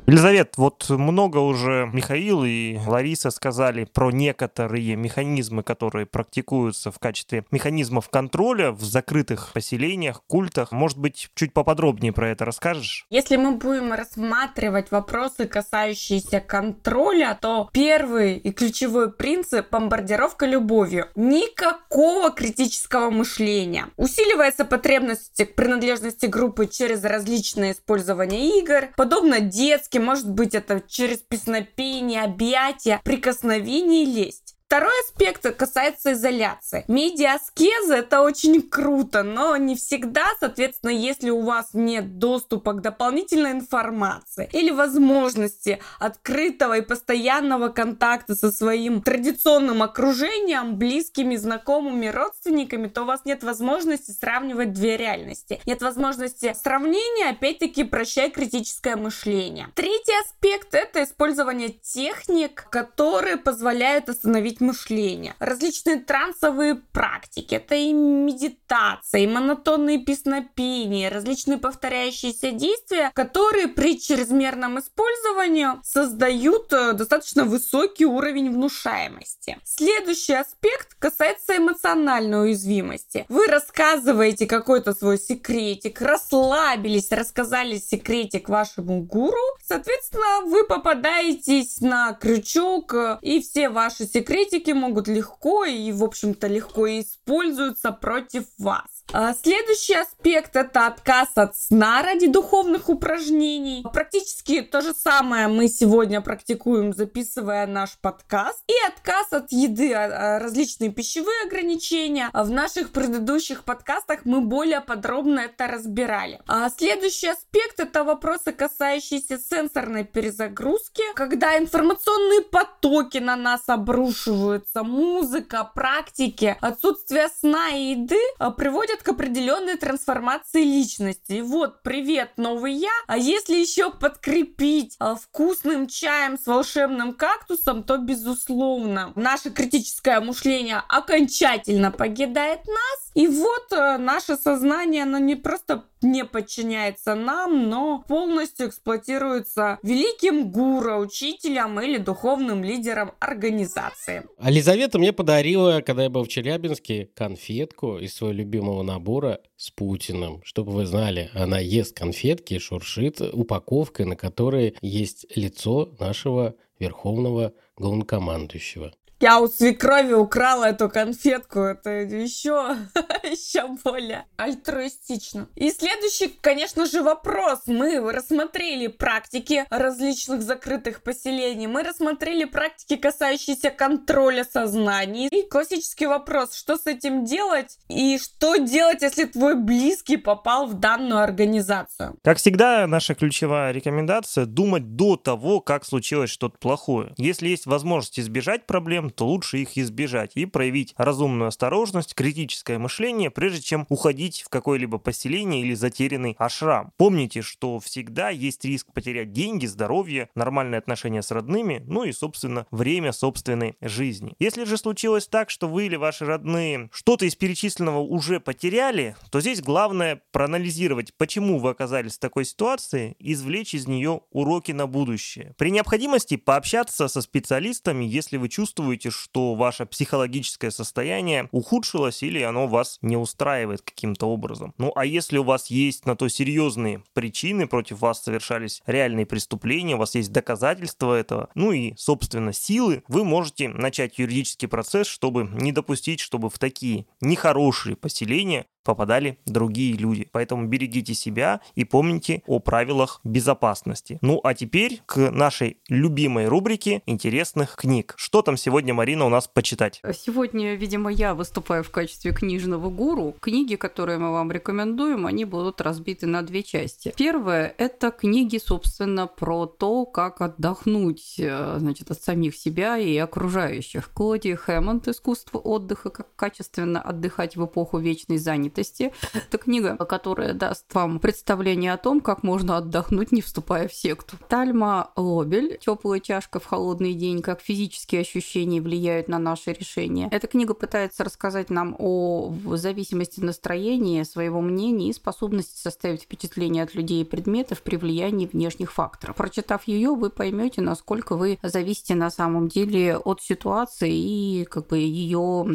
Елизавет, 0.06 0.58
вот 0.58 0.90
много 0.90 1.38
уже 1.38 1.90
Михаил 1.94 2.44
и 2.44 2.78
Лариса 2.86 3.32
сказали 3.32 3.86
про 3.86 4.12
некоторые 4.12 4.98
механизмы, 4.98 5.64
которые 5.64 6.06
практикуются 6.06 6.92
в 6.92 7.00
качестве 7.00 7.46
механизмов 7.52 8.10
контроля 8.10 8.72
в 8.72 8.84
закрытых 8.84 9.54
поселениях, 9.54 10.22
культах. 10.28 10.74
Может 10.74 10.98
быть, 10.98 11.30
чуть 11.36 11.54
поподробнее 11.54 12.12
про 12.12 12.30
это 12.30 12.44
расскажешь? 12.44 13.06
Если 13.10 13.38
мы 13.38 13.54
будем 13.54 13.94
рассматривать 13.94 14.92
вопросы, 14.92 15.48
касающиеся 15.48 16.42
контроля, 16.42 17.38
то 17.42 17.70
первый 17.72 18.36
и 18.38 18.52
ключевой 18.52 19.10
принцип– 19.10 19.68
бомбардировка 19.72 20.46
любовью. 20.46 21.08
Никакого 21.16 22.30
критического 22.32 23.10
мышления. 23.10 23.86
Усиливается 23.96 24.66
потребность 24.66 25.42
к 25.46 25.56
принадлежности 25.56 26.26
группы 26.26 26.68
через 26.68 27.06
различное 27.06 27.72
использование 27.72 28.60
игр, 28.60 28.90
подобно 28.98 29.40
детским 29.40 29.93
может 30.00 30.30
быть 30.30 30.56
это 30.56 30.82
через 30.88 31.20
песнопение, 31.20 32.24
объятия, 32.24 33.02
прикосновение 33.04 34.04
и 34.04 34.08
лесть. 34.08 34.43
Второй 34.74 35.00
аспект 35.08 35.56
касается 35.56 36.14
изоляции. 36.14 36.84
Медиаскеза 36.88 37.98
это 37.98 38.22
очень 38.22 38.60
круто, 38.60 39.22
но 39.22 39.56
не 39.56 39.76
всегда, 39.76 40.26
соответственно, 40.40 40.90
если 40.90 41.30
у 41.30 41.42
вас 41.42 41.70
нет 41.74 42.18
доступа 42.18 42.74
к 42.74 42.82
дополнительной 42.82 43.52
информации 43.52 44.50
или 44.52 44.72
возможности 44.72 45.80
открытого 46.00 46.80
и 46.80 46.82
постоянного 46.82 47.70
контакта 47.70 48.34
со 48.34 48.52
своим 48.52 49.04
традиционным 49.04 49.84
окружением, 49.84 50.78
близкими, 50.80 51.36
знакомыми, 51.36 52.08
родственниками, 52.08 52.88
то 52.88 53.04
у 53.04 53.06
вас 53.06 53.26
нет 53.26 53.44
возможности 53.44 54.10
сравнивать 54.10 54.74
две 54.74 54.98
реальности. 54.98 55.62
Нет 55.68 55.84
возможности 55.84 56.56
сравнения, 56.60 57.30
опять-таки, 57.30 57.84
прощай 57.84 58.32
критическое 58.32 58.96
мышление. 58.96 59.68
Третий 59.76 60.20
аспект 60.26 60.74
это 60.74 61.04
использование 61.04 61.70
техник, 61.70 62.66
которые 62.72 63.38
позволяют 63.38 64.10
остановить 64.10 64.63
мышления, 64.64 65.36
различные 65.40 65.98
трансовые 65.98 66.76
практики, 66.76 67.56
это 67.56 67.76
и 67.76 67.94
медитация, 67.94 69.22
и 69.22 69.28
монотонные 69.28 70.00
песнопения, 70.00 71.10
различные 71.10 71.58
повторяющиеся 71.58 72.52
действия, 72.52 73.12
которые 73.14 73.68
при 73.68 74.00
чрезмерном 74.00 74.80
использовании 74.80 75.68
создают 75.84 76.72
э, 76.74 76.94
достаточно 76.94 77.44
высокий 77.44 78.06
уровень 78.06 78.52
внушаемости. 78.52 79.58
Следующий 79.64 80.34
аспект 80.34 80.96
касается 80.98 81.58
эмоциональной 81.58 82.46
уязвимости. 82.46 83.26
Вы 83.30 83.48
рассказываете 83.48 84.48
какой-то 84.48 84.94
свой 84.94 85.20
секретик, 85.20 86.02
расслабились, 86.02 87.12
рассказали 87.12 87.78
секретик 87.78 88.50
вашему 88.50 89.02
гуру, 89.02 89.38
соответственно, 89.68 90.46
вы 90.46 90.66
попадаетесь 90.66 91.82
на 91.82 92.14
крючок, 92.14 92.94
э, 92.94 93.20
и 93.22 93.42
все 93.42 93.70
ваши 93.70 94.06
секреты 94.06 94.53
критики 94.54 94.72
могут 94.72 95.08
легко 95.08 95.66
и, 95.66 95.92
в 95.92 96.04
общем-то, 96.04 96.48
легко 96.48 96.88
используются 96.88 97.92
против 97.92 98.44
вас. 98.60 99.03
А 99.12 99.34
следующий 99.34 99.96
аспект 99.96 100.56
это 100.56 100.88
отказ 100.88 101.30
от 101.36 101.56
сна 101.56 102.02
ради 102.02 102.28
духовных 102.28 102.90
упражнений. 102.90 103.86
Практически 103.94 104.62
то 104.62 104.82
же 104.82 104.94
самое 104.94 105.48
мы 105.48 105.68
сегодня 105.68 106.22
практикуем, 106.22 106.94
записывая 106.94 107.68
наш 107.68 107.98
подкаст. 108.00 108.64
И 108.68 108.74
отказ 108.88 109.28
от 109.32 109.52
еды, 109.52 109.94
а, 109.94 110.36
а, 110.36 110.40
различные 110.40 110.92
пищевые 110.92 111.46
ограничения. 111.46 112.30
В 112.34 112.50
наших 112.50 112.92
предыдущих 112.92 113.64
подкастах 113.66 114.22
мы 114.26 114.42
более 114.42 114.82
подробно 114.82 115.42
это 115.42 115.68
разбирали. 115.68 116.42
Следующий 116.78 117.28
аспект 117.28 117.80
это 117.80 118.04
вопросы, 118.04 118.52
касающиеся 118.52 119.38
сенсорной 119.38 120.06
перезагрузки, 120.06 121.04
когда 121.16 121.58
информационные 121.58 122.42
потоки 122.42 123.20
на 123.20 123.36
нас 123.36 123.62
обрушиваются, 123.68 124.84
музыка, 124.84 125.70
практики, 125.76 126.58
отсутствие 126.62 127.30
сна 127.30 127.70
и 127.70 127.92
еды 127.92 128.20
а, 128.40 128.52
приводят 128.94 129.04
к 129.04 129.10
определенной 129.10 129.78
трансформации 129.78 130.64
личности. 130.64 131.42
Вот, 131.42 131.82
привет, 131.84 132.32
новый 132.38 132.74
я. 132.74 132.92
А 133.08 133.18
если 133.18 133.56
еще 133.56 133.92
подкрепить 133.92 134.96
а, 135.00 135.16
вкусным 135.16 135.88
чаем 135.88 136.38
с 136.38 136.46
волшебным 136.46 137.14
кактусом, 137.14 137.84
то, 137.84 137.98
безусловно, 137.98 139.12
наше 139.16 139.52
критическое 139.52 140.20
мышление 140.20 140.82
окончательно 140.88 141.92
покидает 141.92 142.66
нас. 142.68 143.12
И 143.14 143.28
вот 143.28 143.72
а, 143.72 143.98
наше 143.98 144.36
сознание, 144.36 145.04
оно 145.04 145.20
не 145.20 145.36
просто 145.36 145.86
не 146.02 146.26
подчиняется 146.26 147.16
нам, 147.16 147.70
но 147.70 148.04
полностью 148.08 148.68
эксплуатируется 148.68 149.80
великим 149.84 150.52
гуру, 150.52 150.98
учителем 151.00 151.80
или 151.80 151.98
духовным 151.98 152.64
лидером 152.64 153.14
организации. 153.20 154.24
А 154.38 154.52
Лизавета 154.52 155.00
мне 155.00 155.14
подарила, 155.14 155.82
когда 155.82 156.04
я 156.04 156.10
был 156.10 156.24
в 156.24 156.28
Челябинске, 156.28 157.10
конфетку 157.16 158.00
из 158.00 158.16
своего 158.16 158.36
любимого 158.36 158.84
набора 158.84 159.42
с 159.56 159.70
Путиным. 159.70 160.42
Чтобы 160.44 160.72
вы 160.74 160.86
знали, 160.86 161.30
она 161.34 161.60
ест 161.60 161.98
конфетки, 161.98 162.58
шуршит 162.58 163.22
упаковкой, 163.22 164.06
на 164.06 164.16
которой 164.16 164.76
есть 164.82 165.26
лицо 165.36 165.94
нашего 166.00 166.56
верховного 166.80 167.54
главнокомандующего. 167.78 168.94
Я 169.24 169.40
у 169.40 169.48
свекрови 169.48 170.12
украла 170.12 170.66
эту 170.66 170.90
конфетку. 170.90 171.60
Это 171.60 171.92
еще, 172.02 172.76
еще 173.34 173.68
более 173.84 174.26
альтруистично. 174.38 175.48
И 175.56 175.72
следующий, 175.72 176.28
конечно 176.28 176.86
же, 176.86 177.02
вопрос. 177.02 177.62
Мы 177.68 178.00
рассмотрели 178.12 178.88
практики 178.88 179.66
различных 179.70 180.42
закрытых 180.42 181.04
поселений. 181.04 181.68
Мы 181.68 181.84
рассмотрели 181.84 182.46
практики, 182.46 182.96
касающиеся 182.96 183.70
контроля 183.70 184.44
сознаний. 184.44 185.28
И 185.28 185.44
классический 185.48 186.08
вопрос, 186.08 186.54
что 186.56 186.78
с 186.78 186.86
этим 186.86 187.26
делать? 187.26 187.78
И 187.90 188.18
что 188.18 188.58
делать, 188.58 189.02
если 189.02 189.26
твой 189.26 189.56
близкий 189.56 190.18
попал 190.18 190.68
в 190.68 190.76
данную 190.76 191.22
организацию? 191.22 192.18
Как 192.24 192.38
всегда, 192.38 192.88
наша 192.88 193.16
ключевая 193.16 193.72
рекомендация– 193.72 194.46
думать 194.54 194.96
до 194.96 195.18
того, 195.18 195.60
как 195.60 195.86
случилось 195.86 196.30
что-то 196.30 196.58
плохое. 196.58 197.14
Если 197.18 197.48
есть 197.48 197.66
возможность 197.66 198.20
избежать 198.20 198.66
проблем, 198.66 199.10
то 199.10 199.26
лучше 199.26 199.60
их 199.60 199.78
избежать 199.78 200.32
и 200.36 200.46
проявить 200.46 200.94
разумную 200.98 201.48
осторожность, 201.48 202.14
критическое 202.16 202.78
мышление, 202.78 203.23
прежде 203.30 203.62
чем 203.62 203.86
уходить 203.90 204.42
в 204.42 204.50
какое-либо 204.50 204.98
поселение 204.98 205.62
или 205.62 205.74
затерянный 205.74 206.36
ашрам. 206.38 206.92
Помните, 206.98 207.42
что 207.42 207.80
всегда 207.80 208.30
есть 208.30 208.64
риск 208.66 208.88
потерять 208.94 209.32
деньги, 209.32 209.66
здоровье, 209.66 210.30
нормальные 210.36 210.80
отношения 210.80 211.22
с 211.22 211.32
родными, 211.32 211.84
ну 211.88 212.04
и, 212.04 212.12
собственно, 212.12 212.68
время 212.72 213.12
собственной 213.12 213.76
жизни. 213.82 214.36
Если 214.40 214.64
же 214.64 214.78
случилось 214.78 215.28
так, 215.28 215.50
что 215.50 215.68
вы 215.68 215.86
или 215.86 215.96
ваши 215.96 216.26
родные 216.26 216.90
что-то 216.92 217.26
из 217.26 217.36
перечисленного 217.36 218.00
уже 218.00 218.40
потеряли, 218.40 219.16
то 219.32 219.42
здесь 219.42 219.62
главное 219.62 220.22
проанализировать, 220.32 221.14
почему 221.18 221.60
вы 221.60 221.72
оказались 221.72 222.16
в 222.16 222.20
такой 222.20 222.46
ситуации, 222.46 223.16
извлечь 223.20 223.74
из 223.74 223.88
нее 223.88 224.22
уроки 224.32 224.72
на 224.72 224.88
будущее. 224.88 225.54
При 225.58 225.72
необходимости 225.72 226.38
пообщаться 226.38 227.08
со 227.08 227.22
специалистами, 227.22 228.06
если 228.06 228.38
вы 228.38 228.50
чувствуете, 228.50 229.10
что 229.10 229.56
ваше 229.56 229.86
психологическое 229.86 230.72
состояние 230.72 231.50
ухудшилось 231.52 232.24
или 232.24 232.42
оно 232.42 232.68
вас 232.68 232.98
не 233.02 233.13
устраивает 233.18 233.82
каким-то 233.82 234.28
образом. 234.28 234.74
Ну 234.78 234.92
а 234.96 235.06
если 235.06 235.38
у 235.38 235.44
вас 235.44 235.68
есть 235.68 236.06
на 236.06 236.16
то 236.16 236.28
серьезные 236.28 237.04
причины, 237.14 237.68
против 237.68 238.00
вас 238.00 238.24
совершались 238.24 238.82
реальные 238.86 239.26
преступления, 239.26 239.96
у 239.96 240.00
вас 240.00 240.16
есть 240.16 240.32
доказательства 240.32 241.16
этого, 241.16 241.50
ну 241.56 241.72
и, 241.72 241.94
собственно, 241.98 242.54
силы, 242.54 243.04
вы 243.08 243.24
можете 243.24 243.70
начать 243.70 244.20
юридический 244.20 244.68
процесс, 244.68 245.08
чтобы 245.08 245.50
не 245.54 245.72
допустить, 245.72 246.20
чтобы 246.20 246.50
в 246.50 246.60
такие 246.60 247.06
нехорошие 247.22 247.96
поселения 247.96 248.66
попадали 248.84 249.38
другие 249.46 249.94
люди. 249.94 250.28
Поэтому 250.32 250.68
берегите 250.68 251.14
себя 251.14 251.62
и 251.76 251.84
помните 251.84 252.44
о 252.48 252.60
правилах 252.60 253.22
безопасности. 253.24 254.20
Ну 254.22 254.40
а 254.44 254.54
теперь 254.54 255.02
к 255.06 255.32
нашей 255.32 255.78
любимой 255.88 256.48
рубрике 256.48 257.02
интересных 257.06 257.76
книг. 257.76 258.14
Что 258.18 258.42
там 258.42 258.58
сегодня, 258.58 258.94
Марина, 258.94 259.26
у 259.26 259.30
нас 259.30 259.48
почитать? 259.48 260.02
Сегодня, 260.14 260.76
видимо, 260.76 261.12
я 261.12 261.34
выступаю 261.34 261.84
в 261.84 261.92
качестве 261.92 262.34
книжного 262.34 262.90
гуру. 262.90 263.36
Книги, 263.40 263.76
которые 263.76 264.18
мы 264.18 264.32
вам 264.32 264.52
рекомендуем, 264.52 265.26
они 265.26 265.46
будут 265.46 265.82
разбиты 265.82 266.28
на 266.28 266.42
две 266.42 266.64
части. 266.64 267.14
Первое– 267.18 267.74
это 267.78 268.12
книги, 268.12 268.58
собственно, 268.58 269.28
про 269.28 269.66
то, 269.66 270.06
как 270.06 270.42
отдохнуть 270.42 271.36
э, 271.40 271.76
значит, 271.80 272.12
от 272.12 272.22
самих 272.22 272.56
себя 272.56 272.98
и 272.98 273.16
окружающих. 273.18 274.12
Клоди 274.14 274.56
Хэммонд 274.56 275.08
«Искусство 275.08 275.58
отдыха. 275.60 276.10
Как 276.10 276.36
качественно 276.36 277.02
отдыхать 277.02 277.56
в 277.56 277.66
эпоху 277.66 277.98
вечной 278.00 278.38
занятости 278.38 278.73
занятости. 278.74 279.12
Это 279.34 279.58
книга, 279.58 279.96
которая 279.98 280.54
даст 280.54 280.86
вам 280.94 281.20
представление 281.20 281.94
о 281.94 281.98
том, 281.98 282.22
как 282.22 282.44
можно 282.44 282.78
отдохнуть, 282.78 283.32
не 283.32 283.42
вступая 283.42 283.88
в 283.88 283.94
секту. 283.94 284.38
Тальма 284.50 285.12
Лобель 285.16 285.78
«Теплая 285.80 286.20
чашка 286.20 286.60
в 286.60 286.66
холодный 286.66 287.14
день. 287.14 287.42
Как 287.42 287.62
физические 287.62 288.22
ощущения 288.22 288.82
влияют 288.82 289.28
на 289.28 289.40
наши 289.40 289.74
решения». 289.74 290.28
Эта 290.32 290.48
книга 290.48 290.74
пытается 290.74 291.24
рассказать 291.24 291.70
нам 291.70 291.96
о 292.00 292.54
зависимости 292.74 293.40
настроения, 293.40 294.26
своего 294.26 294.62
мнения 294.62 295.10
и 295.10 295.14
способности 295.14 295.80
составить 295.80 296.24
впечатление 296.24 296.84
от 296.84 296.96
людей 296.96 297.22
и 297.22 297.26
предметов 297.26 297.82
при 297.82 297.98
влиянии 297.98 298.48
внешних 298.48 298.92
факторов. 298.92 299.36
Прочитав 299.36 299.88
ее, 299.88 300.16
вы 300.16 300.30
поймете, 300.30 300.82
насколько 300.82 301.36
вы 301.36 301.60
зависите 301.62 302.16
на 302.16 302.30
самом 302.30 302.68
деле 302.68 303.18
от 303.18 303.42
ситуации 303.42 304.14
и 304.14 304.66
как 304.66 304.88
бы 304.88 304.98
ее 304.98 305.66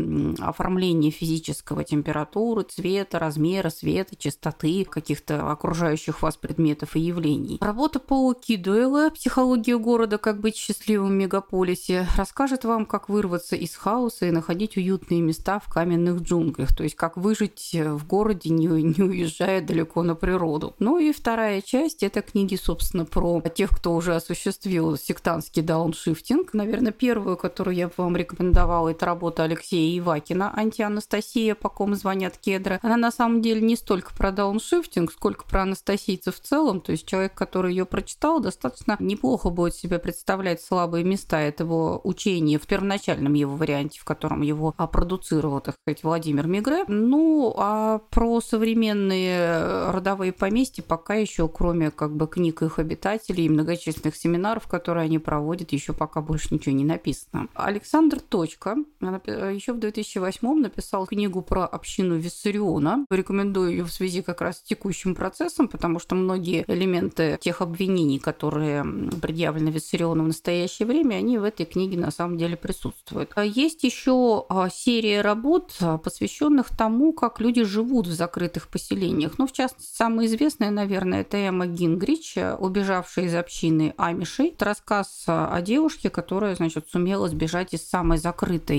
оформления 0.40 1.10
физического 1.10 1.84
температуры, 1.84 2.62
цвета, 2.62 2.87
цвета, 2.88 3.18
размера 3.18 3.68
света, 3.68 4.16
частоты 4.16 4.84
каких-то 4.84 5.50
окружающих 5.50 6.22
вас 6.22 6.36
предметов 6.36 6.96
и 6.96 7.00
явлений. 7.00 7.58
Работа 7.60 7.98
Пола 8.00 8.34
Кидуэлла 8.34 9.10
«Психология 9.10 9.76
города. 9.76 10.16
Как 10.16 10.40
быть 10.40 10.56
счастливым 10.56 11.10
в 11.10 11.12
мегаполисе» 11.12 12.06
расскажет 12.16 12.64
вам, 12.64 12.86
как 12.86 13.10
вырваться 13.10 13.56
из 13.56 13.76
хаоса 13.76 14.26
и 14.26 14.30
находить 14.30 14.78
уютные 14.78 15.20
места 15.20 15.60
в 15.60 15.70
каменных 15.70 16.22
джунглях, 16.22 16.74
то 16.74 16.82
есть 16.82 16.94
как 16.94 17.18
выжить 17.18 17.74
в 17.74 18.06
городе, 18.06 18.48
не, 18.50 18.66
не 18.66 19.02
уезжая 19.02 19.60
далеко 19.60 20.02
на 20.02 20.14
природу. 20.14 20.74
Ну 20.78 20.98
и 20.98 21.12
вторая 21.12 21.60
часть– 21.60 22.02
это 22.02 22.22
книги, 22.22 22.56
собственно, 22.56 23.04
про 23.04 23.42
тех, 23.54 23.70
кто 23.70 23.94
уже 23.94 24.14
осуществил 24.14 24.96
сектантский 24.96 25.62
дауншифтинг. 25.62 26.54
Наверное, 26.54 26.92
первую, 26.92 27.36
которую 27.36 27.76
я 27.76 27.88
бы 27.88 27.94
вам 27.98 28.16
рекомендовала, 28.16 28.88
это 28.88 29.04
работа 29.04 29.42
Алексея 29.44 29.98
Ивакина 29.98 30.56
«Антианастасия. 30.56 31.54
По 31.54 31.68
ком 31.68 31.94
звонят 31.94 32.38
кедры» 32.38 32.77
она 32.82 32.96
на 32.96 33.10
самом 33.10 33.42
деле 33.42 33.60
не 33.60 33.76
столько 33.76 34.14
про 34.14 34.30
дауншифтинг, 34.30 35.10
сколько 35.10 35.44
про 35.44 35.62
анастасийцев 35.62 36.36
в 36.36 36.40
целом. 36.40 36.80
То 36.80 36.92
есть 36.92 37.06
человек, 37.06 37.34
который 37.34 37.72
ее 37.72 37.84
прочитал, 37.84 38.40
достаточно 38.40 38.96
неплохо 39.00 39.50
будет 39.50 39.74
себе 39.74 39.98
представлять 39.98 40.62
слабые 40.62 41.04
места 41.04 41.40
этого 41.40 42.00
учения 42.04 42.58
в 42.58 42.66
первоначальном 42.66 43.34
его 43.34 43.56
варианте, 43.56 44.00
в 44.00 44.04
котором 44.04 44.42
его 44.42 44.72
продуцировал, 44.72 45.60
так 45.60 45.76
сказать, 45.82 46.04
Владимир 46.04 46.46
Мигре. 46.46 46.84
Ну, 46.86 47.54
а 47.56 47.98
про 48.10 48.40
современные 48.40 49.90
родовые 49.90 50.32
поместья 50.32 50.82
пока 50.82 51.14
еще, 51.14 51.48
кроме 51.48 51.90
как 51.90 52.14
бы 52.14 52.26
книг 52.26 52.62
их 52.62 52.78
обитателей 52.78 53.46
и 53.46 53.48
многочисленных 53.48 54.14
семинаров, 54.14 54.66
которые 54.68 55.06
они 55.06 55.18
проводят, 55.18 55.72
еще 55.72 55.92
пока 55.92 56.20
больше 56.20 56.54
ничего 56.54 56.74
не 56.74 56.84
написано. 56.84 57.48
Александр 57.54 58.20
Точка 58.20 58.76
еще 59.00 59.72
в 59.72 59.78
2008 59.78 60.60
написал 60.60 61.06
книгу 61.06 61.42
про 61.42 61.66
общину 61.66 62.16
Виссариона 62.16 62.67
Виссариона. 62.68 63.06
Рекомендую 63.10 63.70
ее 63.70 63.84
в 63.84 63.90
связи 63.90 64.22
как 64.22 64.40
раз 64.40 64.58
с 64.58 64.62
текущим 64.62 65.14
процессом, 65.14 65.68
потому 65.68 65.98
что 65.98 66.14
многие 66.14 66.64
элементы 66.68 67.38
тех 67.40 67.60
обвинений, 67.60 68.18
которые 68.18 68.84
предъявлены 69.20 69.70
Виссариону 69.70 70.24
в 70.24 70.28
настоящее 70.28 70.86
время, 70.86 71.16
они 71.16 71.38
в 71.38 71.44
этой 71.44 71.66
книге 71.66 71.98
на 71.98 72.10
самом 72.10 72.38
деле 72.38 72.56
присутствуют. 72.56 73.32
А 73.34 73.44
есть 73.44 73.84
еще 73.84 74.44
а, 74.48 74.68
серия 74.68 75.20
работ, 75.22 75.76
а, 75.80 75.98
посвященных 75.98 76.68
тому, 76.76 77.12
как 77.12 77.40
люди 77.40 77.64
живут 77.64 78.06
в 78.06 78.12
закрытых 78.12 78.68
поселениях. 78.68 79.38
Ну, 79.38 79.46
в 79.46 79.52
частности, 79.52 79.96
самая 79.96 80.26
известная, 80.26 80.70
наверное, 80.70 81.22
это 81.22 81.36
Эмма 81.36 81.66
Гингрич, 81.66 82.36
убежавшая 82.58 83.26
из 83.26 83.34
общины 83.34 83.94
Амишей. 83.96 84.48
Это 84.48 84.64
рассказ 84.66 85.24
о 85.26 85.60
девушке, 85.62 86.10
которая, 86.10 86.54
значит, 86.54 86.88
сумела 86.90 87.28
сбежать 87.28 87.74
из 87.74 87.88
самой 87.88 88.18
закрытой 88.18 88.78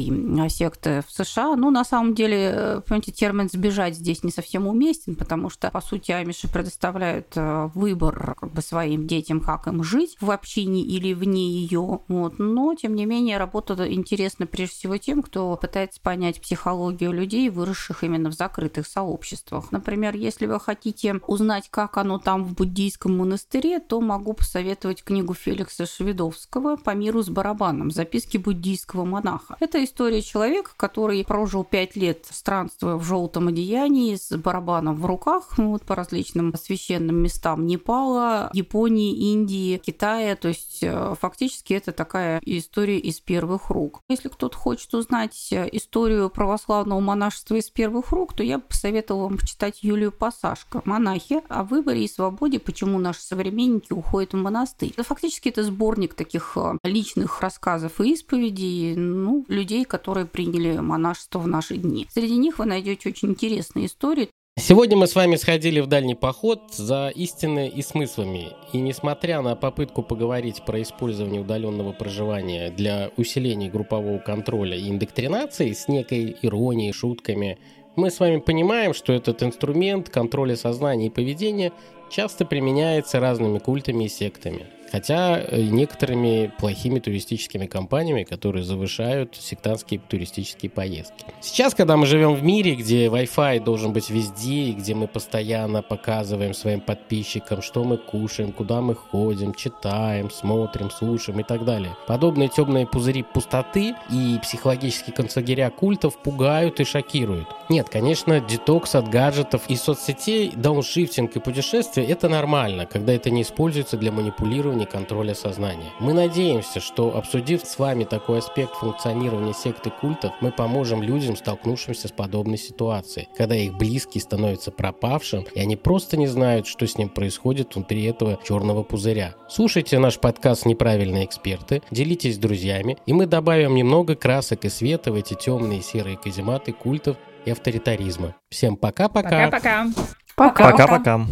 секты 0.49 1.03
в 1.07 1.11
США. 1.11 1.55
Ну, 1.55 1.71
на 1.71 1.83
самом 1.83 2.13
деле, 2.13 2.81
понимаете, 2.85 3.11
термин 3.11 3.49
«сбежать» 3.49 3.78
здесь 3.89 4.23
не 4.23 4.31
совсем 4.31 4.67
уместен, 4.67 5.15
потому 5.15 5.49
что, 5.49 5.71
по 5.71 5.81
сути, 5.81 6.11
амиши 6.11 6.47
предоставляют 6.47 7.33
э, 7.35 7.69
выбор 7.73 8.35
как 8.39 8.51
бы, 8.51 8.61
своим 8.61 9.07
детям, 9.07 9.39
как 9.41 9.67
им 9.67 9.83
жить 9.83 10.17
в 10.19 10.31
общине 10.31 10.81
или 10.81 11.13
вне 11.13 11.49
ее. 11.49 12.01
Вот. 12.07 12.39
Но, 12.39 12.73
тем 12.75 12.95
не 12.95 13.05
менее, 13.05 13.37
работа 13.37 13.91
интересна 13.91 14.45
прежде 14.45 14.75
всего 14.75 14.97
тем, 14.97 15.21
кто 15.21 15.55
пытается 15.55 16.01
понять 16.01 16.41
психологию 16.41 17.11
людей, 17.11 17.49
выросших 17.49 18.03
именно 18.03 18.29
в 18.29 18.33
закрытых 18.33 18.87
сообществах. 18.87 19.71
Например, 19.71 20.15
если 20.15 20.45
вы 20.45 20.59
хотите 20.59 21.21
узнать, 21.27 21.69
как 21.69 21.97
оно 21.97 22.19
там 22.19 22.43
в 22.43 22.53
буддийском 22.53 23.17
монастыре, 23.17 23.79
то 23.79 24.01
могу 24.01 24.33
посоветовать 24.33 25.03
книгу 25.03 25.33
Феликса 25.33 25.85
Шведовского 25.85 26.75
«По 26.75 26.91
миру 26.91 27.21
с 27.21 27.29
барабаном. 27.29 27.91
Записки 27.91 28.37
буддийского 28.37 29.05
монаха». 29.05 29.55
Это 29.59 29.83
история 29.83 30.21
человека, 30.21 30.71
который 30.75 31.23
прожил 31.23 31.63
пять 31.63 31.95
лет 31.95 32.25
странствуя 32.29 32.95
в 32.95 33.03
желтом 33.03 33.47
одеянии 33.47 33.68
с 34.17 34.35
барабаном 34.35 34.95
в 34.95 35.05
руках 35.05 35.57
ну, 35.57 35.71
вот, 35.71 35.83
по 35.83 35.95
различным 35.95 36.53
священным 36.55 37.17
местам 37.17 37.65
Непала, 37.65 38.49
Японии, 38.53 39.31
Индии, 39.31 39.77
Китая. 39.77 40.35
То 40.35 40.49
есть 40.49 40.79
э, 40.81 41.15
фактически 41.19 41.73
это 41.73 41.91
такая 41.91 42.41
история 42.45 42.97
из 42.97 43.19
первых 43.19 43.69
рук. 43.69 44.01
Если 44.09 44.29
кто-то 44.29 44.57
хочет 44.57 44.93
узнать 44.93 45.49
э, 45.51 45.67
историю 45.71 46.29
православного 46.29 46.99
монашества 46.99 47.55
из 47.55 47.69
первых 47.69 48.11
рук, 48.11 48.33
то 48.33 48.43
я 48.43 48.57
бы 48.57 48.63
посоветовала 48.63 49.23
вам 49.23 49.37
почитать 49.37 49.83
Юлию 49.83 50.11
Пасашко 50.11 50.81
«Монахи 50.85 51.41
о 51.47 51.63
выборе 51.63 52.05
и 52.05 52.07
свободе. 52.07 52.59
Почему 52.59 52.99
наши 52.99 53.21
современники 53.21 53.93
уходят 53.93 54.33
в 54.33 54.37
монастырь». 54.37 54.91
Это 54.91 55.03
фактически 55.03 55.49
это 55.49 55.63
сборник 55.63 56.13
таких 56.13 56.53
э, 56.55 56.77
личных 56.83 57.41
рассказов 57.41 58.01
и 58.01 58.13
исповедей 58.13 58.95
ну, 58.95 59.45
людей, 59.47 59.85
которые 59.85 60.25
приняли 60.25 60.77
монашество 60.77 61.39
в 61.39 61.47
наши 61.47 61.77
дни. 61.77 62.07
Среди 62.11 62.37
них 62.37 62.59
вы 62.59 62.65
найдете 62.65 63.09
очень 63.09 63.29
интересные 63.29 63.48
истории. 63.57 64.29
Сегодня 64.59 64.97
мы 64.97 65.07
с 65.07 65.15
вами 65.15 65.37
сходили 65.37 65.79
в 65.79 65.87
дальний 65.87 66.15
поход 66.15 66.73
за 66.73 67.11
истиной 67.15 67.69
и 67.69 67.81
смыслами. 67.81 68.49
И 68.73 68.81
несмотря 68.81 69.41
на 69.41 69.55
попытку 69.55 70.03
поговорить 70.03 70.63
про 70.65 70.81
использование 70.81 71.41
удаленного 71.41 71.93
проживания 71.93 72.69
для 72.69 73.09
усиления 73.15 73.69
группового 73.69 74.17
контроля 74.17 74.75
и 74.75 74.89
индоктринации 74.89 75.71
с 75.71 75.87
некой 75.87 76.35
иронией, 76.41 76.91
шутками, 76.91 77.57
мы 77.95 78.11
с 78.11 78.19
вами 78.19 78.37
понимаем, 78.37 78.93
что 78.93 79.13
этот 79.13 79.41
инструмент 79.43 80.09
контроля 80.09 80.57
сознания 80.57 81.07
и 81.07 81.09
поведения 81.09 81.71
часто 82.11 82.43
применяется 82.43 83.21
разными 83.21 83.59
культами 83.59 84.03
и 84.05 84.09
сектами– 84.09 84.67
Хотя 84.91 85.39
э, 85.39 85.61
некоторыми 85.61 86.51
плохими 86.57 86.99
туристическими 86.99 87.65
компаниями, 87.65 88.23
которые 88.23 88.63
завышают 88.63 89.35
сектантские 89.35 89.99
туристические 89.99 90.69
поездки. 90.69 91.25
Сейчас, 91.41 91.75
когда 91.75 91.97
мы 91.97 92.05
живем 92.05 92.33
в 92.33 92.43
мире, 92.43 92.75
где 92.75 93.07
Wi-Fi 93.07 93.63
должен 93.63 93.93
быть 93.93 94.09
везде, 94.09 94.69
и 94.69 94.73
где 94.73 94.95
мы 94.95 95.07
постоянно 95.07 95.81
показываем 95.81 96.53
своим 96.53 96.81
подписчикам, 96.81 97.61
что 97.61 97.83
мы 97.83 97.97
кушаем, 97.97 98.51
куда 98.51 98.81
мы 98.81 98.95
ходим, 98.95 99.53
читаем, 99.53 100.31
смотрим, 100.31 100.89
слушаем 100.89 101.39
и 101.39 101.43
так 101.43 101.65
далее. 101.65 101.95
Подобные 102.07 102.49
темные 102.49 102.87
пузыри 102.87 103.23
пустоты 103.23 103.95
и 104.09 104.39
психологические 104.41 105.13
концлагеря 105.13 105.69
культов 105.69 106.17
пугают 106.17 106.79
и 106.79 106.83
шокируют. 106.83 107.47
Нет, 107.69 107.89
конечно, 107.89 108.39
детокс 108.39 108.95
от 108.95 109.09
гаджетов 109.09 109.63
и 109.67 109.75
соцсетей, 109.75 110.51
дауншифтинг 110.55 111.35
и 111.35 111.39
путешествия– 111.39 112.03
это 112.05 112.29
нормально, 112.29 112.85
когда 112.85 113.13
это 113.13 113.29
не 113.29 113.43
используется 113.43 113.97
для 113.97 114.11
манипулирования 114.11 114.78
уровне 114.79 114.85
контроля 114.85 115.33
сознания. 115.33 115.91
Мы 115.99 116.13
надеемся, 116.13 116.79
что 116.79 117.15
обсудив 117.17 117.61
с 117.63 117.77
вами 117.79 118.05
такой 118.05 118.39
аспект 118.39 118.75
функционирования 118.75 119.53
секты 119.53 119.89
культов, 119.89 120.31
мы 120.41 120.51
поможем 120.51 121.03
людям, 121.03 121.35
столкнувшимся 121.35 122.07
с 122.07 122.11
подобной 122.11 122.57
ситуацией, 122.57 123.27
когда 123.37 123.55
их 123.55 123.77
близкий 123.77 124.19
становится 124.19 124.71
пропавшим, 124.71 125.45
и 125.53 125.59
они 125.59 125.75
просто 125.75 126.17
не 126.17 126.27
знают, 126.27 126.67
что 126.67 126.87
с 126.87 126.97
ним 126.97 127.09
происходит 127.09 127.75
внутри 127.75 128.03
этого 128.05 128.39
черного 128.43 128.83
пузыря. 128.83 129.35
Слушайте 129.49 129.99
наш 129.99 130.19
подкаст 130.19 130.65
«Неправильные 130.65 131.25
эксперты», 131.25 131.81
делитесь 131.91 132.35
с 132.35 132.39
друзьями, 132.39 132.97
и 133.05 133.13
мы 133.13 133.25
добавим 133.25 133.75
немного 133.75 134.15
красок 134.15 134.65
и 134.65 134.69
света 134.69 135.11
в 135.11 135.15
эти 135.15 135.33
темные 135.33 135.81
серые 135.81 136.17
казематы 136.17 136.71
культов 136.71 137.17
и 137.45 137.51
авторитаризма. 137.51 138.35
Всем 138.49 138.75
пока-пока. 138.77 139.49
Пока-пока. 139.49 139.87
Пока-пока. 140.35 141.25